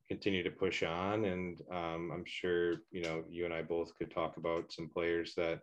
continue 0.08 0.44
to 0.44 0.50
push 0.52 0.84
on 0.84 1.26
and 1.26 1.62
um, 1.72 2.12
i'm 2.14 2.26
sure 2.26 2.76
you 2.92 3.02
know 3.02 3.24
you 3.30 3.46
and 3.46 3.54
i 3.54 3.62
both 3.62 3.98
could 3.98 4.12
talk 4.12 4.38
about 4.38 4.72
some 4.72 4.90
players 4.90 5.34
that 5.36 5.62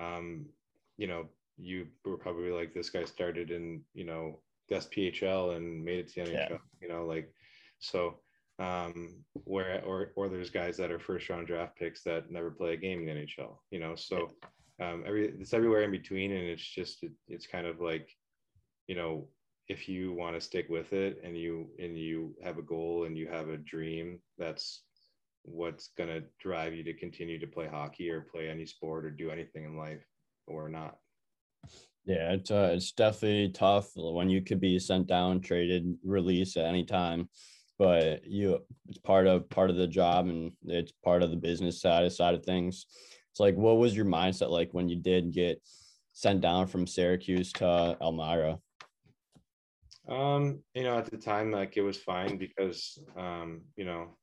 um, 0.00 0.46
you 0.96 1.06
know 1.06 1.26
you 1.58 1.86
were 2.04 2.16
probably 2.16 2.50
like 2.50 2.72
this 2.72 2.90
guy 2.90 3.04
started 3.04 3.50
in 3.50 3.80
you 3.92 4.04
know 4.04 4.38
SPHL 4.72 5.56
and 5.56 5.84
made 5.84 6.00
it 6.00 6.08
to 6.12 6.24
the 6.24 6.30
NHL. 6.30 6.50
Yeah. 6.50 6.56
You 6.80 6.88
know, 6.88 7.06
like 7.06 7.32
so 7.78 8.18
um 8.58 9.24
where 9.44 9.82
or 9.84 10.12
or 10.14 10.28
there's 10.28 10.50
guys 10.50 10.76
that 10.76 10.90
are 10.90 10.98
first 10.98 11.28
round 11.28 11.46
draft 11.46 11.76
picks 11.76 12.02
that 12.02 12.30
never 12.30 12.50
play 12.50 12.74
a 12.74 12.76
game 12.76 13.00
in 13.00 13.06
the 13.06 13.22
NHL. 13.22 13.58
You 13.70 13.80
know, 13.80 13.94
so 13.94 14.30
um 14.80 15.04
every 15.06 15.28
it's 15.28 15.54
everywhere 15.54 15.82
in 15.82 15.90
between 15.90 16.32
and 16.32 16.44
it's 16.44 16.62
just 16.62 17.02
it, 17.02 17.12
it's 17.28 17.46
kind 17.46 17.66
of 17.66 17.80
like 17.80 18.08
you 18.86 18.94
know 18.94 19.28
if 19.68 19.88
you 19.88 20.12
want 20.12 20.34
to 20.34 20.40
stick 20.40 20.66
with 20.68 20.92
it 20.92 21.20
and 21.24 21.36
you 21.36 21.68
and 21.78 21.96
you 21.96 22.34
have 22.42 22.58
a 22.58 22.62
goal 22.62 23.04
and 23.04 23.16
you 23.16 23.28
have 23.28 23.48
a 23.48 23.56
dream 23.56 24.18
that's 24.38 24.82
what's 25.44 25.88
going 25.96 26.08
to 26.08 26.22
drive 26.40 26.74
you 26.74 26.84
to 26.84 26.94
continue 26.94 27.38
to 27.38 27.46
play 27.46 27.66
hockey 27.66 28.10
or 28.10 28.20
play 28.20 28.48
any 28.48 28.66
sport 28.66 29.04
or 29.04 29.10
do 29.10 29.30
anything 29.30 29.64
in 29.64 29.76
life 29.76 30.04
or 30.46 30.68
not 30.68 30.98
yeah, 32.04 32.32
it's 32.32 32.50
uh, 32.50 32.72
it's 32.74 32.92
definitely 32.92 33.50
tough 33.50 33.90
when 33.94 34.28
you 34.28 34.42
could 34.42 34.60
be 34.60 34.78
sent 34.78 35.06
down, 35.06 35.40
traded, 35.40 35.96
released 36.04 36.56
at 36.56 36.66
any 36.66 36.84
time. 36.84 37.28
But 37.78 38.24
you, 38.24 38.60
it's 38.88 38.98
part 38.98 39.26
of 39.26 39.48
part 39.50 39.70
of 39.70 39.76
the 39.76 39.86
job, 39.86 40.26
and 40.26 40.52
it's 40.64 40.92
part 41.04 41.22
of 41.22 41.30
the 41.30 41.36
business 41.36 41.80
side 41.80 42.10
side 42.12 42.34
of 42.34 42.44
things. 42.44 42.86
It's 43.30 43.40
like, 43.40 43.56
what 43.56 43.78
was 43.78 43.96
your 43.96 44.04
mindset 44.04 44.50
like 44.50 44.70
when 44.72 44.88
you 44.88 44.96
did 44.96 45.32
get 45.32 45.62
sent 46.12 46.40
down 46.40 46.66
from 46.66 46.86
Syracuse 46.86 47.52
to 47.54 47.96
Elmira? 48.00 48.58
Um, 50.08 50.60
you 50.74 50.82
know, 50.82 50.98
at 50.98 51.10
the 51.10 51.16
time, 51.16 51.50
like 51.50 51.76
it 51.76 51.82
was 51.82 51.96
fine 51.96 52.36
because, 52.36 52.98
um, 53.16 53.62
you 53.76 53.84
know, 53.84 54.16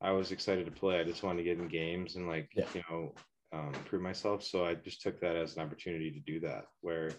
I 0.00 0.10
was 0.12 0.32
excited 0.32 0.64
to 0.64 0.72
play. 0.72 0.98
I 0.98 1.04
just 1.04 1.22
wanted 1.22 1.38
to 1.38 1.44
get 1.44 1.58
in 1.58 1.68
games 1.68 2.16
and 2.16 2.26
like, 2.26 2.48
yeah. 2.56 2.64
you 2.74 2.82
know, 2.90 3.14
um, 3.52 3.72
improve 3.74 4.02
myself. 4.02 4.42
So 4.42 4.64
I 4.64 4.74
just 4.74 5.02
took 5.02 5.20
that 5.20 5.36
as 5.36 5.56
an 5.56 5.62
opportunity 5.62 6.10
to 6.10 6.20
do 6.20 6.40
that. 6.40 6.66
Where 6.80 7.10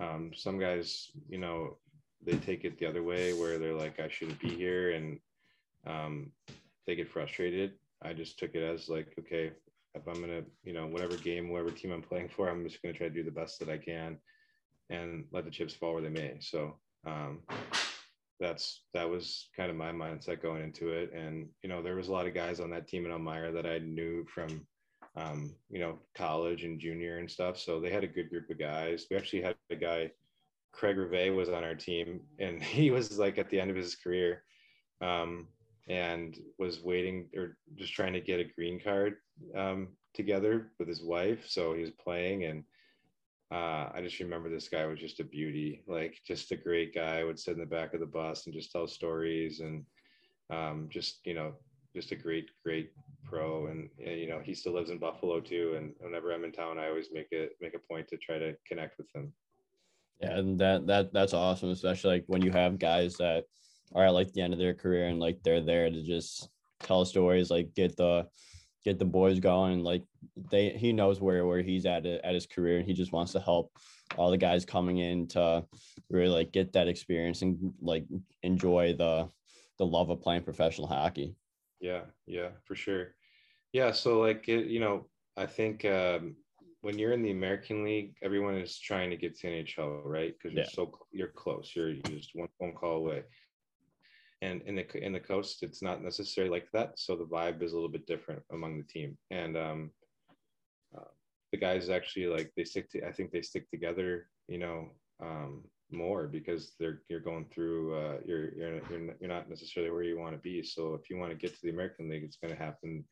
um, 0.00 0.32
some 0.34 0.58
guys, 0.58 1.10
you 1.28 1.38
know, 1.38 1.76
they 2.24 2.36
take 2.36 2.64
it 2.64 2.78
the 2.78 2.86
other 2.86 3.02
way, 3.02 3.32
where 3.32 3.58
they're 3.58 3.74
like, 3.74 4.00
I 4.00 4.08
shouldn't 4.08 4.40
be 4.40 4.50
here, 4.50 4.92
and 4.92 5.18
um, 5.86 6.32
they 6.86 6.96
get 6.96 7.10
frustrated. 7.10 7.72
I 8.02 8.12
just 8.12 8.38
took 8.38 8.54
it 8.54 8.62
as 8.62 8.88
like, 8.88 9.14
okay, 9.18 9.52
if 9.94 10.06
I'm 10.06 10.20
gonna, 10.20 10.42
you 10.64 10.72
know, 10.72 10.86
whatever 10.86 11.16
game, 11.16 11.50
whatever 11.50 11.70
team 11.70 11.92
I'm 11.92 12.02
playing 12.02 12.28
for, 12.28 12.48
I'm 12.48 12.64
just 12.64 12.82
gonna 12.82 12.94
try 12.94 13.08
to 13.08 13.14
do 13.14 13.24
the 13.24 13.30
best 13.30 13.58
that 13.60 13.68
I 13.68 13.78
can, 13.78 14.18
and 14.90 15.24
let 15.32 15.44
the 15.44 15.50
chips 15.50 15.74
fall 15.74 15.94
where 15.94 16.02
they 16.02 16.08
may. 16.08 16.38
So 16.40 16.76
um, 17.06 17.40
that's 18.40 18.84
that 18.94 19.08
was 19.08 19.48
kind 19.56 19.70
of 19.70 19.76
my 19.76 19.90
mindset 19.90 20.42
going 20.42 20.62
into 20.62 20.90
it. 20.90 21.12
And 21.12 21.48
you 21.62 21.68
know, 21.68 21.82
there 21.82 21.96
was 21.96 22.08
a 22.08 22.12
lot 22.12 22.26
of 22.26 22.34
guys 22.34 22.60
on 22.60 22.70
that 22.70 22.88
team 22.88 23.04
in 23.04 23.12
Elmira 23.12 23.52
that 23.52 23.66
I 23.66 23.78
knew 23.78 24.24
from 24.32 24.66
um, 25.18 25.54
you 25.70 25.80
know, 25.80 25.98
college 26.14 26.64
and 26.64 26.78
junior 26.78 27.18
and 27.18 27.30
stuff. 27.30 27.58
So 27.58 27.80
they 27.80 27.90
had 27.90 28.04
a 28.04 28.08
good 28.08 28.30
group 28.30 28.50
of 28.50 28.58
guys. 28.58 29.06
We 29.10 29.16
actually 29.16 29.42
had 29.42 29.56
a 29.70 29.76
guy, 29.76 30.10
Craig 30.72 30.96
Reve 30.96 31.34
was 31.34 31.48
on 31.48 31.64
our 31.64 31.74
team 31.74 32.20
and 32.38 32.62
he 32.62 32.90
was 32.90 33.18
like 33.18 33.38
at 33.38 33.50
the 33.50 33.60
end 33.60 33.70
of 33.70 33.76
his 33.76 33.96
career. 33.96 34.42
Um, 35.00 35.48
and 35.88 36.38
was 36.58 36.82
waiting 36.82 37.26
or 37.34 37.56
just 37.76 37.94
trying 37.94 38.12
to 38.12 38.20
get 38.20 38.40
a 38.40 38.44
green 38.44 38.78
card 38.78 39.16
um, 39.56 39.88
together 40.14 40.70
with 40.78 40.86
his 40.86 41.02
wife. 41.02 41.48
So 41.48 41.74
he 41.74 41.80
was 41.80 41.90
playing, 41.92 42.44
and 42.44 42.64
uh, 43.50 43.90
I 43.94 44.00
just 44.02 44.20
remember 44.20 44.50
this 44.50 44.68
guy 44.68 44.84
was 44.86 45.00
just 45.00 45.20
a 45.20 45.24
beauty, 45.24 45.82
like 45.86 46.20
just 46.26 46.52
a 46.52 46.56
great 46.56 46.94
guy. 46.94 47.24
Would 47.24 47.38
sit 47.38 47.54
in 47.54 47.60
the 47.60 47.66
back 47.66 47.94
of 47.94 48.00
the 48.00 48.06
bus 48.06 48.46
and 48.46 48.54
just 48.54 48.70
tell 48.70 48.86
stories, 48.86 49.60
and 49.60 49.84
um, 50.50 50.88
just 50.90 51.20
you 51.24 51.34
know, 51.34 51.54
just 51.96 52.12
a 52.12 52.16
great, 52.16 52.50
great 52.62 52.92
pro. 53.28 53.66
And 53.66 53.88
eh, 54.04 54.14
you 54.14 54.28
know, 54.28 54.40
he 54.42 54.54
still 54.54 54.72
lives 54.74 54.90
in 54.90 54.98
Buffalo 54.98 55.40
too. 55.40 55.74
And 55.76 55.92
whenever 56.00 56.32
I'm 56.32 56.44
in 56.44 56.52
town, 56.52 56.78
I 56.78 56.88
always 56.88 57.08
make 57.12 57.28
it 57.30 57.52
make 57.60 57.74
a 57.74 57.92
point 57.92 58.08
to 58.08 58.16
try 58.16 58.38
to 58.38 58.54
connect 58.66 58.98
with 58.98 59.08
him. 59.14 59.32
Yeah, 60.20 60.38
and 60.38 60.58
that 60.58 60.86
that 60.86 61.12
that's 61.12 61.34
awesome, 61.34 61.70
especially 61.70 62.10
like 62.10 62.24
when 62.26 62.42
you 62.42 62.50
have 62.50 62.78
guys 62.78 63.16
that 63.18 63.44
are 63.94 64.06
at 64.06 64.14
like 64.14 64.32
the 64.32 64.40
end 64.40 64.52
of 64.52 64.58
their 64.58 64.74
career 64.74 65.06
and 65.06 65.20
like 65.20 65.38
they're 65.42 65.60
there 65.60 65.88
to 65.88 66.02
just 66.02 66.48
tell 66.80 67.04
stories, 67.04 67.50
like 67.50 67.74
get 67.74 67.96
the 67.96 68.26
get 68.84 68.98
the 68.98 69.04
boys 69.04 69.38
going. 69.38 69.80
Like 69.80 70.02
they 70.50 70.70
he 70.70 70.92
knows 70.92 71.20
where 71.20 71.46
where 71.46 71.62
he's 71.62 71.86
at 71.86 72.06
at 72.06 72.34
his 72.34 72.46
career 72.46 72.78
and 72.78 72.86
he 72.86 72.94
just 72.94 73.12
wants 73.12 73.32
to 73.32 73.40
help 73.40 73.72
all 74.16 74.30
the 74.30 74.38
guys 74.38 74.64
coming 74.64 74.98
in 74.98 75.28
to 75.28 75.64
really 76.10 76.28
like 76.28 76.52
get 76.52 76.72
that 76.72 76.88
experience 76.88 77.42
and 77.42 77.72
like 77.80 78.04
enjoy 78.42 78.94
the 78.94 79.28
the 79.78 79.86
love 79.86 80.10
of 80.10 80.20
playing 80.20 80.42
professional 80.42 80.88
hockey. 80.88 81.36
Yeah, 81.80 82.02
yeah, 82.26 82.48
for 82.64 82.74
sure. 82.74 83.14
Yeah, 83.72 83.92
so 83.92 84.20
like 84.20 84.48
it, 84.48 84.66
you 84.66 84.80
know, 84.80 85.06
I 85.36 85.46
think 85.46 85.84
um 85.84 86.36
when 86.80 86.98
you're 86.98 87.12
in 87.12 87.22
the 87.22 87.32
American 87.32 87.84
League, 87.84 88.14
everyone 88.22 88.54
is 88.54 88.78
trying 88.78 89.10
to 89.10 89.16
get 89.16 89.36
to 89.38 89.48
NHL, 89.48 90.02
right? 90.04 90.32
Because 90.32 90.54
you're 90.54 90.64
yeah. 90.64 90.70
so 90.70 90.92
you're 91.10 91.28
close. 91.28 91.72
You're, 91.74 91.90
you're 91.90 92.18
just 92.18 92.30
one 92.34 92.48
phone 92.58 92.72
call 92.72 92.98
away 92.98 93.24
and 94.42 94.62
in 94.62 94.76
the 94.76 95.04
in 95.04 95.12
the 95.12 95.20
coast 95.20 95.62
it's 95.62 95.82
not 95.82 96.02
necessarily 96.02 96.50
like 96.50 96.68
that 96.72 96.92
so 96.96 97.16
the 97.16 97.24
vibe 97.24 97.62
is 97.62 97.72
a 97.72 97.74
little 97.74 97.88
bit 97.88 98.06
different 98.06 98.42
among 98.52 98.78
the 98.78 98.84
team 98.84 99.16
and 99.30 99.56
um, 99.56 99.90
uh, 100.96 101.10
the 101.52 101.58
guys 101.58 101.90
actually 101.90 102.26
like 102.26 102.52
they 102.56 102.64
stick 102.64 102.88
to 102.90 103.04
i 103.06 103.12
think 103.12 103.30
they 103.30 103.42
stick 103.42 103.68
together 103.70 104.26
you 104.46 104.58
know 104.58 104.88
um, 105.20 105.64
more 105.90 106.28
because 106.28 106.74
they're 106.78 107.02
you're 107.08 107.20
going 107.20 107.46
through 107.52 107.96
uh, 107.96 108.18
you're, 108.24 108.54
you're 108.54 108.74
you're 108.90 109.14
you're 109.20 109.28
not 109.28 109.48
necessarily 109.48 109.90
where 109.90 110.02
you 110.02 110.18
want 110.18 110.34
to 110.34 110.38
be 110.38 110.62
so 110.62 110.94
if 110.94 111.10
you 111.10 111.16
want 111.16 111.30
to 111.30 111.36
get 111.36 111.52
to 111.54 111.62
the 111.62 111.70
american 111.70 112.08
league 112.08 112.24
it's 112.24 112.36
going 112.36 112.54
to 112.54 112.62
happen 112.62 113.04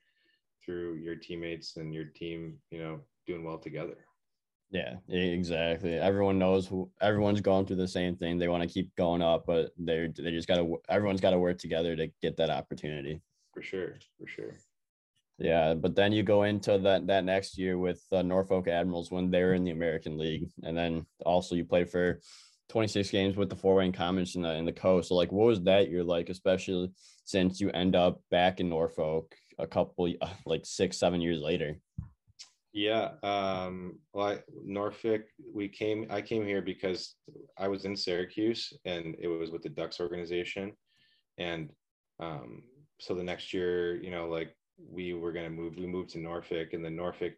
through 0.66 0.96
your 0.96 1.16
teammates 1.16 1.76
and 1.76 1.94
your 1.94 2.04
team 2.04 2.58
you 2.70 2.78
know 2.78 3.00
doing 3.26 3.44
well 3.44 3.58
together 3.58 3.96
yeah, 4.70 4.96
exactly. 5.08 5.94
Everyone 5.94 6.38
knows 6.38 6.66
who 6.66 6.90
everyone's 7.00 7.40
going 7.40 7.66
through 7.66 7.76
the 7.76 7.86
same 7.86 8.16
thing. 8.16 8.36
They 8.36 8.48
want 8.48 8.62
to 8.62 8.68
keep 8.68 8.94
going 8.96 9.22
up, 9.22 9.46
but 9.46 9.70
they're 9.78 10.08
they 10.08 10.32
just 10.32 10.48
got 10.48 10.56
to 10.56 10.80
everyone's 10.88 11.20
got 11.20 11.30
to 11.30 11.38
work 11.38 11.58
together 11.58 11.94
to 11.94 12.08
get 12.20 12.36
that 12.38 12.50
opportunity. 12.50 13.20
For 13.54 13.62
sure, 13.62 13.98
for 14.18 14.26
sure. 14.26 14.54
Yeah, 15.38 15.74
but 15.74 15.94
then 15.94 16.12
you 16.12 16.22
go 16.22 16.42
into 16.42 16.78
that 16.78 17.06
that 17.06 17.24
next 17.24 17.58
year 17.58 17.78
with 17.78 18.02
uh, 18.10 18.22
Norfolk 18.22 18.66
Admirals 18.66 19.10
when 19.10 19.30
they 19.30 19.42
were 19.44 19.54
in 19.54 19.64
the 19.64 19.70
American 19.70 20.18
League, 20.18 20.48
and 20.64 20.76
then 20.76 21.06
also 21.24 21.54
you 21.54 21.64
played 21.64 21.88
for 21.88 22.20
26 22.68 23.10
games 23.10 23.36
with 23.36 23.48
the 23.48 23.56
Fort 23.56 23.78
Wayne 23.78 23.92
Komets 23.92 24.34
in 24.34 24.42
the 24.42 24.54
in 24.54 24.64
the 24.64 24.72
coast. 24.72 25.10
So 25.10 25.14
like, 25.14 25.30
what 25.30 25.46
was 25.46 25.62
that 25.62 25.90
year 25.90 26.02
like, 26.02 26.28
especially 26.28 26.90
since 27.24 27.60
you 27.60 27.70
end 27.70 27.94
up 27.94 28.20
back 28.30 28.58
in 28.58 28.68
Norfolk 28.68 29.36
a 29.58 29.66
couple 29.66 30.12
like 30.46 30.64
six 30.64 30.98
seven 30.98 31.20
years 31.20 31.40
later? 31.40 31.78
Yeah, 32.72 33.12
um, 33.22 33.98
well, 34.12 34.26
I, 34.26 34.38
Norfolk. 34.62 35.22
We 35.50 35.66
came. 35.66 36.06
I 36.10 36.20
came 36.20 36.44
here 36.44 36.60
because 36.60 37.14
I 37.56 37.68
was 37.68 37.86
in 37.86 37.96
Syracuse, 37.96 38.70
and 38.84 39.16
it 39.18 39.28
was 39.28 39.50
with 39.50 39.62
the 39.62 39.70
Ducks 39.70 39.98
organization, 39.98 40.72
and 41.38 41.70
um, 42.20 42.64
so 43.00 43.14
the 43.14 43.22
next 43.22 43.54
year, 43.54 43.96
you 44.02 44.10
know, 44.10 44.28
like 44.28 44.54
we 44.78 45.14
were 45.14 45.32
gonna 45.32 45.48
move. 45.48 45.76
We 45.78 45.86
moved 45.86 46.10
to 46.10 46.18
Norfolk, 46.18 46.74
and 46.74 46.84
then 46.84 46.96
Norfolk, 46.96 47.32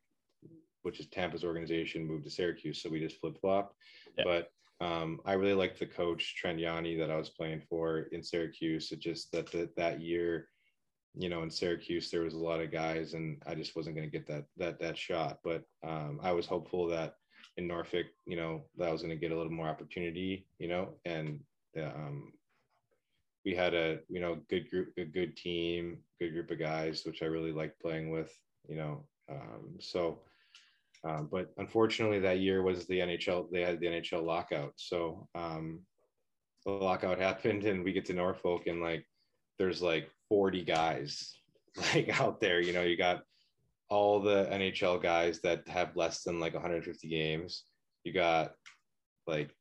which 0.83 0.99
is 0.99 1.07
Tampa's 1.07 1.45
organization, 1.45 2.05
moved 2.05 2.25
to 2.25 2.31
Syracuse. 2.31 2.83
So 2.83 2.91
we 2.91 2.99
just 2.99 3.21
flip 3.21 3.39
flopped. 3.41 3.77
Yeah. 4.16 4.25
But 4.25 4.51
um, 4.85 5.21
I 5.25 5.35
really 5.35 5.55
liked 5.55 5.79
the 5.79 5.87
coach 5.87 6.35
Trent 6.35 6.59
Yawney 6.59 6.99
that 6.99 7.12
I 7.12 7.16
was 7.16 7.31
playing 7.31 7.62
for 7.69 8.09
in 8.11 8.25
Syracuse. 8.25 8.91
It 8.91 8.99
just 8.99 9.31
that 9.31 9.53
that 9.53 9.77
that 9.77 10.01
year 10.01 10.49
you 11.15 11.29
know, 11.29 11.43
in 11.43 11.51
Syracuse, 11.51 12.11
there 12.11 12.23
was 12.23 12.35
a 12.35 12.39
lot 12.39 12.61
of 12.61 12.71
guys, 12.71 13.15
and 13.15 13.43
I 13.47 13.55
just 13.55 13.75
wasn't 13.75 13.97
going 13.97 14.09
to 14.09 14.13
get 14.13 14.27
that 14.29 14.45
that 14.57 14.81
that 14.81 14.97
shot. 14.97 15.39
But 15.43 15.65
um, 15.87 16.21
I 16.23 16.33
was 16.33 16.47
hopeful 16.47 16.87
that 16.89 17.15
in 17.57 17.67
Norfolk, 17.67 18.07
you 18.27 18.37
know, 18.37 18.65
that 18.77 18.89
I 18.89 18.93
was 18.93 19.03
going 19.03 19.15
to 19.15 19.21
get 19.21 19.33
a 19.33 19.37
little 19.37 19.53
more 19.53 19.69
opportunity, 19.69 20.47
you 20.59 20.69
know, 20.69 20.95
and 21.05 21.41
um, 21.77 22.33
we 23.45 23.55
had 23.55 23.75
a 23.75 23.99
you 24.09 24.21
know 24.21 24.39
good 24.49 24.71
group, 24.71 24.93
a 24.99 25.05
good 25.05 25.37
team, 25.37 25.99
good 26.21 26.33
group 26.33 26.51
of 26.51 26.59
guys, 26.59 27.05
which 27.05 27.23
I 27.23 27.27
really 27.27 27.53
liked 27.53 27.81
playing 27.81 28.11
with, 28.11 28.33
you 28.69 28.77
know. 28.77 29.05
Um, 29.31 29.77
so, 29.81 30.21
um, 31.05 31.29
but 31.31 31.53
unfortunately, 31.59 32.21
that 32.21 32.41
year 32.41 32.63
was 32.63 32.87
the 32.87 32.99
NHL. 32.99 33.51
They 33.51 33.63
had 33.63 33.81
the 33.81 33.87
NHL 33.87 34.25
lockout, 34.25 34.75
so 34.77 35.29
um, 35.35 35.81
the 36.65 36.73
lockout 36.73 37.19
happened, 37.29 37.65
and 37.65 37.85
we 37.85 37.93
get 37.93 38.05
to 38.07 38.15
Norfolk, 38.15 38.67
and 38.67 38.81
like 38.81 39.05
there's 39.59 39.83
like 39.83 40.11
40 40.29 40.64
guys 40.64 41.35
like 41.95 42.20
out 42.20 42.41
there. 42.41 42.61
You 42.61 42.72
know, 42.72 42.83
you 42.83 42.97
got 42.97 43.22
all 43.89 44.20
the 44.20 44.49
NHL 44.51 45.03
guys 45.03 45.41
that 45.41 45.66
have 45.68 45.97
less 45.97 46.22
than 46.22 46.41
like 46.41 46.55
150 46.55 47.09
games. 47.09 47.64
You 48.05 48.12
got 48.12 48.53
like 49.26 49.55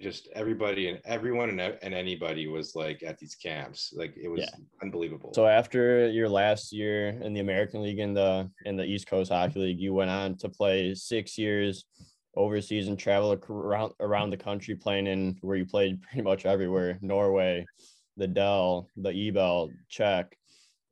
just 0.00 0.28
everybody 0.34 0.88
and 0.88 1.00
everyone 1.06 1.48
and, 1.48 1.60
and 1.60 1.94
anybody 1.94 2.46
was 2.46 2.74
like 2.74 3.02
at 3.02 3.18
these 3.18 3.34
camps. 3.34 3.92
Like 3.96 4.14
it 4.16 4.28
was 4.28 4.40
yeah. 4.40 4.64
unbelievable. 4.82 5.32
So 5.34 5.46
after 5.46 6.08
your 6.08 6.28
last 6.28 6.72
year 6.72 7.08
in 7.08 7.32
the 7.32 7.40
American 7.40 7.82
League 7.82 7.98
in 7.98 8.14
the 8.14 8.50
in 8.64 8.76
the 8.76 8.84
East 8.84 9.06
Coast 9.06 9.32
Hockey 9.32 9.60
League, 9.60 9.80
you 9.80 9.94
went 9.94 10.10
on 10.10 10.36
to 10.38 10.48
play 10.48 10.94
six 10.94 11.38
years 11.38 11.84
overseas 12.36 12.88
and 12.88 12.98
travel 12.98 13.34
around 13.48 13.92
around 14.00 14.30
the 14.30 14.36
country 14.36 14.74
playing 14.74 15.06
in 15.06 15.38
where 15.40 15.56
you 15.56 15.64
played 15.64 16.02
pretty 16.02 16.22
much 16.22 16.44
everywhere, 16.44 16.98
Norway, 17.00 17.64
the 18.16 18.26
DEL, 18.26 18.88
the 18.96 19.10
EBEL, 19.10 19.70
Czech, 19.88 20.36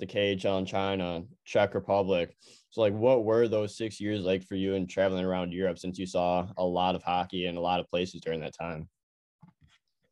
the 0.01 0.07
KHL 0.07 0.59
in 0.59 0.67
China, 0.67 1.23
Czech 1.45 1.75
Republic. 1.75 2.37
So, 2.71 2.81
like, 2.81 2.93
what 2.93 3.25
were 3.25 3.49
those 3.49 3.77
six 3.77 4.01
years 4.01 4.23
like 4.25 4.43
for 4.43 4.57
you 4.57 4.75
and 4.75 4.89
traveling 4.89 5.25
around 5.25 5.53
Europe 5.53 5.79
since 5.79 5.99
you 5.99 6.07
saw 6.07 6.47
a 6.57 6.65
lot 6.65 6.95
of 6.95 7.03
hockey 7.03 7.47
in 7.47 7.57
a 7.57 7.61
lot 7.61 7.81
of 7.81 7.89
places 7.89 8.21
during 8.21 8.41
that 8.41 8.55
time? 8.59 8.89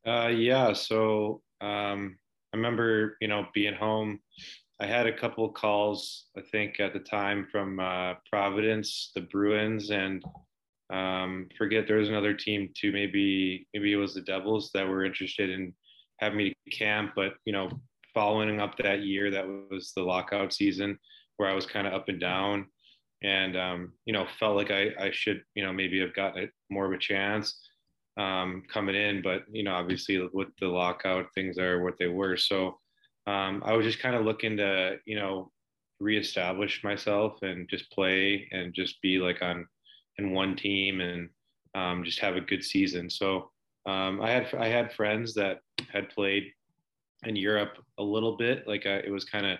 Uh, 0.06 0.28
yeah. 0.28 0.72
So, 0.72 1.42
um, 1.60 2.16
I 2.52 2.56
remember, 2.56 3.16
you 3.20 3.28
know, 3.28 3.46
being 3.54 3.74
home. 3.74 4.20
I 4.80 4.86
had 4.86 5.06
a 5.06 5.16
couple 5.16 5.48
calls, 5.48 6.26
I 6.36 6.40
think, 6.40 6.80
at 6.80 6.92
the 6.92 6.98
time 6.98 7.46
from 7.50 7.78
uh, 7.78 8.14
Providence, 8.28 9.12
the 9.14 9.20
Bruins, 9.22 9.90
and 9.90 10.22
um, 10.92 11.48
forget 11.56 11.86
there 11.86 11.98
was 11.98 12.08
another 12.08 12.34
team 12.34 12.68
too. 12.74 12.92
Maybe 12.92 13.66
maybe 13.72 13.92
it 13.92 13.96
was 13.96 14.14
the 14.14 14.22
Devils 14.22 14.70
that 14.74 14.86
were 14.86 15.04
interested 15.04 15.50
in 15.50 15.72
have 16.22 16.34
me 16.34 16.50
to 16.50 16.76
camp. 16.76 17.12
But 17.14 17.34
you 17.44 17.52
know, 17.52 17.70
following 18.14 18.60
up 18.60 18.76
that 18.78 19.02
year, 19.02 19.30
that 19.30 19.46
was 19.70 19.92
the 19.94 20.02
lockout 20.02 20.52
season 20.52 20.98
where 21.36 21.48
I 21.48 21.54
was 21.54 21.66
kind 21.66 21.86
of 21.86 21.92
up 21.92 22.08
and 22.08 22.20
down, 22.20 22.66
and 23.22 23.56
um, 23.56 23.92
you 24.06 24.12
know, 24.12 24.26
felt 24.38 24.56
like 24.56 24.70
I 24.70 24.90
I 24.98 25.10
should 25.10 25.42
you 25.54 25.64
know 25.64 25.72
maybe 25.72 26.00
have 26.00 26.14
gotten 26.14 26.50
more 26.70 26.86
of 26.86 26.92
a 26.92 26.98
chance 26.98 27.60
um, 28.16 28.62
coming 28.72 28.94
in. 28.94 29.22
But 29.22 29.42
you 29.50 29.64
know, 29.64 29.74
obviously 29.74 30.26
with 30.32 30.48
the 30.60 30.68
lockout, 30.68 31.26
things 31.34 31.58
are 31.58 31.82
what 31.82 31.94
they 31.98 32.08
were. 32.08 32.36
So 32.36 32.78
um, 33.26 33.62
I 33.64 33.74
was 33.74 33.86
just 33.86 34.00
kind 34.00 34.14
of 34.14 34.24
looking 34.24 34.56
to 34.58 34.96
you 35.04 35.16
know 35.16 35.50
reestablish 36.00 36.82
myself 36.82 37.42
and 37.42 37.68
just 37.68 37.90
play 37.92 38.48
and 38.50 38.74
just 38.74 39.00
be 39.02 39.18
like 39.18 39.40
on 39.40 39.66
in 40.18 40.32
one 40.32 40.56
team 40.56 41.00
and 41.00 41.28
um, 41.74 42.04
just 42.04 42.18
have 42.18 42.36
a 42.36 42.40
good 42.40 42.62
season. 42.62 43.08
So 43.08 43.51
um, 43.86 44.20
I 44.20 44.30
had 44.30 44.54
I 44.54 44.68
had 44.68 44.92
friends 44.92 45.34
that 45.34 45.60
had 45.92 46.08
played 46.10 46.52
in 47.24 47.36
Europe 47.36 47.78
a 47.98 48.02
little 48.02 48.36
bit, 48.36 48.66
like 48.66 48.86
uh, 48.86 49.00
it 49.04 49.10
was 49.10 49.24
kind 49.24 49.46
of 49.46 49.58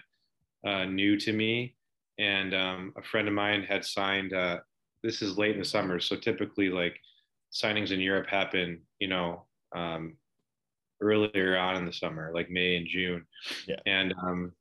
uh, 0.66 0.84
new 0.84 1.18
to 1.18 1.32
me. 1.32 1.74
And 2.18 2.54
um, 2.54 2.92
a 2.96 3.02
friend 3.02 3.26
of 3.26 3.34
mine 3.34 3.62
had 3.62 3.84
signed. 3.84 4.32
Uh, 4.32 4.58
this 5.02 5.22
is 5.22 5.38
late 5.38 5.52
in 5.52 5.58
the 5.58 5.64
summer, 5.64 5.98
so 5.98 6.16
typically 6.16 6.68
like 6.68 6.96
signings 7.52 7.90
in 7.90 8.00
Europe 8.00 8.28
happen, 8.28 8.80
you 9.00 9.08
know, 9.08 9.44
um, 9.74 10.16
earlier 11.00 11.58
on 11.58 11.76
in 11.76 11.84
the 11.84 11.92
summer, 11.92 12.30
like 12.32 12.50
May 12.50 12.76
and 12.76 12.86
June. 12.86 13.26
Yeah. 13.66 13.80
And 13.86 14.14
um, 14.22 14.52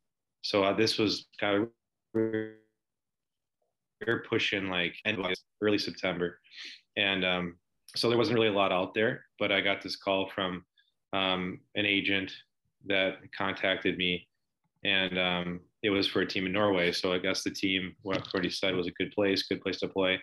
so 0.41 0.63
uh, 0.63 0.73
this 0.73 0.97
was 0.97 1.27
kind 1.39 1.63
of 1.63 1.69
we 2.13 4.07
are 4.07 4.23
pushing 4.27 4.67
like 4.69 4.95
end 5.05 5.19
early 5.61 5.77
September, 5.77 6.39
and 6.97 7.23
um, 7.23 7.55
so 7.95 8.09
there 8.09 8.17
wasn't 8.17 8.35
really 8.35 8.49
a 8.49 8.53
lot 8.53 8.71
out 8.71 8.93
there, 8.93 9.25
but 9.39 9.51
I 9.51 9.61
got 9.61 9.81
this 9.81 9.95
call 9.95 10.29
from 10.33 10.63
um, 11.13 11.59
an 11.75 11.85
agent 11.85 12.31
that 12.87 13.17
contacted 13.37 13.97
me, 13.97 14.27
and 14.83 15.17
um, 15.19 15.59
it 15.83 15.89
was 15.89 16.07
for 16.07 16.21
a 16.21 16.27
team 16.27 16.45
in 16.45 16.53
Norway. 16.53 16.91
So 16.91 17.13
I 17.13 17.19
guess 17.19 17.43
the 17.43 17.51
team, 17.51 17.95
what 18.01 18.27
already 18.33 18.49
said, 18.49 18.75
was 18.75 18.87
a 18.87 18.91
good 18.91 19.11
place, 19.11 19.43
good 19.43 19.61
place 19.61 19.79
to 19.79 19.87
play, 19.87 20.19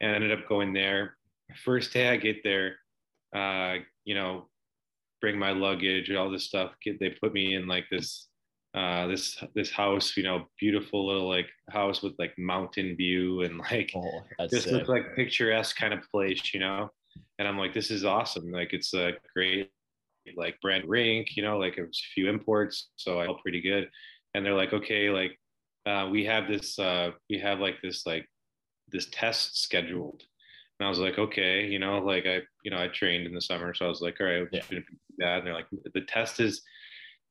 and 0.00 0.10
I 0.10 0.14
ended 0.14 0.32
up 0.32 0.48
going 0.48 0.72
there. 0.72 1.16
First 1.64 1.92
day 1.92 2.08
I 2.08 2.16
get 2.16 2.42
there, 2.42 2.76
uh, 3.34 3.76
you 4.04 4.14
know, 4.14 4.48
bring 5.20 5.38
my 5.38 5.52
luggage 5.52 6.08
and 6.08 6.18
all 6.18 6.30
this 6.30 6.44
stuff. 6.44 6.72
Get, 6.82 6.98
they 6.98 7.10
put 7.10 7.32
me 7.32 7.54
in 7.54 7.66
like 7.66 7.84
this 7.90 8.28
uh, 8.74 9.06
this 9.06 9.42
this 9.54 9.70
house, 9.70 10.16
you 10.16 10.22
know, 10.22 10.46
beautiful 10.58 11.06
little 11.06 11.28
like 11.28 11.48
house 11.70 12.02
with 12.02 12.14
like 12.18 12.36
mountain 12.38 12.96
view 12.96 13.42
and 13.42 13.58
like 13.58 13.92
Oh, 13.94 14.22
just 14.50 14.66
looks 14.66 14.88
like 14.88 15.14
picturesque 15.14 15.76
kind 15.76 15.92
of 15.94 16.00
place, 16.10 16.54
you 16.54 16.60
know. 16.60 16.90
And 17.38 17.48
I'm 17.48 17.58
like, 17.58 17.74
this 17.74 17.90
is 17.90 18.04
awesome. 18.04 18.50
Like 18.50 18.72
it's 18.72 18.94
a 18.94 19.12
great 19.34 19.70
like 20.36 20.60
brand 20.60 20.84
rink, 20.88 21.36
you 21.36 21.42
know, 21.42 21.58
like 21.58 21.78
a 21.78 21.86
few 22.14 22.28
imports, 22.28 22.90
so 22.96 23.20
I 23.20 23.26
felt 23.26 23.42
pretty 23.42 23.60
good. 23.60 23.88
And 24.34 24.44
they're 24.44 24.54
like, 24.54 24.72
okay, 24.72 25.10
like 25.10 25.38
uh, 25.86 26.08
we 26.10 26.24
have 26.26 26.46
this, 26.48 26.78
uh, 26.78 27.10
we 27.28 27.38
have 27.38 27.58
like 27.58 27.76
this 27.82 28.06
like 28.06 28.28
this 28.88 29.08
test 29.10 29.60
scheduled. 29.62 30.22
And 30.78 30.86
I 30.86 30.90
was 30.90 30.98
like, 30.98 31.18
okay, 31.18 31.66
you 31.66 31.78
know, 31.78 31.98
like 31.98 32.26
I, 32.26 32.40
you 32.64 32.70
know, 32.70 32.78
I 32.78 32.88
trained 32.88 33.26
in 33.26 33.34
the 33.34 33.40
summer, 33.40 33.74
so 33.74 33.86
I 33.86 33.88
was 33.88 34.00
like, 34.00 34.20
all 34.20 34.26
right, 34.26 34.46
Yeah. 34.52 34.62
that. 35.18 35.38
And 35.38 35.46
they're 35.46 35.54
like, 35.54 35.66
the 35.94 36.00
test 36.02 36.40
is 36.40 36.62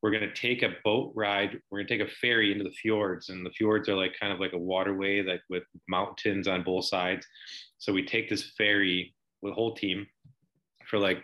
we're 0.02 0.10
going 0.10 0.28
to 0.28 0.34
take 0.34 0.62
a 0.62 0.74
boat 0.84 1.12
ride. 1.14 1.60
We're 1.70 1.78
going 1.78 1.86
to 1.86 1.98
take 1.98 2.06
a 2.08 2.10
ferry 2.20 2.50
into 2.50 2.64
the 2.64 2.70
fjords, 2.72 3.28
and 3.28 3.46
the 3.46 3.50
fjords 3.50 3.88
are 3.88 3.94
like 3.94 4.14
kind 4.18 4.32
of 4.32 4.40
like 4.40 4.52
a 4.52 4.58
waterway, 4.58 5.22
like 5.22 5.42
with 5.48 5.62
mountains 5.88 6.48
on 6.48 6.62
both 6.62 6.86
sides. 6.86 7.26
So 7.78 7.92
we 7.92 8.04
take 8.04 8.28
this 8.28 8.52
ferry 8.56 9.14
the 9.42 9.52
whole 9.52 9.74
team 9.74 10.06
for 10.86 10.98
like, 10.98 11.22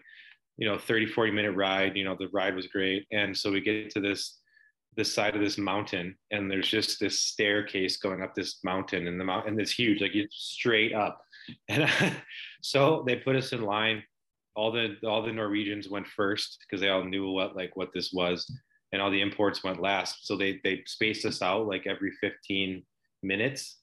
you 0.57 0.69
know, 0.69 0.79
30, 0.79 1.07
40 1.07 1.33
minute 1.33 1.53
ride. 1.53 1.97
You 1.97 2.05
know, 2.05 2.17
the 2.19 2.29
ride 2.29 2.55
was 2.55 2.67
great. 2.67 3.07
And 3.13 3.37
so 3.37 3.53
we 3.53 3.61
get 3.61 3.91
to 3.91 4.01
this 4.01 4.39
this 4.99 5.15
side 5.15 5.37
of 5.37 5.41
this 5.41 5.57
mountain 5.57 6.17
and 6.33 6.51
there's 6.51 6.69
just 6.69 6.99
this 6.99 7.21
staircase 7.23 7.99
going 7.99 8.21
up 8.21 8.35
this 8.35 8.59
mountain 8.65 9.07
and 9.07 9.19
the 9.19 9.25
mountain 9.25 9.59
it's 9.61 9.71
huge 9.71 10.03
like 10.03 10.15
it's 10.15 10.35
straight 10.35 10.93
up 10.93 11.23
and 11.69 11.89
so 12.63 13.05
they 13.07 13.15
put 13.15 13.37
us 13.37 13.53
in 13.53 13.63
line 13.63 14.03
all 14.57 14.73
the 14.73 14.97
all 15.07 15.23
the 15.23 15.33
norwegians 15.33 15.89
went 15.89 16.07
first 16.07 16.59
because 16.61 16.81
they 16.81 16.89
all 16.89 17.05
knew 17.05 17.31
what 17.31 17.55
like 17.55 17.77
what 17.77 17.91
this 17.95 18.13
was 18.13 18.51
and 18.93 19.01
all 19.01 19.11
the 19.11 19.23
imports 19.23 19.63
went 19.63 19.81
last 19.81 20.27
so 20.27 20.37
they 20.37 20.59
they 20.65 20.83
spaced 20.85 21.25
us 21.25 21.43
out 21.43 21.69
like 21.69 21.87
every 21.87 22.11
15 22.21 22.83
minutes 23.23 23.79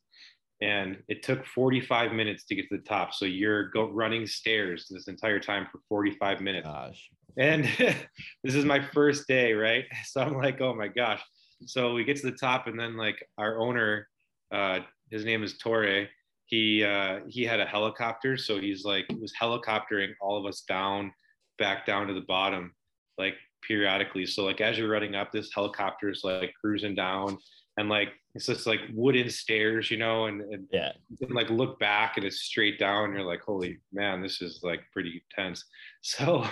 and 0.65 0.97
it 1.07 1.21
took 1.21 1.45
45 1.45 2.11
minutes 2.11 2.43
to 2.45 2.55
get 2.55 2.67
to 2.69 2.77
the 2.77 2.83
top 2.83 3.13
so 3.13 3.25
you're 3.25 3.69
go 3.69 3.89
running 3.91 4.25
stairs 4.25 4.87
this 4.89 5.07
entire 5.07 5.39
time 5.39 5.67
for 5.71 5.79
45 5.87 6.41
minutes 6.41 6.67
Gosh. 6.67 7.09
and 7.37 7.65
this 8.43 8.55
is 8.55 8.65
my 8.65 8.83
first 8.93 9.27
day, 9.27 9.53
right? 9.53 9.85
So 10.05 10.21
I'm 10.21 10.35
like, 10.35 10.61
oh 10.61 10.73
my 10.73 10.87
gosh. 10.87 11.21
So 11.65 11.93
we 11.93 12.03
get 12.03 12.17
to 12.17 12.31
the 12.31 12.37
top, 12.37 12.67
and 12.67 12.79
then 12.79 12.97
like 12.97 13.25
our 13.37 13.59
owner, 13.59 14.07
uh, 14.51 14.79
his 15.09 15.25
name 15.25 15.43
is 15.43 15.57
Torre. 15.57 16.07
He 16.45 16.83
uh, 16.83 17.19
he 17.27 17.43
had 17.43 17.59
a 17.59 17.65
helicopter, 17.65 18.37
so 18.37 18.59
he's 18.59 18.83
like 18.83 19.05
was 19.19 19.33
helicoptering 19.41 20.11
all 20.21 20.37
of 20.37 20.45
us 20.45 20.61
down, 20.61 21.13
back 21.57 21.85
down 21.85 22.07
to 22.07 22.13
the 22.13 22.25
bottom, 22.27 22.73
like 23.17 23.35
periodically. 23.67 24.25
So 24.25 24.43
like 24.43 24.61
as 24.61 24.77
you're 24.77 24.89
running 24.89 25.15
up, 25.15 25.31
this 25.31 25.49
helicopter 25.53 26.09
is 26.09 26.21
like 26.23 26.53
cruising 26.59 26.95
down, 26.95 27.37
and 27.77 27.89
like 27.89 28.09
it's 28.33 28.45
just 28.47 28.67
like 28.67 28.79
wooden 28.93 29.29
stairs, 29.29 29.89
you 29.91 29.97
know, 29.97 30.25
and, 30.25 30.41
and 30.41 30.67
Yeah. 30.71 30.91
you 31.09 31.25
can 31.27 31.35
like 31.35 31.49
look 31.49 31.79
back 31.79 32.17
and 32.17 32.25
it's 32.25 32.41
straight 32.41 32.79
down. 32.79 33.05
And 33.05 33.13
you're 33.15 33.25
like, 33.25 33.41
holy 33.41 33.79
man, 33.93 34.21
this 34.21 34.41
is 34.41 34.59
like 34.63 34.81
pretty 34.91 35.23
tense. 35.33 35.63
So 36.01 36.45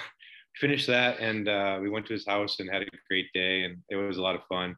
finished 0.56 0.88
that 0.88 1.20
and 1.20 1.48
uh, 1.50 1.80
we 1.82 1.90
went 1.90 2.06
to 2.08 2.14
his 2.14 2.26
house 2.28 2.60
and 2.60 2.70
had 2.70 2.84
a 2.84 2.88
great 3.08 3.32
day 3.34 3.64
and 3.64 3.78
it 3.90 3.96
was 3.96 4.18
a 4.18 4.22
lot 4.22 4.36
of 4.36 4.42
fun. 4.48 4.76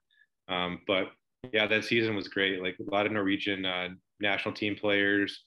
Um, 0.48 0.82
but 0.88 1.12
yeah, 1.54 1.68
that 1.68 1.86
season 1.86 2.16
was 2.16 2.28
great. 2.28 2.62
Like 2.62 2.78
a 2.80 2.91
lot 2.96 3.06
of 3.06 3.12
Norwegian 3.12 3.66
uh, 3.66 3.89
national 4.20 4.54
team 4.54 4.76
players, 4.76 5.43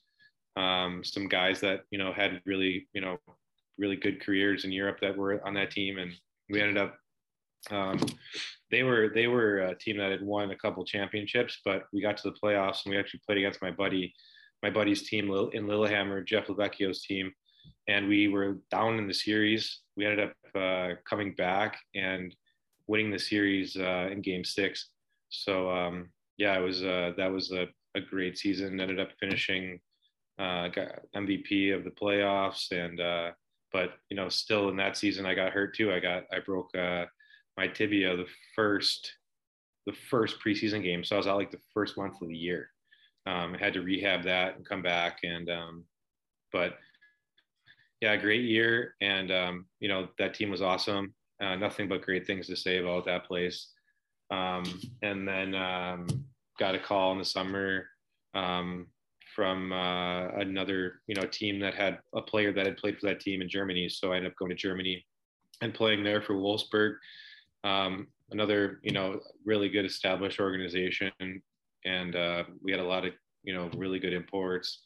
um, 0.56 1.02
some 1.04 1.28
guys 1.28 1.60
that 1.60 1.82
you 1.90 1.98
know 1.98 2.12
had 2.12 2.40
really 2.46 2.88
you 2.92 3.00
know 3.00 3.18
really 3.78 3.96
good 3.96 4.20
careers 4.20 4.64
in 4.64 4.72
Europe 4.72 4.98
that 5.00 5.16
were 5.16 5.44
on 5.46 5.54
that 5.54 5.70
team, 5.70 5.98
and 5.98 6.12
we 6.50 6.60
ended 6.60 6.78
up. 6.78 6.96
Um, 7.70 8.00
they 8.70 8.82
were 8.82 9.10
they 9.14 9.26
were 9.26 9.58
a 9.58 9.74
team 9.74 9.98
that 9.98 10.10
had 10.10 10.22
won 10.22 10.50
a 10.50 10.56
couple 10.56 10.84
championships, 10.84 11.60
but 11.64 11.84
we 11.92 12.00
got 12.00 12.16
to 12.18 12.30
the 12.30 12.36
playoffs 12.42 12.84
and 12.84 12.92
we 12.92 12.98
actually 12.98 13.20
played 13.26 13.38
against 13.38 13.62
my 13.62 13.70
buddy, 13.70 14.14
my 14.62 14.70
buddy's 14.70 15.08
team 15.08 15.30
in 15.52 15.66
Lillehammer, 15.66 16.22
Jeff 16.22 16.46
LoVecchio's 16.46 17.02
team, 17.02 17.32
and 17.88 18.08
we 18.08 18.28
were 18.28 18.58
down 18.70 18.98
in 18.98 19.06
the 19.06 19.14
series. 19.14 19.80
We 19.96 20.06
ended 20.06 20.30
up 20.30 20.34
uh, 20.54 20.94
coming 21.08 21.34
back 21.34 21.78
and 21.94 22.34
winning 22.86 23.10
the 23.10 23.18
series 23.18 23.76
uh, 23.76 24.08
in 24.10 24.22
Game 24.22 24.44
Six. 24.44 24.90
So 25.30 25.70
um, 25.70 26.10
yeah, 26.36 26.56
it 26.58 26.62
was 26.62 26.82
uh, 26.82 27.12
that 27.16 27.32
was 27.32 27.52
a, 27.52 27.66
a 27.94 28.00
great 28.00 28.38
season. 28.38 28.80
Ended 28.80 29.00
up 29.00 29.10
finishing 29.18 29.80
uh, 30.38 30.68
got 30.68 31.00
MVP 31.16 31.74
of 31.74 31.84
the 31.84 31.90
playoffs, 31.90 32.70
and 32.70 33.00
uh, 33.00 33.30
but 33.72 33.94
you 34.08 34.16
know 34.16 34.28
still 34.28 34.68
in 34.68 34.76
that 34.76 34.96
season 34.96 35.26
I 35.26 35.34
got 35.34 35.52
hurt 35.52 35.74
too. 35.74 35.92
I 35.92 36.00
got 36.00 36.24
I 36.32 36.38
broke 36.40 36.74
uh, 36.76 37.06
my 37.58 37.66
tibia 37.66 38.16
the 38.16 38.26
first 38.54 39.12
the 39.84 39.92
first 40.10 40.36
preseason 40.44 40.82
game, 40.82 41.02
so 41.02 41.16
I 41.16 41.18
was 41.18 41.26
out 41.26 41.38
like 41.38 41.50
the 41.50 41.60
first 41.74 41.96
month 41.96 42.22
of 42.22 42.28
the 42.28 42.36
year. 42.36 42.70
Um, 43.26 43.54
I 43.54 43.58
had 43.58 43.72
to 43.72 43.82
rehab 43.82 44.22
that 44.24 44.56
and 44.56 44.64
come 44.64 44.82
back, 44.82 45.18
and 45.24 45.50
um, 45.50 45.84
but 46.52 46.78
yeah, 48.00 48.16
great 48.16 48.44
year, 48.44 48.94
and 49.00 49.32
um, 49.32 49.66
you 49.80 49.88
know 49.88 50.08
that 50.18 50.34
team 50.34 50.50
was 50.50 50.62
awesome. 50.62 51.12
Uh, 51.42 51.56
nothing 51.56 51.88
but 51.88 52.02
great 52.02 52.26
things 52.26 52.46
to 52.46 52.56
say 52.56 52.78
about 52.78 53.04
that 53.06 53.26
place. 53.26 53.72
Um, 54.30 54.64
and 55.02 55.26
then 55.26 55.54
um, 55.54 56.06
got 56.58 56.74
a 56.74 56.78
call 56.78 57.12
in 57.12 57.18
the 57.18 57.24
summer 57.24 57.86
um, 58.34 58.86
from 59.34 59.72
uh, 59.72 60.28
another 60.28 61.00
you 61.08 61.14
know 61.16 61.26
team 61.26 61.58
that 61.60 61.74
had 61.74 61.98
a 62.14 62.22
player 62.22 62.52
that 62.52 62.66
had 62.66 62.76
played 62.76 63.00
for 63.00 63.06
that 63.06 63.20
team 63.20 63.42
in 63.42 63.48
Germany. 63.48 63.88
So 63.88 64.12
I 64.12 64.16
ended 64.16 64.30
up 64.30 64.38
going 64.38 64.50
to 64.50 64.56
Germany 64.56 65.04
and 65.60 65.74
playing 65.74 66.04
there 66.04 66.22
for 66.22 66.34
Wolfsburg, 66.34 66.96
um, 67.64 68.08
another 68.30 68.80
you 68.82 68.92
know 68.92 69.20
really 69.44 69.68
good 69.68 69.84
established 69.84 70.40
organization, 70.40 71.12
and 71.84 72.16
uh, 72.16 72.44
we 72.62 72.70
had 72.70 72.80
a 72.80 72.84
lot 72.84 73.04
of 73.04 73.12
you 73.42 73.54
know 73.54 73.70
really 73.76 73.98
good 73.98 74.12
imports 74.12 74.84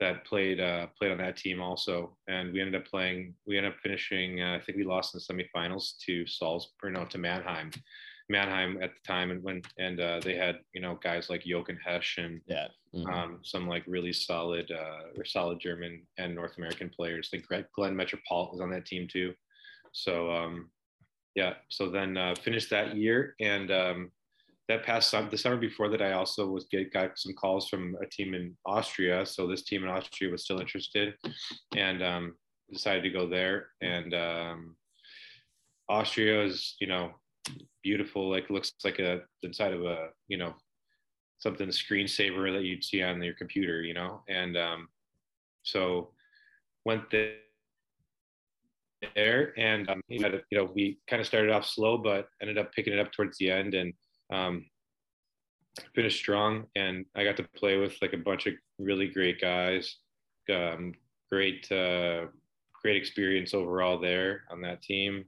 that 0.00 0.24
played 0.24 0.60
uh, 0.60 0.86
played 0.98 1.12
on 1.12 1.18
that 1.18 1.36
team 1.36 1.60
also, 1.60 2.16
and 2.28 2.52
we 2.52 2.60
ended 2.60 2.80
up 2.80 2.88
playing. 2.88 3.34
We 3.46 3.56
ended 3.56 3.72
up 3.72 3.78
finishing. 3.82 4.42
Uh, 4.42 4.56
I 4.56 4.60
think 4.60 4.78
we 4.78 4.84
lost 4.84 5.14
in 5.14 5.20
the 5.20 5.44
semifinals 5.44 5.98
to 6.06 6.26
Salzburg, 6.26 6.94
no, 6.94 7.04
to 7.06 7.18
Mannheim. 7.18 7.70
Mannheim 8.30 8.78
at 8.80 8.90
the 8.94 9.00
time, 9.06 9.30
and 9.30 9.42
when 9.42 9.60
and 9.78 10.00
uh, 10.00 10.20
they 10.22 10.36
had 10.36 10.60
you 10.72 10.80
know 10.80 10.98
guys 11.02 11.28
like 11.28 11.44
Jochen 11.44 11.78
Hecht 11.84 12.18
and 12.18 12.40
Yeah. 12.46 12.68
Mhm. 12.94 13.12
um, 13.12 13.40
some 13.44 13.68
like 13.68 13.84
really 13.86 14.12
solid 14.12 14.70
uh, 14.70 15.02
or 15.16 15.24
solid 15.24 15.60
German 15.60 16.06
and 16.18 16.34
North 16.34 16.56
American 16.58 16.88
players. 16.90 17.28
I 17.28 17.36
think 17.36 17.46
Greg, 17.46 17.66
Glenn 17.74 17.94
Metropolitan 17.94 18.52
was 18.52 18.60
on 18.60 18.70
that 18.70 18.86
team 18.86 19.06
too. 19.06 19.32
So 19.92 20.30
um, 20.32 20.70
yeah, 21.34 21.54
so 21.68 21.90
then 21.90 22.16
uh, 22.16 22.34
finished 22.42 22.70
that 22.70 22.96
year 22.96 23.34
and 23.40 23.70
um, 23.70 24.10
that 24.70 24.84
past 24.84 25.10
summer, 25.10 25.28
the 25.28 25.36
summer 25.36 25.56
before 25.56 25.88
that, 25.88 26.00
I 26.00 26.12
also 26.12 26.46
was 26.46 26.66
get 26.70 26.92
got 26.92 27.18
some 27.18 27.32
calls 27.34 27.68
from 27.68 27.96
a 28.00 28.06
team 28.06 28.34
in 28.34 28.56
Austria. 28.64 29.26
So 29.26 29.48
this 29.48 29.64
team 29.64 29.82
in 29.82 29.90
Austria 29.90 30.30
was 30.30 30.44
still 30.44 30.60
interested, 30.60 31.14
and 31.76 32.02
um, 32.04 32.36
decided 32.72 33.02
to 33.02 33.10
go 33.10 33.28
there. 33.28 33.66
And 33.80 34.14
um, 34.14 34.76
Austria 35.88 36.44
is 36.44 36.76
you 36.80 36.86
know 36.86 37.10
beautiful, 37.82 38.30
like 38.30 38.48
looks 38.48 38.72
like 38.84 39.00
a 39.00 39.22
inside 39.42 39.72
of 39.72 39.84
a 39.84 40.10
you 40.28 40.38
know 40.38 40.54
something 41.38 41.66
screensaver 41.68 42.52
that 42.52 42.62
you'd 42.62 42.84
see 42.84 43.02
on 43.02 43.20
your 43.20 43.34
computer, 43.34 43.82
you 43.82 43.94
know. 43.94 44.22
And 44.28 44.56
um, 44.56 44.88
so 45.64 46.12
went 46.84 47.10
there 47.10 47.34
there. 49.14 49.52
And 49.58 49.88
um, 49.88 50.02
you 50.08 50.20
know, 50.52 50.70
we 50.74 50.98
kind 51.08 51.20
of 51.20 51.26
started 51.26 51.50
off 51.50 51.66
slow 51.66 51.98
but 51.98 52.28
ended 52.40 52.58
up 52.58 52.72
picking 52.72 52.92
it 52.92 52.98
up 52.98 53.12
towards 53.12 53.38
the 53.38 53.50
end 53.50 53.74
and 53.74 53.92
um, 54.32 54.66
finished 55.94 56.18
strong. 56.18 56.64
And 56.76 57.04
i 57.16 57.24
got 57.24 57.36
to 57.38 57.48
play 57.56 57.76
with 57.76 57.96
like 58.02 58.12
a 58.12 58.18
bunch 58.18 58.46
of 58.46 58.54
really 58.78 59.08
great 59.08 59.40
guys 59.40 59.96
um, 60.50 60.92
great 61.30 61.70
uh, 61.70 62.26
great 62.82 62.96
experience 62.96 63.54
overall 63.54 63.98
there 64.00 64.42
on 64.50 64.60
that 64.62 64.82
team. 64.82 65.24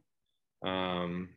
Um, 0.64 1.30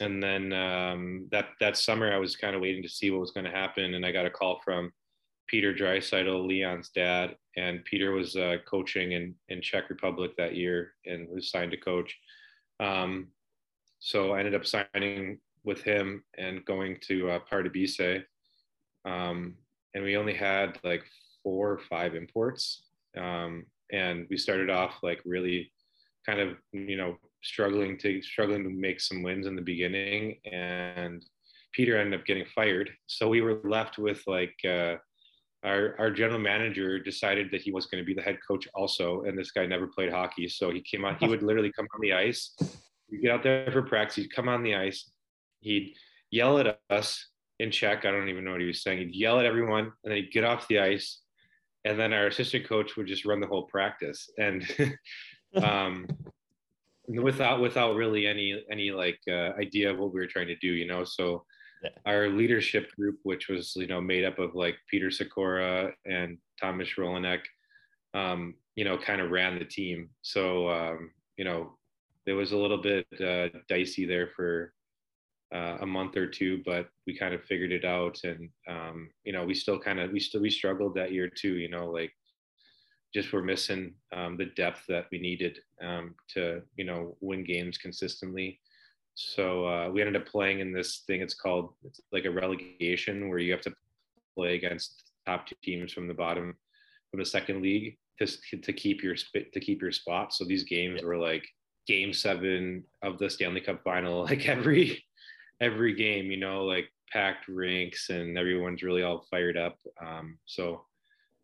and 0.00 0.22
then 0.22 0.52
um, 0.52 1.28
that 1.30 1.48
that 1.60 1.76
summer 1.76 2.12
i 2.12 2.18
was 2.18 2.36
kind 2.36 2.54
of 2.54 2.62
waiting 2.62 2.82
to 2.82 2.88
see 2.88 3.10
what 3.10 3.20
was 3.20 3.32
going 3.32 3.44
to 3.44 3.50
happen. 3.50 3.94
And 3.94 4.04
i 4.04 4.12
got 4.12 4.26
a 4.26 4.30
call 4.30 4.60
from 4.64 4.92
peter 5.50 5.74
Draisaitl 5.74 6.46
leon's 6.46 6.90
dad 6.90 7.36
and 7.56 7.84
Peter 7.84 8.12
was 8.12 8.36
uh, 8.36 8.56
coaching 8.66 9.12
in, 9.12 9.34
in 9.48 9.60
Czech 9.60 9.90
Republic 9.90 10.32
that 10.36 10.54
year 10.54 10.92
and 11.06 11.28
was 11.28 11.50
signed 11.50 11.72
to 11.72 11.76
coach. 11.76 12.16
Um, 12.78 13.28
so 13.98 14.32
I 14.32 14.38
ended 14.38 14.54
up 14.54 14.66
signing 14.66 15.38
with 15.64 15.82
him 15.82 16.24
and 16.38 16.64
going 16.64 16.98
to 17.08 17.30
uh, 17.30 17.38
Pardubice. 17.50 18.24
Um, 19.04 19.56
and 19.94 20.04
we 20.04 20.16
only 20.16 20.34
had 20.34 20.78
like 20.84 21.04
four 21.42 21.72
or 21.72 21.78
five 21.78 22.14
imports. 22.14 22.84
Um, 23.18 23.66
and 23.92 24.26
we 24.30 24.36
started 24.36 24.70
off 24.70 24.98
like 25.02 25.20
really 25.24 25.72
kind 26.24 26.40
of, 26.40 26.56
you 26.72 26.96
know, 26.96 27.18
struggling 27.42 27.98
to 27.98 28.22
struggling 28.22 28.62
to 28.62 28.70
make 28.70 29.00
some 29.00 29.22
wins 29.22 29.46
in 29.46 29.56
the 29.56 29.62
beginning. 29.62 30.38
And 30.50 31.24
Peter 31.72 31.98
ended 31.98 32.20
up 32.20 32.26
getting 32.26 32.46
fired. 32.54 32.90
So 33.06 33.28
we 33.28 33.40
were 33.40 33.60
left 33.64 33.98
with 33.98 34.22
like, 34.26 34.54
uh, 34.64 34.96
our, 35.62 35.94
our 35.98 36.10
general 36.10 36.38
manager 36.38 36.98
decided 36.98 37.50
that 37.50 37.60
he 37.60 37.70
was 37.70 37.86
going 37.86 38.02
to 38.02 38.06
be 38.06 38.14
the 38.14 38.22
head 38.22 38.38
coach 38.46 38.66
also 38.74 39.22
and 39.22 39.38
this 39.38 39.50
guy 39.50 39.66
never 39.66 39.86
played 39.86 40.10
hockey 40.10 40.48
so 40.48 40.70
he 40.70 40.80
came 40.80 41.04
out 41.04 41.22
he 41.22 41.28
would 41.28 41.42
literally 41.48 41.72
come 41.72 41.86
on 41.94 42.00
the 42.00 42.12
ice 42.12 42.56
you 43.08 43.20
get 43.20 43.32
out 43.32 43.42
there 43.42 43.70
for 43.70 43.82
practice 43.82 44.16
he'd 44.16 44.34
come 44.34 44.48
on 44.48 44.62
the 44.62 44.74
ice 44.74 45.10
he'd 45.60 45.94
yell 46.30 46.58
at 46.58 46.80
us 46.90 47.26
in 47.60 47.70
Czech. 47.70 48.04
I 48.04 48.10
don't 48.10 48.28
even 48.28 48.44
know 48.44 48.52
what 48.52 48.60
he 48.60 48.66
was 48.66 48.82
saying. 48.82 48.98
He'd 48.98 49.14
yell 49.14 49.38
at 49.38 49.46
everyone, 49.46 49.84
and 49.84 50.10
then 50.10 50.16
he'd 50.16 50.32
get 50.32 50.44
off 50.44 50.66
the 50.68 50.80
ice, 50.80 51.20
and 51.84 51.98
then 51.98 52.12
our 52.12 52.26
assistant 52.26 52.66
coach 52.66 52.96
would 52.96 53.06
just 53.06 53.24
run 53.24 53.40
the 53.40 53.46
whole 53.46 53.64
practice, 53.64 54.28
and 54.38 54.66
um, 55.62 56.06
without 57.08 57.60
without 57.60 57.96
really 57.96 58.26
any 58.26 58.64
any 58.70 58.90
like 58.90 59.20
uh, 59.28 59.52
idea 59.60 59.90
of 59.90 59.98
what 59.98 60.12
we 60.12 60.20
were 60.20 60.26
trying 60.26 60.48
to 60.48 60.56
do, 60.56 60.68
you 60.68 60.86
know. 60.86 61.04
So 61.04 61.44
yeah. 61.82 61.90
our 62.06 62.28
leadership 62.28 62.90
group, 62.96 63.18
which 63.22 63.48
was 63.48 63.74
you 63.76 63.86
know 63.86 64.00
made 64.00 64.24
up 64.24 64.38
of 64.38 64.54
like 64.54 64.76
Peter 64.90 65.08
Sykora 65.08 65.92
and 66.04 66.38
Thomas 66.60 66.88
Rolinek, 66.98 67.40
um, 68.14 68.54
you 68.76 68.84
know, 68.84 68.98
kind 68.98 69.20
of 69.20 69.30
ran 69.30 69.58
the 69.58 69.64
team. 69.64 70.10
So 70.22 70.68
um, 70.70 71.10
you 71.36 71.44
know, 71.44 71.78
it 72.26 72.32
was 72.32 72.52
a 72.52 72.56
little 72.56 72.80
bit 72.80 73.06
uh, 73.20 73.48
dicey 73.68 74.06
there 74.06 74.28
for 74.36 74.72
uh, 75.54 75.78
a 75.80 75.86
month 75.86 76.16
or 76.16 76.26
two, 76.26 76.62
but 76.64 76.88
we 77.06 77.16
kind 77.16 77.34
of 77.34 77.42
figured 77.44 77.72
it 77.72 77.84
out. 77.84 78.18
And, 78.24 78.48
um, 78.68 79.10
you 79.24 79.32
know, 79.32 79.44
we 79.44 79.54
still 79.54 79.78
kind 79.78 79.98
of, 79.98 80.12
we 80.12 80.20
still, 80.20 80.40
we 80.40 80.50
struggled 80.50 80.94
that 80.94 81.12
year 81.12 81.28
too, 81.28 81.56
you 81.56 81.68
know, 81.68 81.86
like 81.90 82.12
just 83.12 83.32
we're 83.32 83.42
missing 83.42 83.94
um, 84.14 84.36
the 84.36 84.46
depth 84.56 84.84
that 84.88 85.06
we 85.10 85.18
needed 85.18 85.58
um, 85.82 86.14
to, 86.34 86.62
you 86.76 86.84
know, 86.84 87.16
win 87.20 87.42
games 87.42 87.78
consistently. 87.78 88.60
So 89.20 89.66
uh, 89.66 89.90
we 89.90 90.00
ended 90.00 90.16
up 90.16 90.26
playing 90.26 90.60
in 90.60 90.72
this 90.72 91.02
thing. 91.06 91.20
It's 91.20 91.34
called, 91.34 91.74
it's 91.84 92.00
like 92.10 92.24
a 92.24 92.30
relegation 92.30 93.28
where 93.28 93.38
you 93.38 93.52
have 93.52 93.60
to 93.62 93.74
play 94.34 94.54
against 94.54 95.12
top 95.26 95.46
two 95.46 95.56
teams 95.62 95.92
from 95.92 96.08
the 96.08 96.14
bottom 96.14 96.56
of 97.12 97.18
the 97.18 97.26
second 97.26 97.60
league 97.60 97.98
to, 98.18 98.26
to 98.56 98.72
keep 98.72 99.02
your 99.02 99.14
to 99.14 99.60
keep 99.60 99.82
your 99.82 99.92
spot. 99.92 100.32
So 100.32 100.44
these 100.44 100.64
games 100.64 101.02
were 101.02 101.18
like 101.18 101.46
game 101.86 102.14
seven 102.14 102.84
of 103.02 103.18
the 103.18 103.28
Stanley 103.28 103.60
Cup 103.60 103.82
final, 103.84 104.24
like 104.24 104.48
every, 104.48 105.04
every 105.60 105.94
game, 105.94 106.30
you 106.30 106.38
know, 106.38 106.64
like 106.64 106.88
packed 107.12 107.46
rinks 107.46 108.08
and 108.08 108.38
everyone's 108.38 108.82
really 108.82 109.02
all 109.02 109.26
fired 109.30 109.58
up. 109.58 109.76
Um, 110.02 110.38
so 110.46 110.86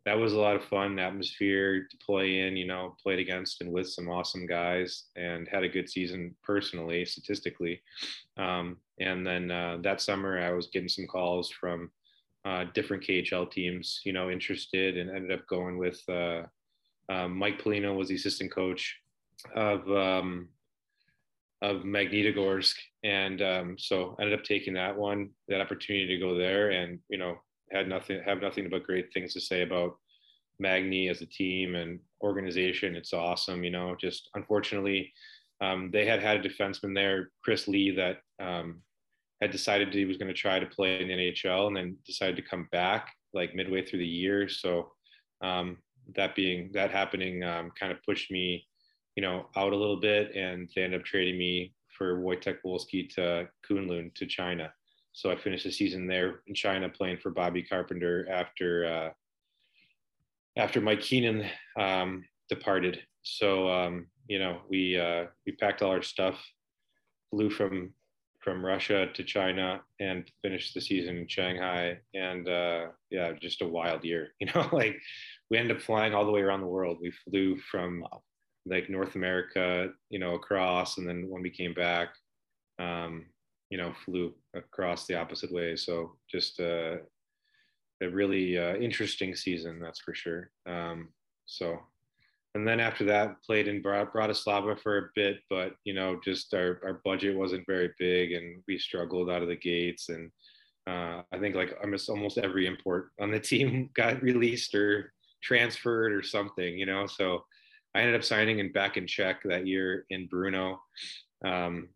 that 0.07 0.17
was 0.17 0.33
a 0.33 0.39
lot 0.39 0.55
of 0.55 0.65
fun 0.65 1.01
atmosphere 1.01 1.89
to 1.91 1.97
play 1.99 2.39
in, 2.39 2.57
you 2.57 2.67
know, 2.67 2.95
played 3.03 3.19
against 3.19 3.61
and 3.61 3.73
with 3.73 3.89
some 3.89 4.09
awesome 4.09 4.47
guys 4.47 5.07
and 5.17 5.49
had 5.49 5.65
a 5.65 5.69
good 5.69 5.91
season 5.91 6.35
personally, 6.45 7.05
statistically. 7.05 7.83
Um, 8.37 8.77
and 9.01 9.27
then 9.27 9.51
uh, 9.51 9.79
that 9.83 10.01
summer, 10.01 10.41
I 10.41 10.53
was 10.53 10.69
getting 10.69 10.89
some 10.89 11.09
calls 11.09 11.51
from 11.51 11.91
uh, 12.45 12.67
different 12.73 13.03
KHL 13.03 13.51
teams, 13.51 14.01
you 14.05 14.13
know, 14.13 14.31
interested 14.31 14.97
and 14.97 15.11
ended 15.11 15.33
up 15.33 15.45
going 15.49 15.77
with 15.77 16.01
uh, 16.09 16.43
um, 17.09 17.37
Mike 17.37 17.61
Pelino 17.61 17.97
was 17.97 18.09
the 18.09 18.15
assistant 18.15 18.53
coach 18.53 18.97
of 19.57 19.91
um, 19.91 20.49
of 21.63 21.83
Magnitogorsk, 21.83 22.75
and 23.03 23.43
um, 23.43 23.77
so 23.79 24.15
ended 24.21 24.39
up 24.39 24.45
taking 24.45 24.75
that 24.75 24.97
one, 24.97 25.31
that 25.49 25.61
opportunity 25.61 26.07
to 26.07 26.19
go 26.19 26.37
there, 26.37 26.71
and 26.71 27.01
you 27.09 27.19
know 27.19 27.39
had 27.73 27.89
nothing 27.89 28.21
have 28.25 28.41
nothing 28.41 28.69
but 28.71 28.85
great 28.85 29.13
things 29.13 29.33
to 29.35 29.41
say 29.41 29.63
about 29.63 29.97
Magni 30.59 31.09
as 31.09 31.21
a 31.21 31.27
team 31.27 31.75
and 31.75 32.01
organization. 32.23 32.97
It's 32.97 33.13
awesome, 33.13 33.65
you 33.65 33.71
know. 33.71 33.97
Just 33.99 34.31
unfortunately, 34.35 35.13
um, 35.61 35.91
they 35.93 36.07
had 36.07 36.23
had 36.23 36.45
a 36.45 36.49
defenseman 36.49 36.95
there, 36.95 37.31
Chris 37.43 37.69
Lee, 37.69 37.91
that 37.93 38.19
um, 38.41 38.83
had 39.41 39.51
decided 39.51 39.93
he 39.93 40.05
was 40.05 40.17
going 40.17 40.33
to 40.33 40.35
try 40.35 40.59
to 40.59 40.67
play 40.67 41.01
in 41.01 41.09
the 41.09 41.15
NHL, 41.15 41.67
and 41.69 41.77
then 41.77 41.97
decided 42.07 42.37
to 42.37 42.43
come 42.43 42.69
back 42.73 43.13
like 43.35 43.55
midway 43.55 43.85
through 43.85 43.99
the 43.99 44.07
year. 44.07 44.49
So 44.49 44.93
um, 45.43 45.79
that 46.15 46.35
being 46.35 46.71
that 46.73 46.91
happening, 46.91 47.43
um, 47.43 47.71
kind 47.79 47.93
of 47.93 48.03
pushed 48.03 48.31
me 48.31 48.67
you 49.17 49.23
know, 49.23 49.47
out 49.57 49.73
a 49.73 49.77
little 49.77 49.97
bit, 49.97 50.37
and 50.37 50.69
they 50.77 50.83
ended 50.83 51.01
up 51.01 51.07
trading 51.07 51.39
me 51.39 51.73
for 51.89 52.21
Wojtek 52.21 52.59
Wolski 52.65 53.09
to 53.15 53.49
Kunlun 53.69 54.15
to 54.15 54.27
China. 54.27 54.73
So 55.17 55.31
I 55.31 55.37
finished 55.37 55.65
the 55.65 55.73
season 55.73 56.07
there 56.07 56.43
in 56.47 56.55
China 56.55 56.91
playing 56.91 57.17
for 57.23 57.31
Bobby 57.31 57.63
Carpenter 57.63 58.29
after 58.31 58.85
uh, 58.85 59.11
after 60.59 60.79
Mike 60.79 61.01
Keenan 61.01 61.47
um, 61.81 62.23
departed. 62.51 63.01
So 63.23 63.67
um, 63.67 64.09
you 64.29 64.39
know, 64.39 64.61
we 64.69 64.99
uh, 64.99 65.25
we 65.47 65.53
packed 65.53 65.81
all 65.81 65.91
our 65.91 66.03
stuff, 66.03 66.39
flew 67.31 67.49
from 67.49 67.95
from 68.45 68.63
Russia 68.63 69.07
to 69.15 69.25
China, 69.25 69.81
and 70.01 70.31
finished 70.43 70.75
the 70.75 70.83
season 70.83 71.17
in 71.17 71.29
Shanghai. 71.29 71.99
And 72.13 72.47
uh, 72.47 72.89
yeah, 73.09 73.33
just 73.41 73.63
a 73.63 73.67
wild 73.67 74.05
year. 74.05 74.35
You 74.41 74.49
know, 74.55 74.69
like 74.71 75.01
we 75.49 75.57
ended 75.57 75.79
up 75.79 75.83
flying 75.83 76.13
all 76.13 76.27
the 76.27 76.31
way 76.31 76.43
around 76.43 76.61
the 76.61 76.67
world. 76.67 76.99
We 77.01 77.11
flew 77.25 77.57
from 77.71 78.05
like 78.67 78.91
North 78.91 79.15
America, 79.15 79.89
you 80.11 80.19
know, 80.19 80.35
across, 80.35 80.99
and 80.99 81.09
then 81.09 81.31
when 81.31 81.41
we 81.41 81.49
came 81.49 81.73
back, 81.73 82.09
um, 82.79 83.25
you 83.71 83.79
know, 83.79 83.93
flew 84.05 84.33
across 84.55 85.07
the 85.07 85.15
opposite 85.15 85.53
way. 85.53 85.77
So 85.77 86.17
just 86.31 86.61
uh, 86.61 86.97
a 88.03 88.09
really 88.09 88.59
uh, 88.59 88.77
interesting 88.77 89.35
season, 89.35 89.81
that's 89.81 90.01
for 90.01 90.15
sure. 90.15 90.51
Um, 90.67 91.09
so, 91.47 91.79
and 92.55 92.67
then 92.67 92.81
after 92.81 93.05
that, 93.05 93.43
played 93.43 93.69
in 93.69 93.83
Bratislava 93.83 94.81
for 94.81 94.99
a 94.99 95.09
bit, 95.15 95.39
but 95.51 95.75
you 95.85 95.95
know, 95.95 96.19
just 96.25 96.55
our 96.55 96.81
our 96.85 97.01
budget 97.05 97.37
wasn't 97.37 97.67
very 97.67 97.91
big, 97.99 98.33
and 98.33 98.63
we 98.67 98.79
struggled 98.79 99.31
out 99.31 99.43
of 99.43 99.49
the 99.49 99.57
gates. 99.57 100.09
And 100.09 100.31
uh, 100.87 101.23
I 101.33 101.39
think 101.39 101.55
like 101.55 101.77
almost 101.83 102.09
almost 102.09 102.39
every 102.39 102.67
import 102.67 103.11
on 103.21 103.31
the 103.31 103.41
team 103.53 103.91
got 103.95 104.23
released 104.23 104.75
or 104.75 105.13
transferred 105.43 106.13
or 106.13 106.23
something, 106.23 106.79
you 106.79 106.87
know. 106.87 107.07
So 107.07 107.45
I 107.95 108.01
ended 108.01 108.15
up 108.15 108.25
signing 108.25 108.59
in 108.59 108.73
back 108.73 108.97
in 108.97 109.07
Czech 109.07 109.43
that 109.45 109.67
year 109.67 110.07
in 110.11 110.29
Brno. 110.29 110.79
Um, 111.45 111.89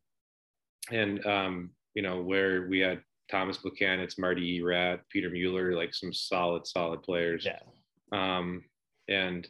and, 0.90 1.24
um, 1.26 1.70
you 1.94 2.02
know, 2.02 2.20
where 2.22 2.68
we 2.68 2.80
had 2.80 3.02
Thomas 3.30 3.58
Buchanan, 3.58 4.00
It's 4.00 4.18
Marty 4.18 4.58
Erat, 4.58 5.00
Peter 5.10 5.30
Mueller, 5.30 5.74
like 5.74 5.94
some 5.94 6.12
solid, 6.12 6.66
solid 6.66 7.02
players. 7.02 7.46
Yeah. 7.46 7.58
Um, 8.12 8.64
and, 9.08 9.46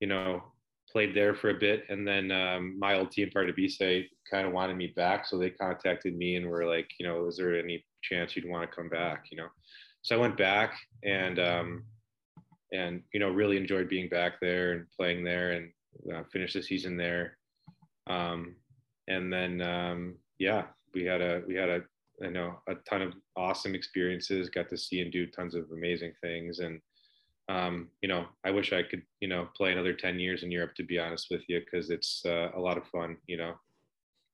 you 0.00 0.06
know, 0.06 0.42
played 0.90 1.14
there 1.14 1.34
for 1.34 1.50
a 1.50 1.58
bit. 1.58 1.84
And 1.88 2.06
then 2.06 2.30
um, 2.30 2.78
my 2.78 2.98
old 2.98 3.10
team, 3.10 3.30
Pardubice, 3.34 4.06
kind 4.30 4.46
of 4.46 4.52
wanted 4.52 4.76
me 4.76 4.88
back. 4.96 5.26
So 5.26 5.38
they 5.38 5.50
contacted 5.50 6.16
me 6.16 6.36
and 6.36 6.48
were 6.48 6.66
like, 6.66 6.88
you 6.98 7.06
know, 7.06 7.26
is 7.26 7.36
there 7.36 7.58
any 7.58 7.84
chance 8.02 8.34
you'd 8.34 8.48
want 8.48 8.68
to 8.68 8.76
come 8.76 8.88
back, 8.88 9.26
you 9.30 9.36
know? 9.36 9.48
So 10.02 10.16
I 10.16 10.18
went 10.18 10.36
back 10.36 10.74
and, 11.04 11.38
um, 11.38 11.84
and 12.72 13.02
you 13.12 13.20
know 13.20 13.30
really 13.30 13.56
enjoyed 13.56 13.88
being 13.88 14.08
back 14.08 14.34
there 14.40 14.72
and 14.72 14.86
playing 14.96 15.24
there 15.24 15.52
and 15.52 15.70
uh, 16.14 16.22
finished 16.32 16.54
the 16.54 16.62
season 16.62 16.96
there 16.96 17.36
um, 18.06 18.54
and 19.08 19.32
then 19.32 19.60
um, 19.60 20.16
yeah 20.40 20.64
we 20.94 21.04
had 21.04 21.20
a 21.20 21.42
we 21.46 21.54
had 21.54 21.68
a 21.68 21.82
you 22.20 22.32
know 22.32 22.58
a 22.68 22.74
ton 22.88 23.02
of 23.02 23.12
awesome 23.36 23.74
experiences 23.76 24.48
got 24.48 24.68
to 24.68 24.76
see 24.76 25.00
and 25.00 25.12
do 25.12 25.26
tons 25.26 25.54
of 25.54 25.70
amazing 25.72 26.12
things 26.20 26.58
and 26.58 26.80
um, 27.48 27.88
you 28.02 28.08
know 28.08 28.26
i 28.44 28.50
wish 28.50 28.72
i 28.72 28.82
could 28.82 29.02
you 29.20 29.28
know 29.28 29.48
play 29.56 29.70
another 29.70 29.92
10 29.92 30.18
years 30.18 30.42
in 30.42 30.50
europe 30.50 30.74
to 30.74 30.82
be 30.82 30.98
honest 30.98 31.28
with 31.30 31.42
you 31.48 31.60
because 31.60 31.90
it's 31.90 32.22
uh, 32.26 32.48
a 32.56 32.60
lot 32.60 32.76
of 32.76 32.86
fun 32.88 33.16
you 33.28 33.36
know 33.36 33.54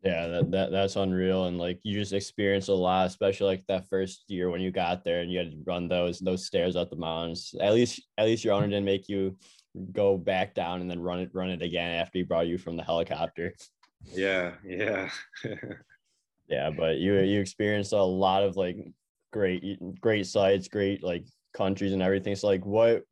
yeah, 0.03 0.29
that, 0.29 0.51
that 0.53 0.71
that's 0.71 0.95
unreal. 0.95 1.47
And 1.47 1.59
like 1.59 1.81
you 1.83 1.99
just 1.99 2.13
experienced 2.13 2.69
a 2.69 2.75
lot, 2.75 3.07
especially 3.07 3.47
like 3.47 3.67
that 3.67 3.89
first 3.89 4.25
year 4.29 4.51
when 4.51 4.61
you 4.61 4.71
got 4.71 5.03
there 5.03 5.21
and 5.21 5.33
you 5.33 5.39
had 5.39 5.51
to 5.51 5.59
run 5.67 5.89
those 5.89 6.21
those 6.21 6.47
stairs 6.47 6.77
up 6.77 6.91
the 6.91 6.97
mountains. 6.97 7.55
At 7.61 7.75
least 7.75 8.03
at 8.17 8.27
least 8.27 8.45
your 8.45 8.55
owner 8.55 8.67
didn't 8.69 8.85
make 8.85 9.09
you 9.09 9.37
go 9.93 10.17
back 10.17 10.55
down 10.55 10.81
and 10.81 10.89
then 10.91 11.01
run 11.01 11.21
it 11.21 11.31
run 11.33 11.51
it 11.51 11.63
again 11.63 11.99
after 11.99 12.19
he 12.19 12.25
brought 12.25 12.47
you 12.47 12.59
from 12.59 12.77
the 12.77 12.85
helicopter. 12.85 13.55
Yeah, 14.15 14.53
yeah. 14.65 15.11
yeah, 16.49 16.71
but 16.71 16.99
you 16.99 17.19
you 17.21 17.41
experienced 17.41 17.93
a 17.93 18.03
lot 18.03 18.43
of 18.43 18.57
like 18.57 18.77
great 19.33 19.79
great 20.01 20.27
sites, 20.27 20.69
great 20.69 21.03
like 21.03 21.25
countries 21.55 21.93
and 21.93 22.03
everything. 22.03 22.35
So 22.37 22.49
like 22.49 22.65
what 22.65 23.03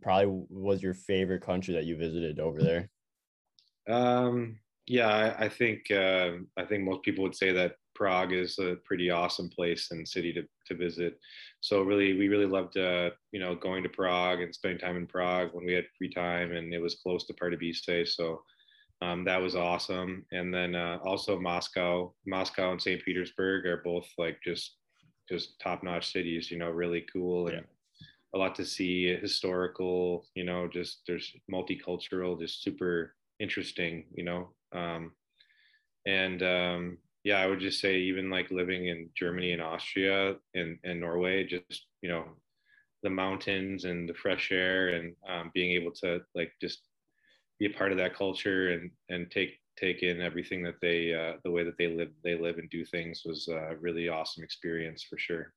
probably 0.00 0.44
was 0.48 0.82
your 0.82 0.94
favorite 0.94 1.42
country 1.42 1.74
that 1.74 1.84
you 1.84 1.96
visited 1.96 2.38
over 2.38 2.62
there? 2.62 2.88
Um 3.88 4.58
yeah, 4.86 5.08
I, 5.08 5.44
I 5.44 5.48
think 5.48 5.90
uh, 5.90 6.32
I 6.56 6.64
think 6.64 6.84
most 6.84 7.02
people 7.02 7.22
would 7.22 7.36
say 7.36 7.52
that 7.52 7.76
Prague 7.94 8.32
is 8.32 8.58
a 8.58 8.76
pretty 8.84 9.10
awesome 9.10 9.48
place 9.48 9.90
and 9.90 10.06
city 10.06 10.32
to, 10.32 10.42
to 10.66 10.74
visit. 10.76 11.18
So 11.60 11.82
really, 11.82 12.14
we 12.14 12.28
really 12.28 12.46
loved 12.46 12.76
uh, 12.76 13.10
you 13.30 13.38
know 13.38 13.54
going 13.54 13.82
to 13.84 13.88
Prague 13.88 14.40
and 14.40 14.54
spending 14.54 14.80
time 14.80 14.96
in 14.96 15.06
Prague 15.06 15.50
when 15.52 15.64
we 15.64 15.72
had 15.72 15.84
free 15.96 16.12
time, 16.12 16.52
and 16.52 16.74
it 16.74 16.80
was 16.80 16.96
close 16.96 17.26
to 17.26 17.34
Pardubice, 17.34 18.08
so 18.08 18.42
um, 19.02 19.24
that 19.24 19.40
was 19.40 19.56
awesome. 19.56 20.24
And 20.32 20.52
then 20.54 20.74
uh, 20.74 20.98
also 21.04 21.38
Moscow, 21.38 22.12
Moscow 22.26 22.72
and 22.72 22.80
St. 22.80 23.04
Petersburg 23.04 23.66
are 23.66 23.82
both 23.84 24.08
like 24.18 24.38
just 24.42 24.76
just 25.28 25.58
top 25.60 25.82
notch 25.82 26.12
cities. 26.12 26.50
You 26.50 26.58
know, 26.58 26.70
really 26.70 27.04
cool 27.12 27.48
and. 27.48 27.56
Yeah. 27.56 27.62
A 28.34 28.38
lot 28.38 28.54
to 28.54 28.64
see, 28.64 29.14
historical, 29.14 30.24
you 30.34 30.42
know, 30.42 30.66
just 30.66 31.02
there's 31.06 31.30
multicultural, 31.52 32.40
just 32.40 32.62
super 32.62 33.14
interesting, 33.38 34.04
you 34.14 34.24
know, 34.24 34.48
um, 34.74 35.12
and 36.06 36.42
um, 36.42 36.98
yeah, 37.24 37.38
I 37.38 37.46
would 37.46 37.60
just 37.60 37.80
say 37.80 37.98
even 37.98 38.30
like 38.30 38.50
living 38.50 38.88
in 38.88 39.10
Germany 39.14 39.52
and 39.52 39.62
Austria 39.62 40.36
and, 40.54 40.78
and 40.84 41.00
Norway, 41.00 41.44
just, 41.44 41.86
you 42.02 42.08
know, 42.08 42.24
the 43.02 43.10
mountains 43.10 43.84
and 43.84 44.08
the 44.08 44.14
fresh 44.14 44.50
air 44.50 44.90
and 44.90 45.14
um, 45.28 45.50
being 45.54 45.72
able 45.72 45.92
to 45.92 46.20
like 46.34 46.52
just 46.60 46.80
be 47.58 47.66
a 47.66 47.70
part 47.70 47.92
of 47.92 47.98
that 47.98 48.14
culture 48.14 48.72
and 48.72 48.90
and 49.08 49.30
take 49.30 49.58
take 49.78 50.02
in 50.02 50.20
everything 50.20 50.62
that 50.62 50.80
they 50.82 51.14
uh, 51.14 51.38
the 51.44 51.50
way 51.50 51.64
that 51.64 51.78
they 51.78 51.88
live 51.88 52.10
they 52.24 52.36
live 52.36 52.58
and 52.58 52.68
do 52.70 52.84
things 52.84 53.22
was 53.24 53.48
a 53.48 53.76
really 53.80 54.08
awesome 54.08 54.44
experience 54.44 55.04
for 55.08 55.18
sure. 55.18 55.52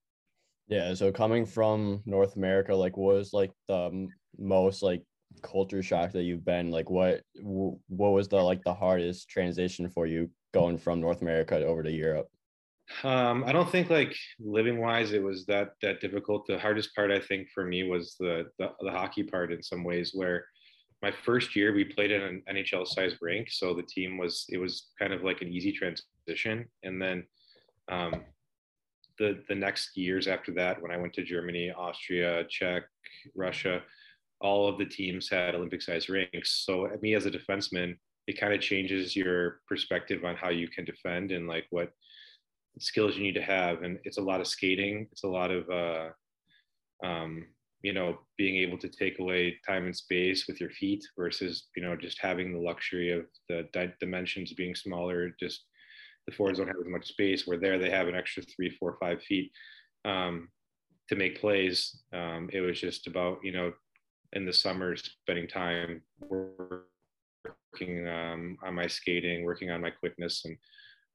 Yeah. 0.68 0.94
So 0.96 1.12
coming 1.12 1.46
from 1.46 2.02
North 2.06 2.36
America, 2.36 2.76
like, 2.76 2.98
what 2.98 3.16
was 3.16 3.34
like 3.34 3.52
the 3.68 4.08
most 4.38 4.82
like 4.82 5.04
culture 5.42 5.84
shock 5.84 6.12
that 6.14 6.24
you've 6.24 6.46
been? 6.46 6.72
Like, 6.72 6.90
what 6.90 7.22
what 7.44 8.12
was 8.12 8.28
the 8.28 8.38
like 8.38 8.64
the 8.64 8.74
hardest 8.74 9.30
transition 9.30 9.90
for 9.90 10.08
you 10.08 10.30
going 10.54 10.78
from 10.78 11.02
North 11.02 11.22
America 11.22 11.64
over 11.66 11.84
to 11.84 11.92
Europe? 11.92 12.28
Um, 13.04 13.44
I 13.46 13.52
don't 13.52 13.70
think 13.70 13.90
like 13.90 14.16
living 14.40 14.80
wise 14.80 15.12
it 15.12 15.22
was 15.22 15.46
that 15.48 15.74
that 15.82 16.02
difficult. 16.02 16.46
The 16.48 16.60
hardest 16.60 16.96
part 16.96 17.12
I 17.12 17.20
think 17.20 17.50
for 17.54 17.66
me 17.66 17.84
was 17.84 18.16
the, 18.20 18.46
the 18.60 18.72
the, 18.80 18.92
hockey 18.92 19.24
part 19.24 19.52
in 19.52 19.62
some 19.62 19.84
ways 19.84 20.12
where 20.14 20.46
my 21.02 21.12
first 21.12 21.56
year 21.56 21.74
we 21.74 21.84
played 21.84 22.12
in 22.12 22.22
an 22.22 22.44
NHL 22.50 22.88
sized 22.88 23.18
rink, 23.22 23.50
so 23.52 23.74
the 23.74 23.84
team 23.84 24.18
was 24.18 24.46
it 24.50 24.58
was 24.58 24.88
kind 25.00 25.14
of 25.14 25.24
like 25.24 25.42
an 25.42 25.50
easy 25.50 25.72
transition, 25.72 26.66
and 26.84 27.02
then 27.02 27.24
um, 27.92 28.24
the 29.20 29.44
the 29.48 29.56
next 29.56 29.96
years 29.98 30.28
after 30.28 30.52
that, 30.54 30.82
when 30.82 30.92
I 30.92 30.98
went 30.98 31.14
to 31.14 31.24
Germany, 31.24 31.72
Austria, 31.72 32.46
Czech, 32.50 32.84
Russia, 33.36 33.82
all 34.42 34.68
of 34.68 34.78
the 34.78 34.86
teams 34.86 35.30
had 35.30 35.56
Olympic 35.56 35.82
sized 35.82 36.10
rinks. 36.10 36.64
So 36.66 36.90
me 37.02 37.16
as 37.16 37.26
a 37.26 37.32
defenseman, 37.32 37.98
it 38.28 38.40
kind 38.40 38.54
of 38.54 38.62
changes 38.62 39.16
your 39.16 39.62
perspective 39.68 40.26
on 40.26 40.36
how 40.36 40.50
you 40.50 40.68
can 40.68 40.86
defend 40.86 41.32
and 41.32 41.48
like 41.48 41.66
what 41.70 41.92
skills 42.80 43.16
you 43.16 43.24
need 43.24 43.36
to 43.36 43.42
have. 43.42 43.84
And 43.84 44.00
it's 44.04 44.18
a 44.18 44.22
lot 44.22 44.42
of 44.42 44.48
skating. 44.48 45.08
It's 45.12 45.24
a 45.24 45.30
lot 45.30 45.52
of 45.52 45.70
uh, 45.70 46.10
um, 47.06 47.46
you 47.86 47.94
know 47.94 48.18
being 48.36 48.56
able 48.56 48.80
to 48.80 48.90
take 48.90 49.20
away 49.20 49.60
time 49.64 49.86
and 49.86 49.96
space 49.96 50.48
with 50.48 50.60
your 50.60 50.72
feet 50.72 51.04
versus 51.16 51.68
you 51.76 51.84
know 51.84 51.96
just 51.96 52.18
having 52.20 52.52
the 52.52 52.66
luxury 52.70 53.12
of 53.12 53.26
the 53.48 53.68
di- 53.74 53.94
dimensions 54.00 54.52
being 54.54 54.74
smaller 54.74 55.30
just 55.40 55.66
the 56.26 56.34
forwards 56.34 56.58
don't 56.58 56.68
have 56.68 56.84
as 56.84 56.92
much 56.96 57.08
space 57.08 57.46
where 57.46 57.60
there 57.60 57.78
they 57.78 57.92
have 57.92 58.08
an 58.08 58.16
extra 58.16 58.42
three 58.42 58.72
four 58.80 58.98
five 59.00 59.22
feet 59.22 59.52
um, 60.04 60.50
to 61.08 61.16
make 61.16 61.40
plays 61.40 62.02
um, 62.12 62.50
it 62.52 62.62
was 62.62 62.82
just 62.82 63.06
about 63.06 63.38
you 63.44 63.52
know 63.52 63.72
in 64.34 64.48
the 64.48 64.54
summer 64.54 64.96
spending 64.96 65.48
time 65.48 66.02
working 66.22 68.08
um, 68.08 68.58
on 68.66 68.74
my 68.74 68.88
skating 68.88 69.46
working 69.46 69.70
on 69.70 69.80
my 69.80 69.92
quickness 69.92 70.44
and 70.46 70.58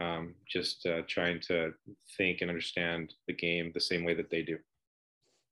um, 0.01 0.35
just 0.49 0.87
uh, 0.87 1.03
trying 1.09 1.41
to 1.49 1.73
think 2.17 2.41
and 2.41 2.49
understand 2.49 3.13
the 3.27 3.35
game 3.35 3.73
the 3.75 3.81
same 3.81 4.05
way 4.05 4.15
that 4.15 4.31
they 4.31 4.43
do. 4.43 4.57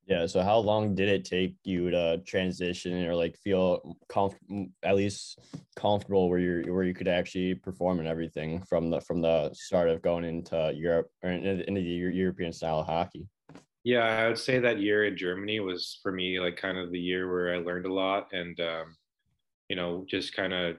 Yeah. 0.08 0.24
So 0.24 0.42
how 0.42 0.56
long 0.56 0.94
did 0.94 1.10
it 1.10 1.26
take 1.26 1.54
you 1.64 1.90
to 1.90 2.16
transition 2.26 3.04
or 3.04 3.14
like 3.14 3.36
feel 3.36 3.94
at 4.82 4.96
least 4.96 5.38
comfortable 5.76 6.30
where 6.30 6.38
you 6.38 6.72
where 6.72 6.84
you 6.84 6.94
could 6.94 7.08
actually 7.08 7.54
perform 7.54 7.98
and 7.98 8.08
everything 8.08 8.62
from 8.62 8.88
the 8.88 9.02
from 9.02 9.20
the 9.20 9.52
start 9.52 9.90
of 9.90 10.00
going 10.00 10.24
into 10.24 10.72
Europe 10.74 11.10
or 11.22 11.30
into 11.30 11.62
the 11.74 11.80
European 11.82 12.54
style 12.54 12.82
hockey? 12.82 13.28
Yeah, 13.84 14.04
I 14.04 14.28
would 14.28 14.38
say 14.38 14.58
that 14.58 14.80
year 14.80 15.04
in 15.04 15.16
Germany 15.16 15.60
was 15.60 16.00
for 16.02 16.10
me 16.10 16.40
like 16.40 16.56
kind 16.56 16.78
of 16.78 16.90
the 16.90 16.98
year 16.98 17.30
where 17.30 17.54
I 17.54 17.58
learned 17.58 17.84
a 17.84 17.92
lot 17.92 18.28
and 18.32 18.58
um, 18.60 18.96
you 19.68 19.76
know 19.76 20.06
just 20.08 20.34
kind 20.34 20.54
of 20.54 20.76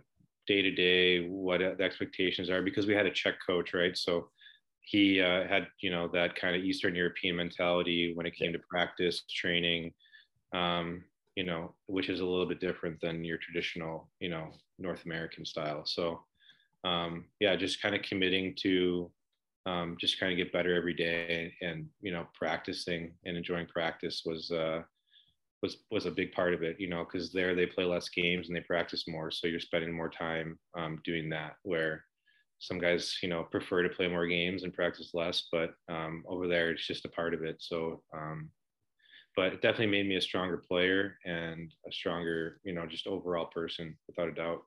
day 0.47 0.63
to 0.63 0.71
day 0.71 1.27
what 1.27 1.59
the 1.59 1.83
expectations 1.83 2.49
are 2.49 2.63
because 2.63 2.87
we 2.87 2.95
had 2.95 3.05
a 3.05 3.11
Czech 3.11 3.35
coach, 3.45 3.75
right? 3.75 3.95
So 3.95 4.31
he 4.89 5.21
uh, 5.21 5.47
had 5.47 5.67
you 5.81 5.91
know 5.91 6.07
that 6.13 6.35
kind 6.35 6.55
of 6.55 6.63
Eastern 6.63 6.95
European 6.95 7.35
mentality 7.35 8.13
when 8.15 8.25
it 8.25 8.35
came 8.35 8.51
to 8.53 8.59
practice 8.67 9.23
training, 9.29 9.93
um, 10.53 11.03
you 11.35 11.43
know, 11.43 11.75
which 11.85 12.09
is 12.09 12.21
a 12.21 12.25
little 12.25 12.47
bit 12.47 12.59
different 12.59 12.99
than 12.99 13.23
your 13.23 13.37
traditional 13.37 14.09
you 14.19 14.29
know 14.29 14.51
North 14.79 15.05
American 15.05 15.45
style. 15.45 15.83
So 15.85 16.21
um, 16.83 17.25
yeah, 17.39 17.55
just 17.55 17.81
kind 17.81 17.93
of 17.93 18.01
committing 18.01 18.55
to 18.61 19.11
um, 19.67 19.95
just 19.99 20.19
kind 20.19 20.31
of 20.31 20.37
get 20.37 20.51
better 20.51 20.73
every 20.75 20.95
day 20.95 21.53
and 21.61 21.87
you 22.01 22.11
know 22.11 22.25
practicing 22.33 23.13
and 23.25 23.37
enjoying 23.37 23.67
practice 23.67 24.23
was 24.25 24.49
uh, 24.49 24.81
was 25.61 25.77
was 25.91 26.07
a 26.07 26.11
big 26.11 26.31
part 26.31 26.55
of 26.55 26.63
it, 26.63 26.79
you 26.79 26.89
know, 26.89 27.05
because 27.05 27.31
there 27.31 27.53
they 27.53 27.67
play 27.67 27.83
less 27.83 28.09
games 28.09 28.47
and 28.47 28.55
they 28.55 28.61
practice 28.61 29.07
more, 29.07 29.29
so 29.29 29.45
you're 29.45 29.59
spending 29.59 29.93
more 29.93 30.09
time 30.09 30.57
um, 30.75 30.99
doing 31.03 31.29
that. 31.29 31.57
Where 31.61 32.05
some 32.59 32.79
guys, 32.79 33.17
you 33.23 33.29
know, 33.29 33.43
prefer 33.43 33.83
to 33.83 33.89
play 33.89 34.07
more 34.07 34.27
games 34.27 34.63
and 34.63 34.73
practice 34.73 35.11
less, 35.13 35.47
but 35.51 35.71
um, 35.89 36.23
over 36.27 36.47
there 36.47 36.71
it's 36.71 36.85
just 36.85 37.05
a 37.05 37.09
part 37.09 37.33
of 37.33 37.43
it. 37.43 37.57
So, 37.59 38.03
um, 38.13 38.49
but 39.35 39.53
it 39.53 39.61
definitely 39.61 39.87
made 39.87 40.07
me 40.07 40.17
a 40.17 40.21
stronger 40.21 40.57
player 40.57 41.17
and 41.25 41.73
a 41.87 41.91
stronger, 41.91 42.59
you 42.63 42.73
know, 42.73 42.85
just 42.85 43.07
overall 43.07 43.45
person, 43.45 43.97
without 44.07 44.29
a 44.29 44.33
doubt. 44.33 44.63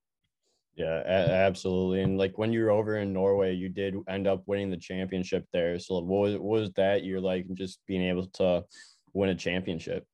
Yeah, 0.75 1.03
absolutely. 1.07 2.01
And 2.01 2.17
like 2.17 2.39
when 2.39 2.51
you 2.51 2.63
were 2.63 2.71
over 2.71 2.97
in 2.97 3.13
Norway, 3.13 3.55
you 3.55 3.69
did 3.69 3.95
end 4.09 4.27
up 4.27 4.43
winning 4.47 4.71
the 4.71 4.79
championship 4.79 5.45
there. 5.53 5.79
So 5.79 5.99
what 5.99 6.21
was, 6.21 6.33
what 6.35 6.61
was 6.61 6.73
that? 6.77 7.05
You're 7.05 7.21
like 7.21 7.47
just 7.53 7.81
being 7.87 8.03
able 8.03 8.27
to 8.29 8.65
win 9.13 9.29
a 9.29 9.35
championship 9.35 10.07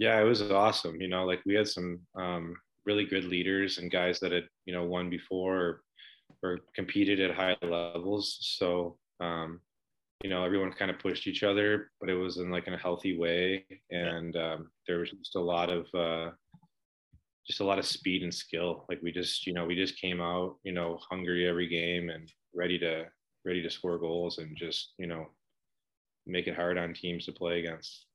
yeah, 0.00 0.18
it 0.18 0.24
was 0.24 0.40
awesome. 0.50 0.98
You 0.98 1.08
know, 1.08 1.26
like 1.26 1.40
we 1.44 1.54
had 1.54 1.68
some 1.68 2.00
um, 2.16 2.56
really 2.86 3.04
good 3.04 3.24
leaders 3.24 3.76
and 3.76 3.90
guys 3.90 4.18
that 4.20 4.32
had, 4.32 4.44
you 4.64 4.72
know, 4.72 4.84
won 4.84 5.10
before 5.10 5.56
or, 5.56 5.82
or 6.42 6.60
competed 6.74 7.20
at 7.20 7.34
high 7.34 7.56
levels. 7.62 8.38
So, 8.40 8.96
um, 9.20 9.60
you 10.22 10.30
know, 10.30 10.44
everyone 10.44 10.72
kind 10.72 10.90
of 10.90 10.98
pushed 10.98 11.26
each 11.26 11.42
other, 11.42 11.90
but 12.00 12.10
it 12.10 12.14
was 12.14 12.38
in 12.38 12.50
like 12.50 12.66
in 12.66 12.74
a 12.74 12.78
healthy 12.78 13.16
way. 13.16 13.64
And 13.90 14.36
um, 14.36 14.70
there 14.86 14.98
was 14.98 15.10
just 15.10 15.36
a 15.36 15.40
lot 15.40 15.70
of, 15.70 15.86
uh, 15.94 16.30
just 17.46 17.60
a 17.60 17.64
lot 17.64 17.78
of 17.78 17.86
speed 17.86 18.22
and 18.22 18.32
skill. 18.32 18.84
Like 18.88 19.00
we 19.02 19.12
just, 19.12 19.46
you 19.46 19.54
know, 19.54 19.64
we 19.64 19.74
just 19.74 19.98
came 19.98 20.20
out, 20.20 20.56
you 20.62 20.72
know, 20.72 20.98
hungry 21.10 21.48
every 21.48 21.68
game 21.68 22.10
and 22.10 22.30
ready 22.54 22.78
to, 22.78 23.06
ready 23.44 23.62
to 23.62 23.70
score 23.70 23.98
goals 23.98 24.38
and 24.38 24.56
just, 24.56 24.92
you 24.98 25.06
know, 25.06 25.26
make 26.26 26.46
it 26.46 26.54
hard 26.54 26.76
on 26.76 26.92
teams 26.92 27.24
to 27.24 27.32
play 27.32 27.60
against. 27.60 28.06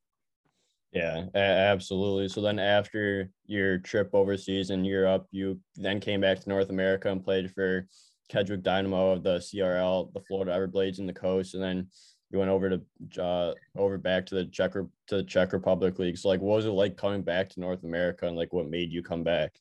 Yeah, 0.92 1.26
absolutely. 1.34 2.30
So 2.30 2.40
then 2.40 2.60
after 2.60 3.30
your 3.48 3.80
trip 3.80 4.12
overseas 4.14 4.70
in 4.70 4.86
Europe, 4.86 5.26
you 5.32 5.60
then 5.76 6.00
came 6.00 6.22
back 6.22 6.40
to 6.40 6.50
North 6.50 6.70
America 6.70 7.12
and 7.12 7.22
played 7.22 7.52
for 7.52 7.88
Kedgwick 8.32 8.64
Dynamo 8.64 9.12
of 9.12 9.24
the 9.24 9.38
CRL, 9.38 10.14
the 10.14 10.22
Florida 10.22 10.52
Everblades 10.52 11.00
in 11.00 11.06
the 11.06 11.14
coast, 11.14 11.54
and 11.54 11.64
then 11.64 11.88
you 12.32 12.40
went 12.40 12.52
over 12.52 12.70
to 12.70 13.24
uh, 13.24 13.54
over 13.78 13.98
back 13.98 14.26
to 14.28 14.36
the 14.36 14.46
Czech 14.46 14.74
to 14.74 14.90
the 15.10 15.24
Czech 15.24 15.54
Republic 15.54 16.00
League. 16.00 16.18
So 16.18 16.30
like, 16.30 16.42
what 16.42 16.56
was 16.58 16.66
it 16.66 16.70
like 16.70 16.98
coming 16.98 17.22
back 17.22 17.50
to 17.50 17.60
North 17.60 17.84
America, 17.84 18.28
and 18.28 18.36
like, 18.36 18.54
what 18.54 18.70
made 18.70 18.92
you 18.92 19.04
come 19.04 19.24
back? 19.24 19.60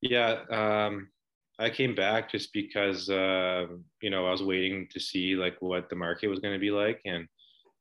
Yeah, 0.00 0.40
um, 0.50 1.08
I 1.58 1.70
came 1.70 1.94
back 1.94 2.30
just 2.30 2.52
because 2.52 3.08
uh, 3.08 3.66
you 4.00 4.10
know 4.10 4.26
I 4.26 4.30
was 4.30 4.42
waiting 4.42 4.88
to 4.92 5.00
see 5.00 5.34
like 5.34 5.56
what 5.60 5.88
the 5.88 5.96
market 5.96 6.28
was 6.28 6.40
going 6.40 6.54
to 6.54 6.60
be 6.60 6.70
like, 6.70 7.00
and 7.04 7.26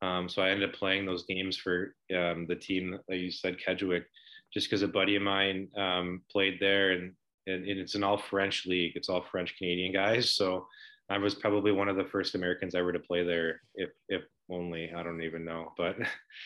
um, 0.01 0.27
so 0.27 0.41
I 0.41 0.49
ended 0.49 0.69
up 0.69 0.75
playing 0.75 1.05
those 1.05 1.25
games 1.25 1.57
for 1.57 1.95
um, 2.15 2.47
the 2.47 2.55
team 2.55 2.97
that 3.07 3.17
you 3.17 3.31
said, 3.31 3.57
Kedgwick, 3.59 4.05
just 4.53 4.67
because 4.67 4.81
a 4.81 4.87
buddy 4.87 5.15
of 5.15 5.21
mine 5.21 5.67
um, 5.77 6.21
played 6.31 6.57
there, 6.59 6.91
and, 6.91 7.13
and, 7.47 7.65
and 7.65 7.79
it's 7.79 7.95
an 7.95 8.03
all 8.03 8.17
French 8.17 8.65
league. 8.65 8.93
It's 8.95 9.09
all 9.09 9.25
French 9.31 9.57
Canadian 9.57 9.93
guys. 9.93 10.33
So 10.33 10.67
I 11.09 11.17
was 11.17 11.35
probably 11.35 11.71
one 11.71 11.89
of 11.89 11.97
the 11.97 12.05
first 12.05 12.35
Americans 12.35 12.75
ever 12.75 12.91
to 12.91 12.99
play 12.99 13.23
there, 13.23 13.61
if 13.75 13.89
if 14.09 14.23
only 14.49 14.91
I 14.93 15.03
don't 15.03 15.23
even 15.23 15.45
know. 15.45 15.73
But 15.77 15.97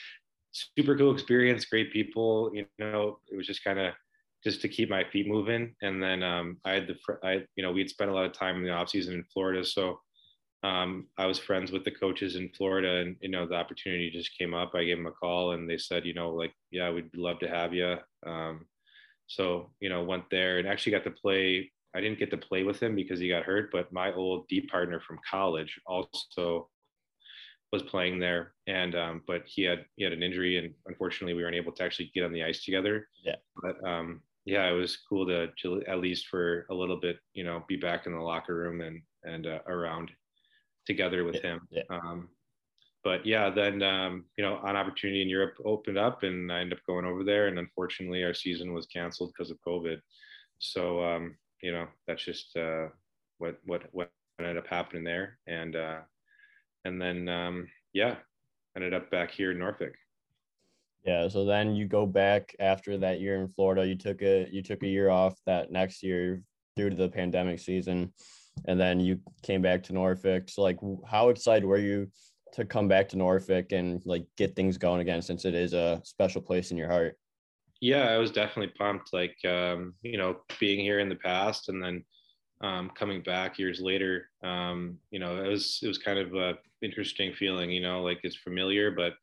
super 0.52 0.98
cool 0.98 1.14
experience, 1.14 1.66
great 1.66 1.92
people. 1.92 2.52
You 2.54 2.66
know, 2.80 3.20
it 3.32 3.36
was 3.36 3.48
just 3.48 3.64
kind 3.64 3.80
of 3.80 3.94
just 4.44 4.62
to 4.62 4.70
keep 4.70 4.90
my 4.90 5.04
feet 5.04 5.28
moving. 5.28 5.76
And 5.82 6.02
then 6.02 6.24
um, 6.24 6.58
I 6.66 6.74
had 6.74 6.88
the 6.88 6.96
I 7.24 7.46
you 7.56 7.64
know 7.64 7.72
we'd 7.72 7.90
spent 7.90 8.12
a 8.12 8.14
lot 8.14 8.26
of 8.26 8.34
time 8.34 8.58
in 8.58 8.64
the 8.64 8.72
off 8.72 8.90
season 8.90 9.14
in 9.14 9.24
Florida, 9.34 9.64
so 9.64 10.00
um, 10.66 11.06
I 11.18 11.28
was 11.28 11.38
friends 11.38 11.72
with 11.72 11.84
the 11.84 11.92
coaches 11.92 12.36
in 12.36 12.50
Florida, 12.50 13.02
and 13.02 13.16
you 13.22 13.30
know 13.30 13.46
the 13.46 13.56
opportunity 13.56 14.10
just 14.10 14.36
came 14.38 14.56
up. 14.56 14.72
I 14.74 14.84
gave 14.84 14.98
them 14.98 15.06
a 15.06 15.12
call, 15.12 15.52
and 15.52 15.70
they 15.70 15.78
said, 15.78 16.06
you 16.06 16.16
know, 16.16 16.32
like, 16.32 16.54
yeah, 16.72 16.90
we'd 16.90 17.16
love 17.16 17.38
to 17.40 17.48
have 17.48 17.72
you. 17.74 17.98
Um, 18.26 18.66
so 19.28 19.72
you 19.80 19.90
know, 19.90 20.04
went 20.04 20.30
there 20.30 20.60
and 20.60 20.68
actually 20.68 20.92
got 20.92 21.04
to 21.04 21.12
play. 21.12 21.72
I 21.96 22.02
didn't 22.02 22.20
get 22.20 22.30
to 22.32 22.38
play 22.38 22.64
with 22.64 22.82
him 22.82 22.96
because 22.96 23.20
he 23.20 23.30
got 23.30 23.44
hurt, 23.44 23.72
but 23.72 23.92
my 23.94 24.12
old 24.14 24.48
D 24.50 24.62
partner 24.62 25.00
from 25.00 25.20
college 25.30 25.80
also 25.86 26.70
was 27.72 27.84
playing 27.84 28.20
there, 28.20 28.54
and 28.68 28.96
um, 28.96 29.22
but 29.28 29.44
he 29.46 29.64
had 29.64 29.86
he 29.96 30.04
had 30.04 30.14
an 30.14 30.24
injury, 30.24 30.58
and 30.58 30.74
unfortunately, 30.88 31.34
we 31.34 31.44
weren't 31.44 31.56
able 31.56 31.72
to 31.74 31.84
actually 31.84 32.12
get 32.14 32.24
on 32.24 32.34
the 32.34 32.44
ice 32.44 32.64
together. 32.64 33.08
Yeah, 33.24 33.36
but 33.62 33.84
um, 33.88 34.22
yeah, 34.46 34.68
it 34.70 34.74
was 34.74 34.98
cool 35.10 35.26
to, 35.28 35.48
to 35.64 35.84
at 35.88 36.00
least 36.00 36.28
for 36.28 36.68
a 36.70 36.74
little 36.74 37.00
bit, 37.00 37.18
you 37.34 37.44
know, 37.44 37.64
be 37.68 37.76
back 37.76 38.06
in 38.06 38.14
the 38.14 38.20
locker 38.20 38.56
room 38.56 38.82
and 38.82 39.02
and 39.24 39.48
uh, 39.48 39.60
around 39.68 40.12
together 40.86 41.24
with 41.24 41.42
him. 41.42 41.62
Yeah. 41.72 41.82
Um, 41.90 42.30
but 43.06 43.24
yeah, 43.24 43.52
then 43.52 43.84
um, 43.84 44.26
you 44.36 44.44
know, 44.44 44.60
an 44.66 44.76
opportunity 44.76 45.22
in 45.22 45.30
Europe 45.30 45.58
opened 45.64 46.00
up, 46.00 46.24
and 46.24 46.52
I 46.52 46.62
ended 46.62 46.80
up 46.80 46.86
going 46.88 47.06
over 47.06 47.24
there. 47.24 47.48
And 47.48 47.60
unfortunately, 47.60 48.24
our 48.24 48.34
season 48.34 48.74
was 48.74 48.88
canceled 48.88 49.32
because 49.32 49.52
of 49.52 49.62
COVID. 49.66 50.00
So 50.58 51.04
um, 51.04 51.36
you 51.62 51.72
know, 51.72 51.86
that's 52.08 52.26
just 52.26 52.58
uh, 52.58 52.88
what 53.38 53.60
what 53.64 53.84
what 53.92 54.10
ended 54.40 54.58
up 54.58 54.66
happening 54.66 55.04
there. 55.04 55.38
And 55.46 55.76
uh, 55.76 56.00
and 56.84 57.00
then 57.00 57.30
um, 57.30 57.68
yeah, 57.94 58.16
ended 58.76 58.96
up 58.96 59.12
back 59.12 59.30
here 59.30 59.52
in 59.52 59.60
Norfolk. 59.60 59.94
Yeah, 61.06 61.28
so 61.28 61.46
then 61.46 61.76
you 61.76 61.86
go 61.86 62.08
back 62.08 62.56
after 62.60 62.98
that 62.98 63.22
year 63.22 63.36
in 63.36 63.50
Florida. 63.50 63.86
You 63.86 63.96
took 63.96 64.24
a 64.24 64.50
you 64.52 64.64
took 64.64 64.82
a 64.82 64.88
year 64.88 65.12
off 65.12 65.36
that 65.46 65.72
next 65.72 66.02
year 66.02 66.42
due 66.76 66.90
to 66.90 66.96
the 66.96 67.10
pandemic 67.10 67.60
season, 67.60 68.12
and 68.68 68.80
then 68.80 69.00
you 69.00 69.20
came 69.44 69.62
back 69.62 69.84
to 69.84 69.94
Norfolk. 69.94 70.50
So 70.50 70.64
like, 70.64 70.80
how 71.08 71.30
excited 71.30 71.66
were 71.66 71.78
you 71.78 72.10
to 72.56 72.66
come 72.66 72.88
back 72.88 73.10
to 73.10 73.18
Norfolk 73.18 73.72
and 73.72 74.02
like 74.06 74.26
get 74.38 74.56
things 74.56 74.78
going 74.78 75.02
again, 75.02 75.22
since 75.22 75.46
it 75.46 75.54
is 75.54 75.74
a 75.74 76.02
special 76.04 76.42
place 76.42 76.72
in 76.72 76.78
your 76.78 76.90
heart? 76.90 77.18
Yeah, 77.82 78.10
I 78.10 78.18
was 78.18 78.32
definitely 78.32 78.74
pumped. 78.78 79.14
Like, 79.14 79.36
um, 79.46 79.94
you 80.02 80.18
know, 80.18 80.38
being 80.60 80.80
here 80.80 81.00
in 81.00 81.10
the 81.10 81.16
past 81.16 81.70
and 81.70 81.84
then 81.84 82.04
um, 82.62 82.92
coming 82.96 83.22
back 83.22 83.60
years 83.60 83.80
later. 83.80 84.30
Um, 84.44 84.98
you 85.12 85.20
know, 85.20 85.44
it 85.44 85.48
was 85.48 85.80
it 85.84 85.88
was 85.88 85.98
kind 85.98 86.20
of 86.20 86.34
a 86.36 86.54
interesting 86.82 87.34
feeling. 87.34 87.70
You 87.70 87.82
know, 87.82 88.02
like 88.02 88.20
it's 88.24 88.38
familiar, 88.38 88.92
but 88.92 89.14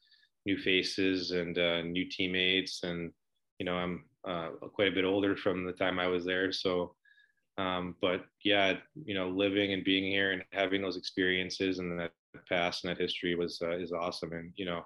new 0.46 0.58
faces 0.58 1.30
and 1.30 1.58
uh, 1.58 1.82
new 1.82 2.08
teammates, 2.08 2.82
and 2.82 3.12
you 3.58 3.66
know, 3.66 3.74
I'm 3.74 4.04
uh, 4.28 4.50
quite 4.74 4.88
a 4.88 4.94
bit 4.94 5.04
older 5.04 5.36
from 5.36 5.64
the 5.64 5.72
time 5.72 5.98
I 5.98 6.06
was 6.06 6.24
there. 6.24 6.52
So, 6.52 6.94
um, 7.58 7.96
but 8.00 8.26
yeah, 8.44 8.74
you 9.04 9.14
know, 9.14 9.28
living 9.28 9.72
and 9.72 9.84
being 9.84 10.04
here 10.04 10.32
and 10.32 10.44
having 10.52 10.82
those 10.82 10.96
experiences 10.96 11.78
and 11.78 11.98
that 11.98 12.12
past 12.48 12.84
and 12.84 12.90
that 12.90 13.00
history 13.00 13.34
was 13.34 13.60
uh, 13.62 13.76
is 13.76 13.92
awesome. 13.92 14.32
And 14.32 14.52
you 14.56 14.64
know, 14.64 14.82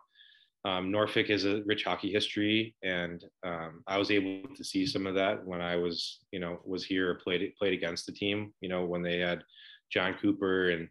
um, 0.65 0.91
Norfolk 0.91 1.29
has 1.29 1.45
a 1.45 1.63
rich 1.65 1.85
hockey 1.85 2.11
history, 2.13 2.75
and 2.83 3.25
um, 3.45 3.83
I 3.87 3.99
was 3.99 4.11
able 4.11 4.49
to 4.55 4.65
see 4.65 4.87
some 4.87 5.07
of 5.07 5.15
that 5.15 5.45
when 5.47 5.61
I 5.61 5.77
was, 5.77 6.19
you 6.33 6.41
know, 6.41 6.59
was 6.65 6.85
here 6.85 7.15
played 7.23 7.55
played 7.57 7.73
against 7.73 8.07
the 8.07 8.13
team. 8.13 8.53
You 8.61 8.69
know, 8.69 8.85
when 8.85 9.03
they 9.03 9.19
had 9.19 9.45
John 9.93 10.15
Cooper 10.21 10.71
and 10.71 10.89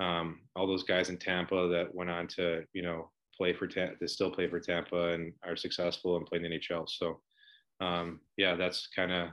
um, 0.00 0.40
all 0.56 0.66
those 0.66 0.84
guys 0.84 1.10
in 1.10 1.18
Tampa 1.18 1.68
that 1.68 1.94
went 1.94 2.10
on 2.10 2.26
to, 2.28 2.64
you 2.72 2.82
know, 2.82 3.10
play 3.36 3.52
for 3.52 3.66
to 3.66 3.96
still 4.06 4.30
play 4.30 4.48
for 4.48 4.60
Tampa 4.60 5.08
and 5.08 5.32
are 5.44 5.56
successful 5.56 6.16
and 6.16 6.26
play 6.26 6.38
in 6.38 6.44
the 6.44 6.58
NHL. 6.58 6.88
So, 6.88 7.20
um, 7.80 8.20
yeah, 8.36 8.54
that's 8.54 8.88
kind 8.94 9.12
of 9.12 9.28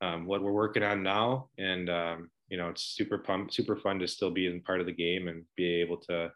um, 0.00 0.26
what 0.26 0.42
we're 0.42 0.52
working 0.52 0.82
on 0.82 1.02
now, 1.02 1.48
and 1.58 1.90
um, 1.90 2.30
you 2.48 2.56
know, 2.56 2.68
it's 2.68 2.82
super 2.82 3.18
pump, 3.18 3.52
super 3.52 3.76
fun 3.76 3.98
to 3.98 4.08
still 4.08 4.30
be 4.30 4.46
in 4.46 4.60
part 4.60 4.80
of 4.80 4.86
the 4.86 4.92
game 4.92 5.28
and 5.28 5.44
be 5.56 5.80
able 5.80 5.96
to 5.96 6.30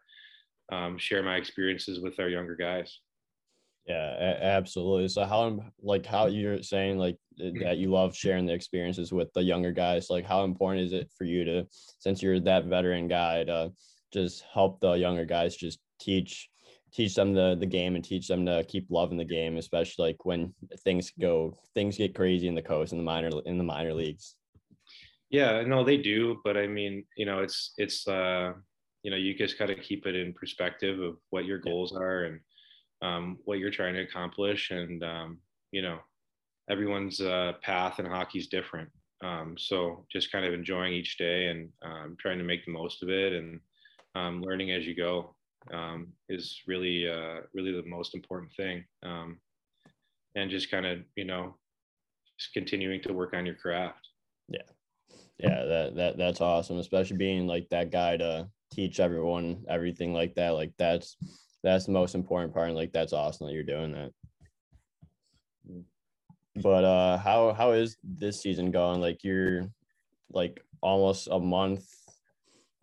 um, 0.71 0.97
share 0.97 1.23
my 1.23 1.35
experiences 1.35 1.99
with 1.99 2.19
our 2.19 2.29
younger 2.29 2.55
guys. 2.55 2.99
Yeah, 3.89 4.37
absolutely. 4.41 5.07
So 5.07 5.25
how 5.25 5.59
like 5.81 6.05
how 6.05 6.27
you're 6.27 6.61
saying 6.61 6.99
like 6.99 7.17
that 7.61 7.77
you 7.77 7.89
love 7.89 8.15
sharing 8.15 8.45
the 8.45 8.53
experiences 8.53 9.11
with 9.11 9.33
the 9.33 9.41
younger 9.41 9.71
guys, 9.71 10.11
like 10.11 10.25
how 10.25 10.43
important 10.43 10.85
is 10.85 10.93
it 10.93 11.09
for 11.17 11.23
you 11.23 11.43
to 11.45 11.67
since 11.97 12.21
you're 12.21 12.39
that 12.41 12.65
veteran 12.65 13.07
guy 13.07 13.43
to 13.45 13.71
just 14.13 14.43
help 14.53 14.79
the 14.79 14.93
younger 14.93 15.25
guys 15.25 15.55
just 15.55 15.79
teach 15.99 16.49
teach 16.91 17.15
them 17.15 17.33
the 17.33 17.55
the 17.59 17.65
game 17.65 17.95
and 17.95 18.03
teach 18.03 18.27
them 18.27 18.45
to 18.45 18.63
keep 18.67 18.85
loving 18.91 19.17
the 19.17 19.25
game, 19.25 19.57
especially 19.57 20.09
like 20.09 20.23
when 20.23 20.53
things 20.83 21.11
go 21.19 21.57
things 21.73 21.97
get 21.97 22.13
crazy 22.13 22.47
in 22.47 22.55
the 22.55 22.61
coast 22.61 22.91
in 22.91 22.99
the 22.99 23.03
minor 23.03 23.31
in 23.47 23.57
the 23.57 23.63
minor 23.63 23.93
leagues. 23.93 24.35
Yeah, 25.29 25.61
no, 25.63 25.83
they 25.83 25.97
do, 25.97 26.41
but 26.43 26.57
I 26.57 26.67
mean, 26.67 27.05
you 27.15 27.25
know, 27.25 27.39
it's 27.39 27.73
it's 27.77 28.07
uh 28.07 28.53
you 29.03 29.11
know 29.11 29.17
you 29.17 29.35
just 29.35 29.59
got 29.59 29.67
to 29.67 29.75
keep 29.75 30.05
it 30.07 30.15
in 30.15 30.33
perspective 30.33 30.99
of 30.99 31.17
what 31.29 31.45
your 31.45 31.59
goals 31.59 31.95
are 31.95 32.23
and 32.25 32.39
um, 33.01 33.39
what 33.45 33.59
you're 33.59 33.71
trying 33.71 33.93
to 33.93 34.01
accomplish 34.01 34.71
and 34.71 35.03
um, 35.03 35.39
you 35.71 35.81
know 35.81 35.99
everyone's 36.69 37.21
uh, 37.21 37.53
path 37.61 37.99
in 37.99 38.05
hockey 38.05 38.39
is 38.39 38.47
different. 38.47 38.89
Um, 39.23 39.55
so 39.57 40.05
just 40.11 40.31
kind 40.31 40.45
of 40.45 40.53
enjoying 40.53 40.93
each 40.93 41.17
day 41.17 41.47
and 41.47 41.69
um, 41.83 42.15
trying 42.19 42.37
to 42.37 42.43
make 42.43 42.65
the 42.65 42.71
most 42.71 43.03
of 43.03 43.09
it 43.09 43.33
and 43.33 43.59
um, 44.15 44.41
learning 44.41 44.71
as 44.71 44.85
you 44.87 44.95
go 44.95 45.35
um, 45.73 46.13
is 46.29 46.61
really 46.67 47.07
uh, 47.09 47.41
really 47.53 47.71
the 47.71 47.87
most 47.87 48.15
important 48.15 48.51
thing. 48.55 48.85
And 50.35 50.49
just 50.49 50.71
kind 50.71 50.85
of 50.85 50.99
you 51.15 51.25
know 51.25 51.57
just 52.39 52.53
continuing 52.53 53.01
to 53.01 53.13
work 53.13 53.33
on 53.33 53.45
your 53.45 53.55
craft. 53.55 54.07
Yeah 54.47 54.61
yeah 55.39 55.63
that 55.65 55.95
that 55.95 56.17
that's 56.17 56.41
awesome 56.41 56.77
especially 56.77 57.17
being 57.17 57.47
like 57.47 57.67
that 57.69 57.91
guy 57.91 58.17
to 58.17 58.47
teach 58.71 58.99
everyone 58.99 59.63
everything 59.69 60.13
like 60.13 60.35
that 60.35 60.49
like 60.49 60.71
that's 60.77 61.17
that's 61.63 61.85
the 61.85 61.91
most 61.91 62.15
important 62.15 62.53
part 62.53 62.67
and 62.67 62.77
like 62.77 62.91
that's 62.91 63.13
awesome 63.13 63.47
that 63.47 63.53
you're 63.53 63.63
doing 63.63 63.91
that. 63.91 64.11
But 66.61 66.83
uh 66.83 67.17
how 67.17 67.53
how 67.53 67.71
is 67.71 67.97
this 68.03 68.41
season 68.41 68.71
going? 68.71 69.01
Like 69.01 69.23
you're 69.23 69.67
like 70.31 70.63
almost 70.81 71.27
a 71.31 71.39
month 71.39 71.85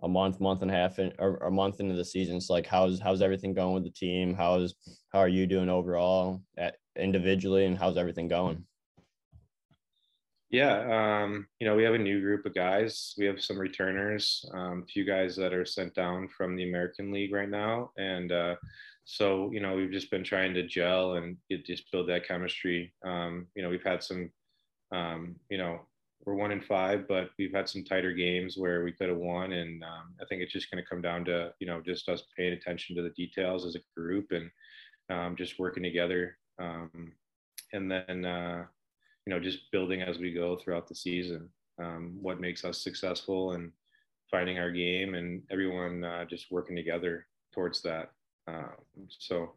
a 0.02 0.08
month 0.08 0.40
month 0.40 0.62
and 0.62 0.70
a 0.70 0.74
half 0.74 0.98
in, 0.98 1.12
or 1.18 1.38
a 1.38 1.50
month 1.50 1.80
into 1.80 1.94
the 1.94 2.04
season 2.04 2.40
so 2.40 2.52
like 2.52 2.66
how's 2.66 3.00
how's 3.00 3.22
everything 3.22 3.54
going 3.54 3.74
with 3.74 3.84
the 3.84 3.90
team? 3.90 4.34
How's 4.34 4.74
how 5.12 5.20
are 5.20 5.28
you 5.28 5.46
doing 5.46 5.68
overall 5.68 6.42
at 6.56 6.76
individually 6.96 7.64
and 7.64 7.78
how's 7.78 7.96
everything 7.96 8.28
going 8.28 8.64
yeah, 10.50 11.22
um, 11.24 11.46
you 11.58 11.66
know, 11.66 11.74
we 11.74 11.82
have 11.82 11.94
a 11.94 11.98
new 11.98 12.20
group 12.20 12.46
of 12.46 12.54
guys. 12.54 13.14
We 13.18 13.26
have 13.26 13.42
some 13.42 13.58
returners, 13.58 14.44
um, 14.54 14.84
a 14.84 14.86
few 14.86 15.04
guys 15.04 15.34
that 15.36 15.52
are 15.52 15.64
sent 15.64 15.94
down 15.94 16.28
from 16.28 16.54
the 16.54 16.68
American 16.68 17.10
League 17.10 17.32
right 17.32 17.48
now, 17.48 17.90
and 17.98 18.30
uh, 18.30 18.54
so 19.04 19.50
you 19.52 19.60
know, 19.60 19.74
we've 19.74 19.90
just 19.90 20.10
been 20.10 20.22
trying 20.22 20.54
to 20.54 20.66
gel 20.66 21.14
and 21.14 21.36
get, 21.50 21.66
just 21.66 21.90
build 21.90 22.08
that 22.08 22.28
chemistry. 22.28 22.92
Um, 23.04 23.48
you 23.56 23.62
know, 23.62 23.70
we've 23.70 23.82
had 23.82 24.04
some, 24.04 24.30
um, 24.92 25.34
you 25.50 25.58
know, 25.58 25.80
we're 26.24 26.34
one 26.34 26.52
in 26.52 26.60
five, 26.60 27.08
but 27.08 27.30
we've 27.38 27.54
had 27.54 27.68
some 27.68 27.82
tighter 27.82 28.12
games 28.12 28.56
where 28.56 28.84
we 28.84 28.92
could 28.92 29.08
have 29.08 29.18
won, 29.18 29.52
and 29.52 29.82
um, 29.82 30.14
I 30.20 30.26
think 30.28 30.42
it's 30.42 30.52
just 30.52 30.70
going 30.70 30.82
to 30.82 30.88
come 30.88 31.02
down 31.02 31.24
to 31.24 31.54
you 31.58 31.66
know 31.66 31.80
just 31.80 32.08
us 32.08 32.22
paying 32.36 32.52
attention 32.52 32.94
to 32.94 33.02
the 33.02 33.10
details 33.10 33.66
as 33.66 33.74
a 33.74 34.00
group 34.00 34.30
and 34.30 34.48
um, 35.10 35.34
just 35.34 35.58
working 35.58 35.82
together, 35.82 36.38
and 36.60 37.90
then. 37.90 38.24
Uh, 38.24 38.66
you 39.26 39.34
know 39.34 39.40
just 39.40 39.70
building 39.72 40.02
as 40.02 40.18
we 40.18 40.32
go 40.32 40.56
throughout 40.56 40.88
the 40.88 40.94
season 40.94 41.48
um, 41.82 42.16
what 42.20 42.40
makes 42.40 42.64
us 42.64 42.82
successful 42.82 43.52
and 43.52 43.70
finding 44.30 44.58
our 44.58 44.70
game 44.70 45.14
and 45.14 45.42
everyone 45.50 46.04
uh, 46.04 46.24
just 46.24 46.50
working 46.50 46.74
together 46.74 47.26
towards 47.54 47.82
that. 47.82 48.10
Um, 48.48 48.70
so 49.08 49.52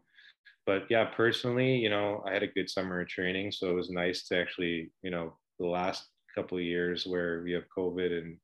but 0.65 0.83
yeah 0.89 1.05
personally 1.05 1.75
you 1.75 1.89
know 1.89 2.23
i 2.27 2.33
had 2.33 2.43
a 2.43 2.47
good 2.47 2.69
summer 2.69 3.01
of 3.01 3.07
training 3.07 3.51
so 3.51 3.69
it 3.69 3.73
was 3.73 3.89
nice 3.89 4.27
to 4.27 4.39
actually 4.39 4.91
you 5.01 5.11
know 5.11 5.33
the 5.59 5.65
last 5.65 6.07
couple 6.35 6.57
of 6.57 6.63
years 6.63 7.05
where 7.05 7.41
we 7.43 7.51
have 7.51 7.63
covid 7.75 8.17
and 8.17 8.37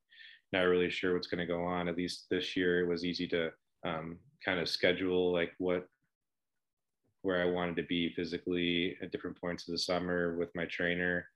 not 0.52 0.62
really 0.62 0.90
sure 0.90 1.14
what's 1.14 1.26
going 1.26 1.38
to 1.38 1.52
go 1.52 1.64
on 1.64 1.88
at 1.88 1.96
least 1.96 2.26
this 2.30 2.56
year 2.56 2.80
it 2.80 2.88
was 2.88 3.04
easy 3.04 3.26
to 3.26 3.50
um, 3.84 4.18
kind 4.44 4.58
of 4.60 4.68
schedule 4.68 5.32
like 5.32 5.52
what 5.58 5.86
where 7.26 7.42
I 7.42 7.50
wanted 7.50 7.74
to 7.76 7.82
be 7.82 8.14
physically 8.14 8.96
at 9.02 9.10
different 9.10 9.38
points 9.40 9.66
of 9.66 9.72
the 9.72 9.78
summer 9.78 10.36
with 10.36 10.54
my 10.54 10.64
trainer, 10.66 11.26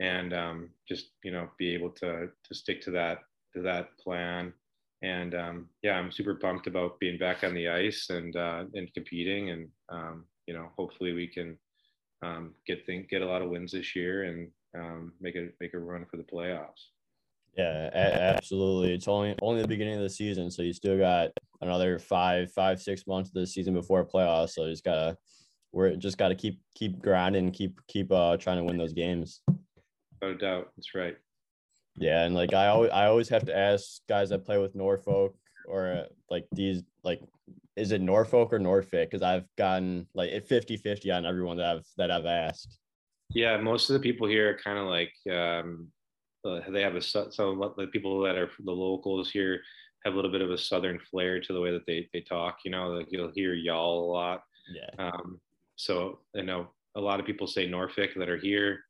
and 0.00 0.32
um, 0.32 0.70
just 0.88 1.10
you 1.22 1.30
know 1.30 1.50
be 1.58 1.74
able 1.74 1.90
to 1.90 2.28
to 2.44 2.54
stick 2.54 2.80
to 2.82 2.90
that 2.92 3.18
to 3.54 3.62
that 3.62 3.96
plan. 3.98 4.52
And 5.02 5.34
um, 5.34 5.68
yeah, 5.82 5.98
I'm 5.98 6.10
super 6.10 6.34
pumped 6.34 6.66
about 6.66 6.98
being 6.98 7.18
back 7.18 7.44
on 7.44 7.52
the 7.52 7.68
ice 7.68 8.08
and 8.08 8.34
uh, 8.34 8.64
and 8.72 8.92
competing, 8.94 9.50
and 9.50 9.68
um, 9.90 10.24
you 10.46 10.54
know 10.54 10.70
hopefully 10.78 11.12
we 11.12 11.26
can 11.26 11.58
um, 12.22 12.54
get 12.66 12.86
think 12.86 13.10
get 13.10 13.20
a 13.20 13.26
lot 13.26 13.42
of 13.42 13.50
wins 13.50 13.72
this 13.72 13.94
year 13.94 14.24
and 14.24 14.50
um, 14.74 15.12
make 15.20 15.36
a 15.36 15.48
make 15.60 15.74
a 15.74 15.78
run 15.78 16.06
for 16.10 16.16
the 16.16 16.22
playoffs. 16.22 16.88
Yeah, 17.54 17.90
absolutely. 17.92 18.94
It's 18.94 19.06
only 19.06 19.36
only 19.42 19.60
the 19.60 19.68
beginning 19.68 19.96
of 19.96 20.02
the 20.02 20.10
season, 20.10 20.50
so 20.50 20.62
you 20.62 20.72
still 20.72 20.98
got 20.98 21.30
another 21.60 21.98
five, 21.98 22.52
five, 22.52 22.80
six 22.80 23.06
months 23.06 23.30
of 23.30 23.34
the 23.34 23.46
season 23.46 23.74
before 23.74 24.04
playoffs. 24.04 24.50
So 24.50 24.68
just 24.68 24.84
gotta 24.84 25.16
we're 25.72 25.96
just 25.96 26.18
gotta 26.18 26.34
keep 26.34 26.60
keep 26.74 27.00
grinding, 27.00 27.50
keep 27.50 27.80
keep 27.88 28.12
uh 28.12 28.36
trying 28.36 28.58
to 28.58 28.64
win 28.64 28.78
those 28.78 28.92
games. 28.92 29.40
No 30.22 30.34
doubt, 30.34 30.70
that's 30.76 30.94
right. 30.94 31.16
Yeah, 31.96 32.24
and 32.24 32.34
like 32.34 32.54
I 32.54 32.68
always 32.68 32.90
I 32.90 33.06
always 33.06 33.28
have 33.28 33.44
to 33.46 33.56
ask 33.56 34.00
guys 34.08 34.30
that 34.30 34.44
play 34.44 34.58
with 34.58 34.74
Norfolk 34.74 35.34
or 35.66 35.92
uh, 35.92 36.04
like 36.30 36.46
these 36.52 36.82
like 37.02 37.20
is 37.76 37.92
it 37.92 38.00
Norfolk 38.00 38.52
or 38.52 38.58
Norfolk? 38.58 39.10
Because 39.10 39.22
I've 39.22 39.46
gotten 39.56 40.06
like 40.14 40.46
50 40.46 40.76
50 40.76 41.10
on 41.10 41.26
everyone 41.26 41.56
that 41.56 41.66
I've 41.66 41.86
that 41.96 42.10
I've 42.10 42.26
asked. 42.26 42.78
Yeah, 43.30 43.56
most 43.56 43.90
of 43.90 43.94
the 43.94 44.00
people 44.00 44.28
here 44.28 44.50
are 44.50 44.58
kind 44.58 44.78
of 44.78 44.86
like 44.86 45.12
um, 45.30 45.88
uh, 46.44 46.60
they 46.70 46.82
have 46.82 46.94
a 46.94 47.00
so 47.00 47.30
the 47.76 47.86
people 47.88 48.22
that 48.22 48.36
are 48.36 48.50
the 48.64 48.72
locals 48.72 49.30
here 49.30 49.60
have 50.04 50.14
a 50.14 50.16
little 50.16 50.30
bit 50.30 50.42
of 50.42 50.50
a 50.50 50.58
southern 50.58 50.98
flair 50.98 51.40
to 51.40 51.52
the 51.52 51.60
way 51.60 51.70
that 51.70 51.86
they 51.86 52.08
they 52.12 52.20
talk. 52.20 52.58
You 52.64 52.70
know, 52.70 52.88
like 52.88 53.08
you'll 53.10 53.32
hear 53.34 53.54
y'all 53.54 54.04
a 54.04 54.12
lot. 54.12 54.44
Yeah. 54.72 55.06
Um, 55.06 55.40
so 55.76 56.20
I 56.36 56.42
know 56.42 56.68
a 56.96 57.00
lot 57.00 57.20
of 57.20 57.26
people 57.26 57.46
say 57.46 57.66
Norfolk 57.66 58.10
that 58.16 58.28
are 58.28 58.38
here, 58.38 58.80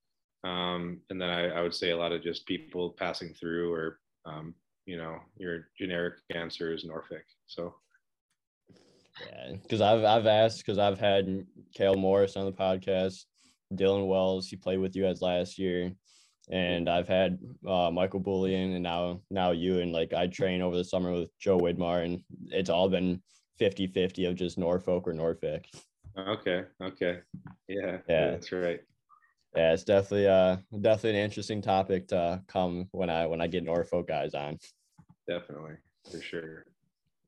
um, 0.44 1.00
and 1.10 1.20
then 1.20 1.30
I, 1.30 1.48
I, 1.48 1.62
would 1.62 1.74
say 1.74 1.90
a 1.90 1.96
lot 1.96 2.12
of 2.12 2.22
just 2.22 2.46
people 2.46 2.90
passing 2.90 3.32
through, 3.32 3.72
or 3.72 3.98
um, 4.26 4.54
you 4.86 4.96
know, 4.96 5.18
your 5.36 5.68
generic 5.78 6.14
answer 6.34 6.74
is 6.74 6.84
Norfolk. 6.84 7.24
So. 7.46 7.74
Yeah, 9.20 9.52
because 9.62 9.80
I've 9.80 10.02
I've 10.02 10.26
asked 10.26 10.58
because 10.58 10.78
I've 10.78 10.98
had 10.98 11.46
Kale 11.72 11.94
Morris 11.94 12.36
on 12.36 12.46
the 12.46 12.52
podcast, 12.52 13.24
Dylan 13.72 14.08
Wells, 14.08 14.48
he 14.48 14.56
played 14.56 14.80
with 14.80 14.96
you 14.96 15.04
guys 15.04 15.22
last 15.22 15.56
year, 15.56 15.92
and 16.50 16.88
I've 16.88 17.08
had 17.08 17.38
uh, 17.66 17.90
Michael 17.90 18.20
Bullion 18.20 18.72
and 18.72 18.82
now 18.82 19.20
now 19.30 19.52
you 19.52 19.80
and 19.80 19.92
like 19.92 20.12
I 20.12 20.26
train 20.26 20.62
over 20.62 20.76
the 20.76 20.84
summer 20.84 21.12
with 21.12 21.30
Joe 21.38 21.58
Widmar 21.58 22.04
and 22.04 22.22
it's 22.48 22.70
all 22.70 22.88
been 22.88 23.22
50-50 23.60 24.28
of 24.28 24.34
just 24.34 24.58
Norfolk 24.58 25.06
or 25.06 25.12
Norfolk. 25.12 25.64
Okay. 26.16 26.64
Okay. 26.82 27.20
Yeah. 27.68 27.98
Yeah. 28.08 28.30
That's 28.32 28.52
right. 28.52 28.80
Yeah, 29.56 29.72
it's 29.72 29.84
definitely 29.84 30.26
uh 30.26 30.56
definitely 30.80 31.18
an 31.18 31.24
interesting 31.24 31.62
topic 31.62 32.08
to 32.08 32.42
come 32.48 32.88
when 32.90 33.08
I 33.08 33.26
when 33.26 33.40
I 33.40 33.46
get 33.46 33.62
Norfolk 33.62 34.08
guys 34.08 34.34
on. 34.34 34.58
Definitely, 35.28 35.76
for 36.10 36.20
sure. 36.20 36.66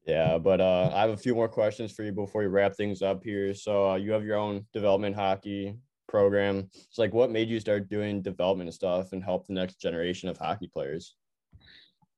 Yeah, 0.06 0.38
but 0.38 0.60
uh, 0.60 0.90
I 0.94 1.00
have 1.00 1.10
a 1.10 1.16
few 1.16 1.34
more 1.34 1.48
questions 1.48 1.92
for 1.92 2.04
you 2.04 2.12
before 2.12 2.42
we 2.42 2.46
wrap 2.48 2.76
things 2.76 3.02
up 3.02 3.24
here. 3.24 3.54
So 3.54 3.90
uh, 3.90 3.94
you 3.96 4.12
have 4.12 4.24
your 4.24 4.36
own 4.36 4.66
development 4.72 5.16
hockey 5.16 5.76
program. 6.16 6.70
It's 6.72 6.96
like 6.96 7.12
what 7.12 7.30
made 7.30 7.50
you 7.50 7.60
start 7.60 7.90
doing 7.90 8.22
development 8.22 8.72
stuff 8.72 9.12
and 9.12 9.22
help 9.22 9.46
the 9.46 9.52
next 9.52 9.78
generation 9.78 10.30
of 10.30 10.38
hockey 10.38 10.66
players? 10.66 11.14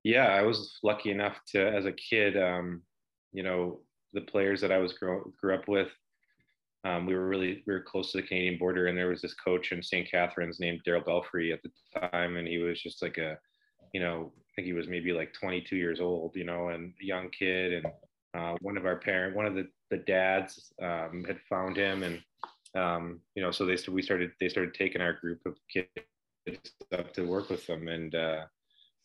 Yeah, 0.04 0.28
I 0.28 0.42
was 0.42 0.78
lucky 0.84 1.10
enough 1.10 1.36
to, 1.48 1.68
as 1.68 1.84
a 1.84 1.90
kid, 1.92 2.36
um, 2.40 2.82
you 3.32 3.42
know, 3.42 3.80
the 4.12 4.20
players 4.20 4.60
that 4.60 4.70
I 4.70 4.78
was 4.78 4.92
grow, 4.92 5.32
grew 5.40 5.52
up 5.52 5.66
with, 5.66 5.88
um, 6.84 7.06
we 7.06 7.14
were 7.16 7.26
really 7.26 7.64
we 7.66 7.72
were 7.72 7.82
close 7.82 8.12
to 8.12 8.18
the 8.18 8.26
Canadian 8.28 8.56
border, 8.56 8.86
and 8.86 8.96
there 8.96 9.08
was 9.08 9.20
this 9.20 9.34
coach 9.34 9.72
in 9.72 9.82
St. 9.82 10.08
Catharines 10.08 10.60
named 10.60 10.80
Darryl 10.86 11.04
Belfry 11.04 11.52
at 11.52 11.60
the 11.64 12.00
time, 12.12 12.36
and 12.36 12.46
he 12.46 12.58
was 12.58 12.80
just 12.80 13.02
like 13.02 13.18
a, 13.18 13.36
you 13.92 14.00
know, 14.00 14.32
I 14.36 14.50
think 14.54 14.66
he 14.66 14.74
was 14.74 14.86
maybe 14.86 15.12
like 15.12 15.32
22 15.32 15.74
years 15.74 16.00
old, 16.00 16.36
you 16.36 16.44
know, 16.44 16.68
and 16.68 16.94
a 17.02 17.04
young 17.04 17.30
kid. 17.36 17.72
And 17.72 17.86
uh, 18.32 18.54
one 18.60 18.76
of 18.76 18.86
our 18.86 19.00
parent, 19.00 19.34
one 19.34 19.46
of 19.46 19.56
the, 19.56 19.66
the 19.90 19.98
dads 19.98 20.72
um, 20.80 21.24
had 21.26 21.40
found 21.50 21.76
him. 21.76 22.04
And, 22.04 22.22
um, 22.74 23.20
you 23.34 23.42
know, 23.42 23.50
so 23.50 23.64
they, 23.64 23.76
we 23.90 24.02
started, 24.02 24.32
they 24.40 24.48
started 24.48 24.74
taking 24.74 25.00
our 25.00 25.14
group 25.14 25.40
of 25.46 25.56
kids 25.72 25.88
up 26.92 27.12
to 27.14 27.26
work 27.26 27.50
with 27.50 27.66
them. 27.66 27.88
And, 27.88 28.14
uh, 28.14 28.44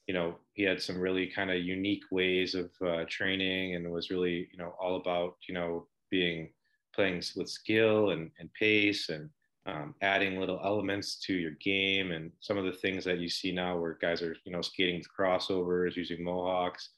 you 0.07 0.13
know, 0.13 0.35
he 0.53 0.63
had 0.63 0.81
some 0.81 0.99
really 0.99 1.27
kind 1.27 1.49
of 1.49 1.63
unique 1.63 2.03
ways 2.11 2.55
of 2.55 2.71
uh, 2.85 3.05
training 3.09 3.75
and 3.75 3.91
was 3.91 4.09
really, 4.09 4.49
you 4.51 4.57
know, 4.57 4.73
all 4.79 4.97
about, 4.97 5.35
you 5.47 5.53
know, 5.53 5.87
being 6.11 6.49
playing 6.93 7.23
with 7.35 7.49
skill 7.49 8.11
and, 8.11 8.29
and 8.39 8.53
pace 8.53 9.09
and, 9.09 9.29
um, 9.65 9.95
adding 10.01 10.39
little 10.39 10.59
elements 10.63 11.15
to 11.21 11.33
your 11.33 11.51
game 11.61 12.11
and 12.11 12.31
some 12.41 12.57
of 12.57 12.65
the 12.65 12.73
things 12.73 13.05
that 13.05 13.19
you 13.19 13.29
see 13.29 13.51
now 13.51 13.77
where 13.77 13.97
guys 14.01 14.21
are 14.21 14.35
you 14.43 14.51
know 14.51 14.61
skating 14.61 15.01
crossovers 15.17 15.95
using 15.95 16.23
mohawks 16.23 16.89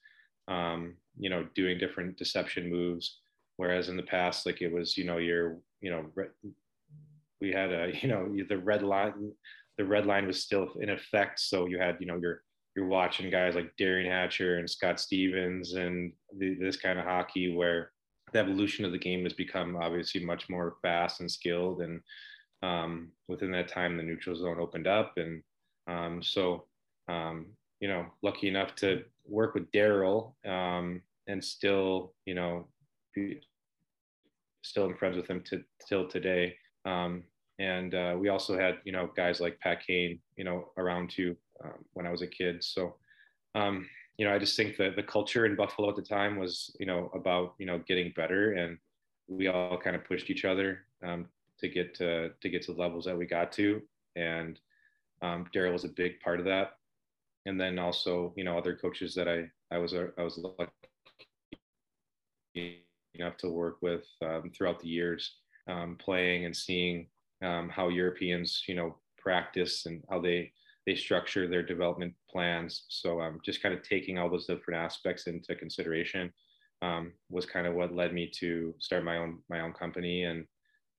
um, 0.48 0.96
you 1.18 1.30
know 1.30 1.46
doing 1.54 1.78
different 1.78 2.18
deception 2.18 2.70
moves 2.70 3.20
whereas 3.58 3.90
in 3.90 3.98
the 3.98 4.04
past 4.04 4.46
like 4.46 4.62
it 4.62 4.72
was 4.72 4.98
you 4.98 5.04
know 5.04 5.18
your 5.18 5.58
you 5.82 5.92
know 5.92 6.06
we 7.42 7.52
had 7.52 7.72
a 7.72 7.92
you 8.02 8.08
know 8.08 8.34
the 8.50 8.58
red 8.58 8.84
line 8.84 9.32
the 9.78 9.86
red 9.86 10.06
line 10.06 10.26
was 10.26 10.42
still 10.42 10.70
in 10.80 10.90
effect 10.90 11.40
so 11.40 11.66
you 11.66 11.78
had 11.78 11.98
you 12.00 12.06
know 12.06 12.18
your 12.18 12.42
you're 12.76 12.88
watching 12.88 13.32
guys 13.32 13.56
like 13.56 13.72
Derian 13.80 14.12
Hatcher 14.12 14.58
and 14.58 14.70
Scott 14.70 15.00
Stevens 15.00 15.76
and 15.76 16.12
the, 16.38 16.56
this 16.56 16.76
kind 16.76 17.00
of 17.00 17.06
hockey 17.06 17.56
where 17.56 17.92
the 18.34 18.40
evolution 18.40 18.84
of 18.84 18.92
the 18.92 18.98
game 18.98 19.24
has 19.24 19.32
become 19.32 19.78
obviously 19.78 20.26
much 20.26 20.50
more 20.50 20.76
fast 20.82 21.22
and 21.22 21.32
skilled 21.32 21.82
and 21.82 22.02
um, 22.66 23.12
within 23.28 23.52
that 23.52 23.68
time, 23.68 23.98
the 23.98 24.04
neutral 24.04 24.36
zone 24.36 24.60
opened 24.60 24.88
up. 24.88 25.14
And 25.18 25.44
um, 25.88 26.24
so, 26.24 26.66
um, 27.08 27.48
you 27.80 27.88
know, 27.88 28.06
lucky 28.22 28.48
enough 28.48 28.76
to 28.76 29.04
work 29.28 29.54
with 29.54 29.72
Darryl 29.72 30.34
um, 30.46 31.02
and 31.28 31.44
still, 31.44 32.14
you 32.26 32.34
know, 32.34 32.68
still 34.64 34.86
in 34.86 34.96
friends 34.96 35.16
with 35.16 35.28
him 35.28 35.42
to 35.46 35.64
till 35.88 36.08
today. 36.08 36.56
Um, 36.86 37.24
and 37.60 37.96
uh, 37.96 38.16
we 38.20 38.30
also 38.30 38.58
had, 38.58 38.76
you 38.84 38.92
know, 38.92 39.10
guys 39.16 39.40
like 39.40 39.60
Pat 39.60 39.86
Kane, 39.86 40.20
you 40.36 40.44
know, 40.44 40.70
around 40.78 41.10
too 41.10 41.36
um, 41.64 41.86
when 41.94 42.06
I 42.06 42.12
was 42.12 42.22
a 42.22 42.28
kid. 42.28 42.64
So, 42.64 42.96
you 44.18 44.26
know, 44.26 44.34
I 44.34 44.40
just 44.40 44.56
think 44.56 44.78
that 44.78 44.96
the 44.96 45.04
culture 45.04 45.46
in 45.46 45.56
Buffalo 45.56 45.90
at 45.90 45.96
the 45.96 46.02
time 46.02 46.38
was, 46.38 46.76
you 46.80 46.86
know, 46.86 47.10
about, 47.14 47.56
you 47.58 47.66
know, 47.66 47.82
getting 47.88 48.14
better 48.16 48.54
and 48.54 48.78
we 49.28 49.48
all 49.48 49.78
kind 49.78 49.96
of 49.96 50.06
pushed 50.06 50.30
each 50.30 50.46
other 50.46 50.80
um, 51.04 51.28
to 51.60 51.68
get 51.68 51.96
to, 51.96 52.30
to 52.42 52.50
get 52.50 52.62
to 52.64 52.74
the 52.74 52.80
levels 52.80 53.06
that 53.06 53.18
we 53.18 53.26
got 53.26 53.52
to. 53.54 53.82
And 54.16 54.60
um, 55.22 55.48
Darryl 55.54 55.74
was 55.74 55.86
a 55.86 55.90
big 55.90 56.20
part 56.20 56.40
of 56.40 56.46
that. 56.46 56.74
And 57.46 57.60
then 57.60 57.78
also, 57.78 58.34
you 58.36 58.44
know, 58.44 58.58
other 58.58 58.76
coaches 58.76 59.14
that 59.16 59.28
I, 59.28 59.46
I 59.74 59.78
was, 59.78 59.94
I 59.94 60.22
was 60.22 60.38
lucky 60.38 60.72
enough 63.20 63.38
to 63.38 63.50
work 63.50 63.78
with 63.82 64.06
um, 64.24 64.52
throughout 64.56 64.80
the 64.80 64.88
years, 64.88 65.38
um, 65.68 65.98
playing 66.00 66.46
and 66.46 66.56
seeing 66.56 67.08
um, 67.44 67.70
how 67.70 67.90
Europeans, 67.90 68.64
you 68.68 68.76
know, 68.76 68.98
practice 69.18 69.86
and 69.86 70.04
how 70.10 70.20
they, 70.20 70.52
they 70.86 70.96
structure 70.96 71.48
their 71.48 71.64
development 71.64 72.14
plans. 72.30 72.86
So 72.90 73.20
um, 73.22 73.40
just 73.44 73.62
kind 73.62 73.74
of 73.74 73.82
taking 73.84 74.18
all 74.18 74.30
those 74.30 74.46
different 74.46 74.80
aspects 74.80 75.28
into 75.28 75.56
consideration 75.56 76.32
um, 76.82 77.14
was 77.30 77.46
kind 77.46 77.68
of 77.68 77.74
what 77.74 77.96
led 77.96 78.14
me 78.14 78.30
to 78.40 78.74
start 78.80 79.04
my 79.04 79.18
own 79.18 79.40
my 79.50 79.62
own 79.62 79.74
company 79.74 80.24
and 80.24 80.46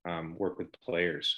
um, 0.08 0.36
work 0.38 0.58
with 0.58 0.68
players. 0.84 1.36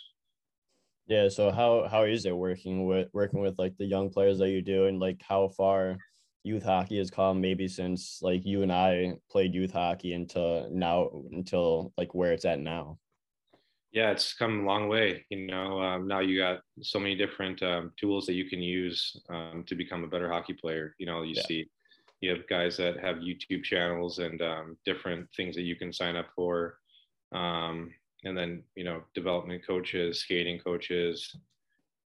Yeah. 1.07 1.29
So 1.29 1.51
how 1.51 1.89
how 1.91 2.05
is 2.05 2.25
it 2.27 2.37
working 2.37 2.87
with 2.87 3.09
working 3.13 3.41
with 3.41 3.59
like 3.59 3.77
the 3.79 3.87
young 3.87 4.11
players 4.11 4.39
that 4.39 4.51
you 4.51 4.63
do, 4.63 4.87
and 4.87 5.01
like 5.01 5.21
how 5.27 5.49
far 5.49 5.97
youth 6.45 6.63
hockey 6.63 6.99
has 6.99 7.11
come 7.11 7.41
maybe 7.41 7.69
since 7.69 8.21
like 8.23 8.45
you 8.45 8.63
and 8.63 8.73
I 8.73 9.15
played 9.31 9.55
youth 9.55 9.73
hockey 9.73 10.15
into 10.15 10.67
now 10.71 11.11
until 11.33 11.93
like 11.97 12.15
where 12.15 12.33
it's 12.33 12.45
at 12.45 12.61
now? 12.61 12.99
Yeah, 13.93 14.11
it's 14.11 14.35
come 14.35 14.61
a 14.61 14.67
long 14.67 14.89
way. 14.89 15.25
You 15.31 15.47
know, 15.47 15.81
um, 15.81 16.07
now 16.07 16.21
you 16.21 16.39
got 16.39 16.61
so 16.83 16.99
many 16.99 17.15
different 17.15 17.63
um, 17.63 17.93
tools 17.99 18.27
that 18.27 18.35
you 18.35 18.49
can 18.49 18.61
use 18.61 19.19
um, 19.31 19.65
to 19.67 19.75
become 19.75 20.05
a 20.05 20.09
better 20.09 20.31
hockey 20.31 20.53
player. 20.53 20.95
You 20.99 21.07
know, 21.07 21.23
you 21.23 21.35
yeah. 21.37 21.43
see, 21.47 21.71
you 22.21 22.31
have 22.31 22.47
guys 22.49 22.77
that 22.77 23.01
have 23.01 23.17
YouTube 23.17 23.65
channels 23.65 24.19
and 24.19 24.41
um, 24.43 24.77
different 24.85 25.29
things 25.37 25.57
that 25.57 25.63
you 25.63 25.75
can 25.75 25.93
sign 25.93 26.17
up 26.17 26.27
for. 26.37 26.79
Um, 27.33 27.93
and 28.25 28.37
then 28.37 28.63
you 28.75 28.85
know 28.85 29.03
development 29.15 29.67
coaches 29.67 30.21
skating 30.21 30.59
coaches 30.59 31.37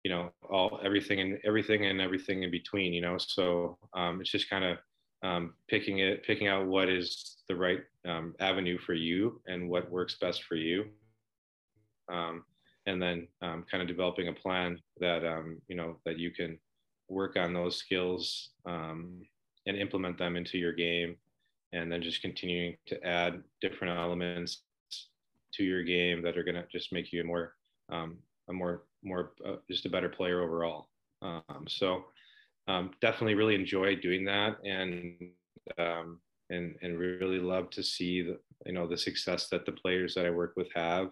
you 0.04 0.10
know 0.10 0.30
all 0.48 0.80
everything 0.84 1.20
and 1.20 1.38
everything 1.44 1.86
and 1.86 2.00
everything 2.00 2.42
in 2.42 2.50
between 2.50 2.92
you 2.92 3.00
know? 3.00 3.18
So 3.18 3.78
um, 3.94 4.20
it's 4.20 4.30
just 4.30 4.50
kind 4.50 4.64
of 4.64 4.78
um, 5.22 5.54
picking 5.68 5.98
it 5.98 6.24
picking 6.24 6.48
out 6.48 6.66
what 6.66 6.88
is 6.88 7.36
the 7.48 7.56
right 7.56 7.80
um, 8.06 8.34
avenue 8.40 8.78
for 8.78 8.94
you 8.94 9.40
and 9.46 9.68
what 9.68 9.90
works 9.90 10.16
best 10.20 10.44
for 10.44 10.54
you. 10.54 10.86
Um, 12.10 12.44
and 12.86 13.00
then 13.00 13.28
um, 13.42 13.64
kind 13.70 13.82
of 13.82 13.88
developing 13.88 14.28
a 14.28 14.32
plan 14.32 14.80
that 14.98 15.24
um, 15.24 15.60
you 15.68 15.76
know 15.76 15.98
that 16.06 16.18
you 16.18 16.30
can 16.30 16.58
work 17.08 17.36
on 17.36 17.52
those 17.52 17.76
skills 17.76 18.50
and 19.66 19.76
implement 19.76 20.18
them 20.18 20.36
into 20.36 20.58
your 20.58 20.72
game. 20.72 21.16
And 21.72 21.90
then 21.90 22.02
just 22.02 22.22
continuing 22.22 22.76
to 22.86 23.02
add 23.06 23.42
different 23.60 23.96
elements 23.96 24.62
to 25.54 25.64
your 25.64 25.84
game 25.84 26.22
that 26.22 26.36
are 26.36 26.42
going 26.42 26.56
to 26.56 26.66
just 26.70 26.92
make 26.92 27.12
you 27.12 27.20
a 27.20 27.24
more 27.24 27.54
um, 27.92 28.18
a 28.50 28.52
more 28.52 28.82
more 29.02 29.32
uh, 29.46 29.56
just 29.70 29.86
a 29.86 29.90
better 29.90 30.08
player 30.08 30.42
overall. 30.42 30.88
Um, 31.22 31.64
so 31.68 32.04
um, 32.68 32.90
definitely 33.00 33.34
really 33.34 33.54
enjoy 33.54 33.96
doing 33.96 34.24
that 34.26 34.56
and 34.64 35.16
um, 35.78 36.20
and 36.50 36.76
and 36.82 36.98
really 36.98 37.38
love 37.38 37.70
to 37.70 37.82
see 37.82 38.22
the 38.22 38.38
you 38.66 38.72
know 38.72 38.86
the 38.86 38.98
success 38.98 39.48
that 39.48 39.64
the 39.64 39.72
players 39.72 40.14
that 40.14 40.26
I 40.26 40.30
work 40.30 40.54
with 40.56 40.68
have. 40.74 41.10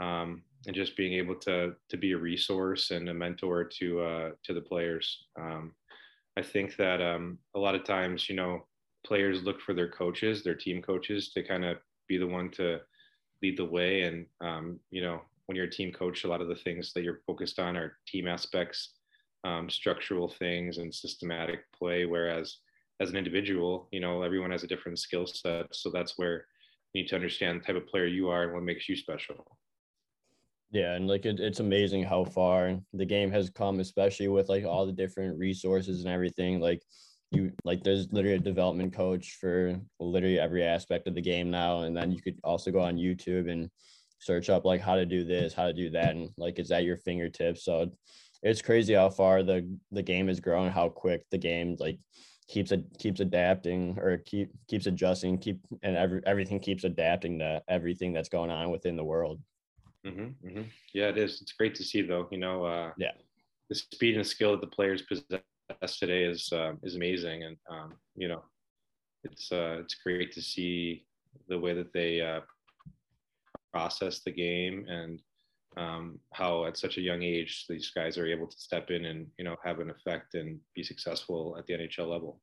Um, 0.00 0.42
and 0.66 0.74
just 0.74 0.96
being 0.96 1.12
able 1.14 1.34
to 1.36 1.74
to 1.90 1.96
be 1.96 2.12
a 2.12 2.18
resource 2.18 2.92
and 2.92 3.08
a 3.08 3.14
mentor 3.14 3.64
to 3.64 4.00
uh, 4.00 4.30
to 4.44 4.54
the 4.54 4.60
players. 4.60 5.26
Um, 5.38 5.74
I 6.36 6.42
think 6.42 6.76
that 6.76 7.02
a 7.02 7.58
lot 7.58 7.74
of 7.74 7.84
times, 7.84 8.28
you 8.28 8.34
know, 8.34 8.66
players 9.04 9.42
look 9.42 9.60
for 9.60 9.74
their 9.74 9.88
coaches, 9.88 10.42
their 10.42 10.54
team 10.54 10.80
coaches, 10.80 11.30
to 11.32 11.42
kind 11.42 11.64
of 11.64 11.76
be 12.08 12.16
the 12.16 12.26
one 12.26 12.50
to 12.52 12.80
lead 13.42 13.58
the 13.58 13.64
way. 13.64 14.02
And, 14.02 14.26
um, 14.40 14.80
you 14.90 15.02
know, 15.02 15.22
when 15.52 15.56
you're 15.58 15.66
a 15.66 15.70
team 15.70 15.92
coach, 15.92 16.24
a 16.24 16.28
lot 16.28 16.40
of 16.40 16.48
the 16.48 16.54
things 16.54 16.94
that 16.94 17.04
you're 17.04 17.20
focused 17.26 17.58
on 17.58 17.76
are 17.76 17.98
team 18.08 18.26
aspects, 18.26 18.94
um, 19.44 19.68
structural 19.68 20.26
things, 20.26 20.78
and 20.78 20.94
systematic 20.94 21.70
play. 21.78 22.06
Whereas 22.06 22.56
as 23.00 23.10
an 23.10 23.16
individual, 23.16 23.86
you 23.92 24.00
know, 24.00 24.22
everyone 24.22 24.50
has 24.50 24.62
a 24.62 24.66
different 24.66 24.98
skill 24.98 25.26
set. 25.26 25.66
So 25.72 25.90
that's 25.90 26.16
where 26.16 26.46
you 26.94 27.02
need 27.02 27.08
to 27.08 27.16
understand 27.16 27.60
the 27.60 27.66
type 27.66 27.76
of 27.76 27.86
player 27.86 28.06
you 28.06 28.30
are 28.30 28.44
and 28.44 28.54
what 28.54 28.62
makes 28.62 28.88
you 28.88 28.96
special. 28.96 29.58
Yeah, 30.70 30.94
and 30.94 31.06
like 31.06 31.26
it, 31.26 31.38
it's 31.38 31.60
amazing 31.60 32.04
how 32.04 32.24
far 32.24 32.78
the 32.94 33.04
game 33.04 33.30
has 33.30 33.50
come, 33.50 33.78
especially 33.80 34.28
with 34.28 34.48
like 34.48 34.64
all 34.64 34.86
the 34.86 34.92
different 34.92 35.38
resources 35.38 36.02
and 36.02 36.10
everything. 36.10 36.60
Like 36.60 36.80
you 37.30 37.52
like 37.64 37.82
there's 37.82 38.10
literally 38.10 38.38
a 38.38 38.40
development 38.40 38.94
coach 38.94 39.36
for 39.38 39.78
literally 40.00 40.38
every 40.38 40.64
aspect 40.64 41.06
of 41.06 41.14
the 41.14 41.20
game 41.20 41.50
now 41.50 41.80
and 41.80 41.96
then 41.96 42.10
you 42.10 42.20
could 42.20 42.38
also 42.44 42.70
go 42.70 42.78
on 42.78 42.96
youtube 42.96 43.50
and 43.50 43.70
search 44.22 44.48
up 44.48 44.64
like 44.64 44.80
how 44.80 44.94
to 44.94 45.06
do 45.06 45.24
this 45.24 45.52
how 45.52 45.66
to 45.66 45.72
do 45.72 45.90
that 45.90 46.10
and 46.10 46.30
like 46.36 46.58
it's 46.58 46.70
at 46.70 46.84
your 46.84 46.96
fingertips. 46.96 47.64
So 47.64 47.90
it's 48.42 48.62
crazy 48.62 48.94
how 48.94 49.10
far 49.10 49.42
the 49.42 49.68
the 49.90 50.02
game 50.02 50.28
has 50.28 50.40
grown 50.40 50.70
how 50.70 50.88
quick 50.88 51.24
the 51.30 51.38
game 51.38 51.76
like 51.78 51.98
keeps 52.48 52.72
it 52.72 52.84
keeps 52.98 53.20
adapting 53.20 53.98
or 53.98 54.18
keep 54.18 54.50
keeps 54.68 54.86
adjusting 54.86 55.38
keep 55.38 55.60
and 55.82 55.96
every, 55.96 56.20
everything 56.26 56.60
keeps 56.60 56.84
adapting 56.84 57.38
to 57.38 57.62
everything 57.68 58.12
that's 58.12 58.28
going 58.28 58.50
on 58.50 58.70
within 58.70 58.96
the 58.96 59.04
world. 59.04 59.40
Mm-hmm, 60.06 60.48
mm-hmm. 60.48 60.62
yeah 60.94 61.08
it 61.08 61.18
is. 61.18 61.40
It's 61.40 61.52
great 61.52 61.74
to 61.76 61.84
see 61.84 62.02
though 62.02 62.28
you 62.30 62.38
know 62.38 62.64
uh 62.64 62.92
yeah. 62.96 63.12
the 63.68 63.74
speed 63.74 64.16
and 64.16 64.26
skill 64.26 64.52
that 64.52 64.60
the 64.60 64.66
players 64.66 65.02
possess 65.02 65.40
today 65.98 66.24
is 66.24 66.52
uh, 66.52 66.72
is 66.82 66.96
amazing, 66.96 67.44
and 67.44 67.56
um, 67.70 67.94
you 68.16 68.28
know, 68.28 68.42
it's 69.24 69.50
uh, 69.52 69.76
it's 69.80 69.94
great 69.94 70.32
to 70.32 70.42
see 70.42 71.04
the 71.48 71.58
way 71.58 71.74
that 71.74 71.92
they 71.92 72.20
uh, 72.20 72.40
process 73.72 74.20
the 74.20 74.32
game 74.32 74.86
and 74.88 75.20
um, 75.76 76.18
how 76.32 76.66
at 76.66 76.76
such 76.76 76.98
a 76.98 77.00
young 77.00 77.22
age 77.22 77.64
these 77.68 77.90
guys 77.94 78.18
are 78.18 78.26
able 78.26 78.46
to 78.46 78.58
step 78.58 78.90
in 78.90 79.06
and 79.06 79.26
you 79.38 79.44
know 79.44 79.56
have 79.64 79.80
an 79.80 79.90
effect 79.90 80.34
and 80.34 80.60
be 80.74 80.82
successful 80.82 81.56
at 81.58 81.66
the 81.66 81.74
NHL 81.74 82.08
level. 82.08 82.40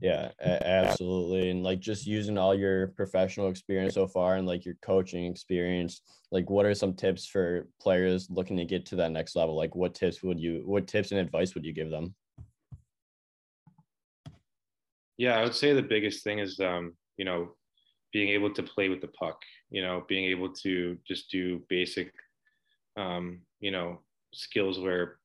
Yeah, 0.00 0.30
absolutely. 0.40 1.50
And 1.50 1.62
like 1.62 1.78
just 1.78 2.06
using 2.06 2.38
all 2.38 2.54
your 2.54 2.88
professional 2.88 3.50
experience 3.50 3.94
so 3.94 4.06
far 4.06 4.36
and 4.36 4.46
like 4.46 4.64
your 4.64 4.76
coaching 4.80 5.26
experience, 5.26 6.00
like 6.32 6.48
what 6.48 6.64
are 6.64 6.74
some 6.74 6.94
tips 6.94 7.26
for 7.26 7.68
players 7.82 8.28
looking 8.30 8.56
to 8.56 8.64
get 8.64 8.86
to 8.86 8.96
that 8.96 9.12
next 9.12 9.36
level? 9.36 9.54
Like 9.54 9.74
what 9.74 9.94
tips 9.94 10.22
would 10.22 10.40
you 10.40 10.62
what 10.64 10.86
tips 10.86 11.10
and 11.10 11.20
advice 11.20 11.54
would 11.54 11.66
you 11.66 11.74
give 11.74 11.90
them? 11.90 12.14
Yeah, 15.18 15.38
I 15.38 15.42
would 15.42 15.54
say 15.54 15.74
the 15.74 15.82
biggest 15.82 16.24
thing 16.24 16.38
is 16.38 16.58
um, 16.60 16.94
you 17.18 17.26
know, 17.26 17.54
being 18.12 18.28
able 18.28 18.52
to 18.52 18.62
play 18.62 18.88
with 18.88 19.00
the 19.00 19.08
puck, 19.08 19.40
you 19.70 19.82
know, 19.82 20.04
being 20.08 20.24
able 20.24 20.48
to 20.48 20.98
just 21.06 21.30
do 21.30 21.62
basic 21.68 22.12
um, 22.96 23.40
you 23.60 23.70
know, 23.70 24.00
skills 24.32 24.78
where 24.78 25.18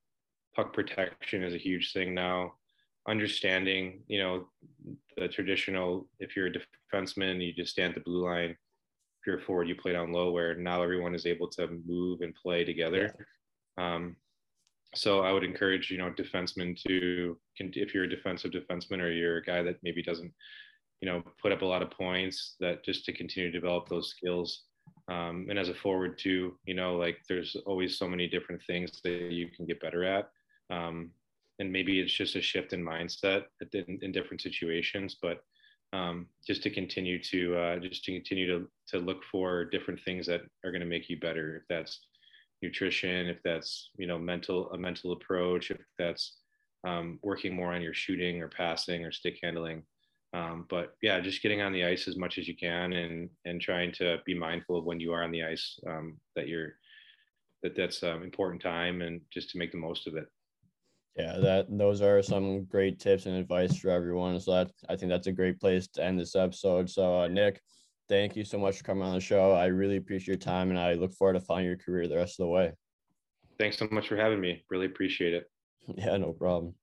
puck 0.55 0.73
protection 0.73 1.43
is 1.43 1.53
a 1.53 1.59
huge 1.59 1.93
thing 1.93 2.13
now. 2.13 2.53
Understanding, 3.07 4.01
you 4.07 4.19
know, 4.19 4.47
the 5.17 5.27
traditional, 5.27 6.07
if 6.19 6.35
you're 6.35 6.47
a 6.47 6.53
defenseman, 6.93 7.45
you 7.45 7.53
just 7.53 7.71
stand 7.71 7.95
at 7.95 8.03
the 8.03 8.09
blue 8.09 8.25
line. 8.25 8.51
If 8.51 9.27
you're 9.27 9.39
a 9.39 9.41
forward, 9.41 9.67
you 9.67 9.75
play 9.75 9.93
down 9.93 10.11
low, 10.11 10.31
where 10.31 10.55
now 10.55 10.81
everyone 10.81 11.13
is 11.13 11.25
able 11.25 11.47
to 11.49 11.79
move 11.85 12.21
and 12.21 12.33
play 12.33 12.63
together. 12.63 13.13
Um, 13.77 14.15
so 14.95 15.21
I 15.21 15.31
would 15.31 15.43
encourage, 15.43 15.91
you 15.91 15.97
know, 15.97 16.09
defensemen 16.09 16.81
to, 16.87 17.37
if 17.59 17.93
you're 17.93 18.05
a 18.05 18.09
defensive 18.09 18.51
defenseman 18.51 19.01
or 19.01 19.11
you're 19.11 19.37
a 19.37 19.43
guy 19.43 19.61
that 19.61 19.77
maybe 19.83 20.01
doesn't, 20.01 20.31
you 21.01 21.07
know, 21.07 21.23
put 21.41 21.51
up 21.51 21.61
a 21.61 21.65
lot 21.65 21.81
of 21.81 21.91
points, 21.91 22.55
that 22.59 22.83
just 22.83 23.05
to 23.05 23.13
continue 23.13 23.51
to 23.51 23.59
develop 23.59 23.89
those 23.89 24.09
skills 24.09 24.63
um, 25.07 25.45
and 25.49 25.59
as 25.59 25.69
a 25.69 25.73
forward 25.73 26.17
too, 26.17 26.57
you 26.65 26.73
know, 26.73 26.95
like 26.95 27.17
there's 27.29 27.55
always 27.65 27.97
so 27.97 28.07
many 28.07 28.27
different 28.27 28.61
things 28.65 29.01
that 29.03 29.31
you 29.31 29.49
can 29.55 29.65
get 29.65 29.81
better 29.81 30.03
at. 30.03 30.29
Um, 30.71 31.11
and 31.59 31.71
maybe 31.71 31.99
it's 31.99 32.13
just 32.13 32.35
a 32.35 32.41
shift 32.41 32.73
in 32.73 32.83
mindset 32.83 33.43
in, 33.73 33.99
in 34.01 34.11
different 34.11 34.41
situations, 34.41 35.17
but 35.21 35.43
um, 35.93 36.25
just 36.45 36.63
to 36.63 36.69
continue 36.69 37.21
to 37.23 37.55
uh, 37.55 37.79
just 37.79 38.03
to 38.05 38.13
continue 38.13 38.47
to 38.47 38.67
to 38.87 38.99
look 38.99 39.23
for 39.31 39.63
different 39.63 40.01
things 40.01 40.25
that 40.25 40.41
are 40.63 40.71
going 40.71 40.81
to 40.81 40.87
make 40.87 41.07
you 41.07 41.19
better. 41.19 41.55
If 41.57 41.63
that's 41.69 42.01
nutrition, 42.61 43.27
if 43.27 43.37
that's 43.43 43.91
you 43.97 44.07
know 44.07 44.17
mental 44.17 44.71
a 44.71 44.77
mental 44.77 45.13
approach, 45.13 45.71
if 45.71 45.77
that's 45.97 46.39
um, 46.85 47.19
working 47.21 47.55
more 47.55 47.73
on 47.73 47.81
your 47.81 47.93
shooting 47.93 48.41
or 48.41 48.49
passing 48.49 49.05
or 49.05 49.11
stick 49.11 49.37
handling. 49.41 49.83
Um, 50.33 50.65
but 50.69 50.95
yeah, 51.01 51.19
just 51.19 51.41
getting 51.41 51.61
on 51.61 51.71
the 51.71 51.85
ice 51.85 52.07
as 52.07 52.17
much 52.17 52.37
as 52.37 52.47
you 52.47 52.55
can 52.55 52.93
and 52.93 53.29
and 53.45 53.61
trying 53.61 53.91
to 53.93 54.17
be 54.25 54.37
mindful 54.37 54.77
of 54.77 54.85
when 54.85 54.99
you 54.99 55.13
are 55.13 55.23
on 55.23 55.31
the 55.31 55.43
ice 55.43 55.79
um, 55.87 56.17
that 56.35 56.47
you're 56.47 56.73
that 57.63 57.75
that's 57.75 58.03
um, 58.03 58.21
important 58.21 58.61
time 58.61 59.01
and 59.01 59.21
just 59.31 59.49
to 59.51 59.57
make 59.57 59.71
the 59.71 59.77
most 59.77 60.07
of 60.07 60.15
it. 60.15 60.25
Yeah, 61.15 61.37
that 61.39 61.67
those 61.69 62.01
are 62.01 62.21
some 62.21 62.65
great 62.65 62.99
tips 62.99 63.25
and 63.25 63.37
advice 63.37 63.77
for 63.77 63.89
everyone. 63.89 64.39
So 64.39 64.51
that 64.51 64.71
I 64.89 64.97
think 64.97 65.09
that's 65.09 65.27
a 65.27 65.31
great 65.31 65.59
place 65.59 65.87
to 65.93 66.03
end 66.03 66.19
this 66.19 66.35
episode. 66.35 66.89
So 66.89 67.21
uh, 67.21 67.27
Nick, 67.29 67.61
thank 68.09 68.35
you 68.35 68.43
so 68.43 68.57
much 68.57 68.77
for 68.77 68.83
coming 68.83 69.03
on 69.03 69.13
the 69.13 69.21
show. 69.21 69.53
I 69.53 69.67
really 69.67 69.95
appreciate 69.95 70.27
your 70.27 70.37
time 70.37 70.69
and 70.69 70.79
I 70.79 70.93
look 70.93 71.13
forward 71.13 71.33
to 71.33 71.39
following 71.39 71.65
your 71.65 71.77
career 71.77 72.07
the 72.07 72.17
rest 72.17 72.39
of 72.39 72.45
the 72.45 72.49
way. 72.49 72.73
Thanks 73.57 73.77
so 73.77 73.87
much 73.89 74.09
for 74.09 74.17
having 74.17 74.41
me. 74.41 74.65
Really 74.69 74.87
appreciate 74.87 75.33
it. 75.33 75.49
Yeah, 75.97 76.17
no 76.17 76.33
problem. 76.33 76.73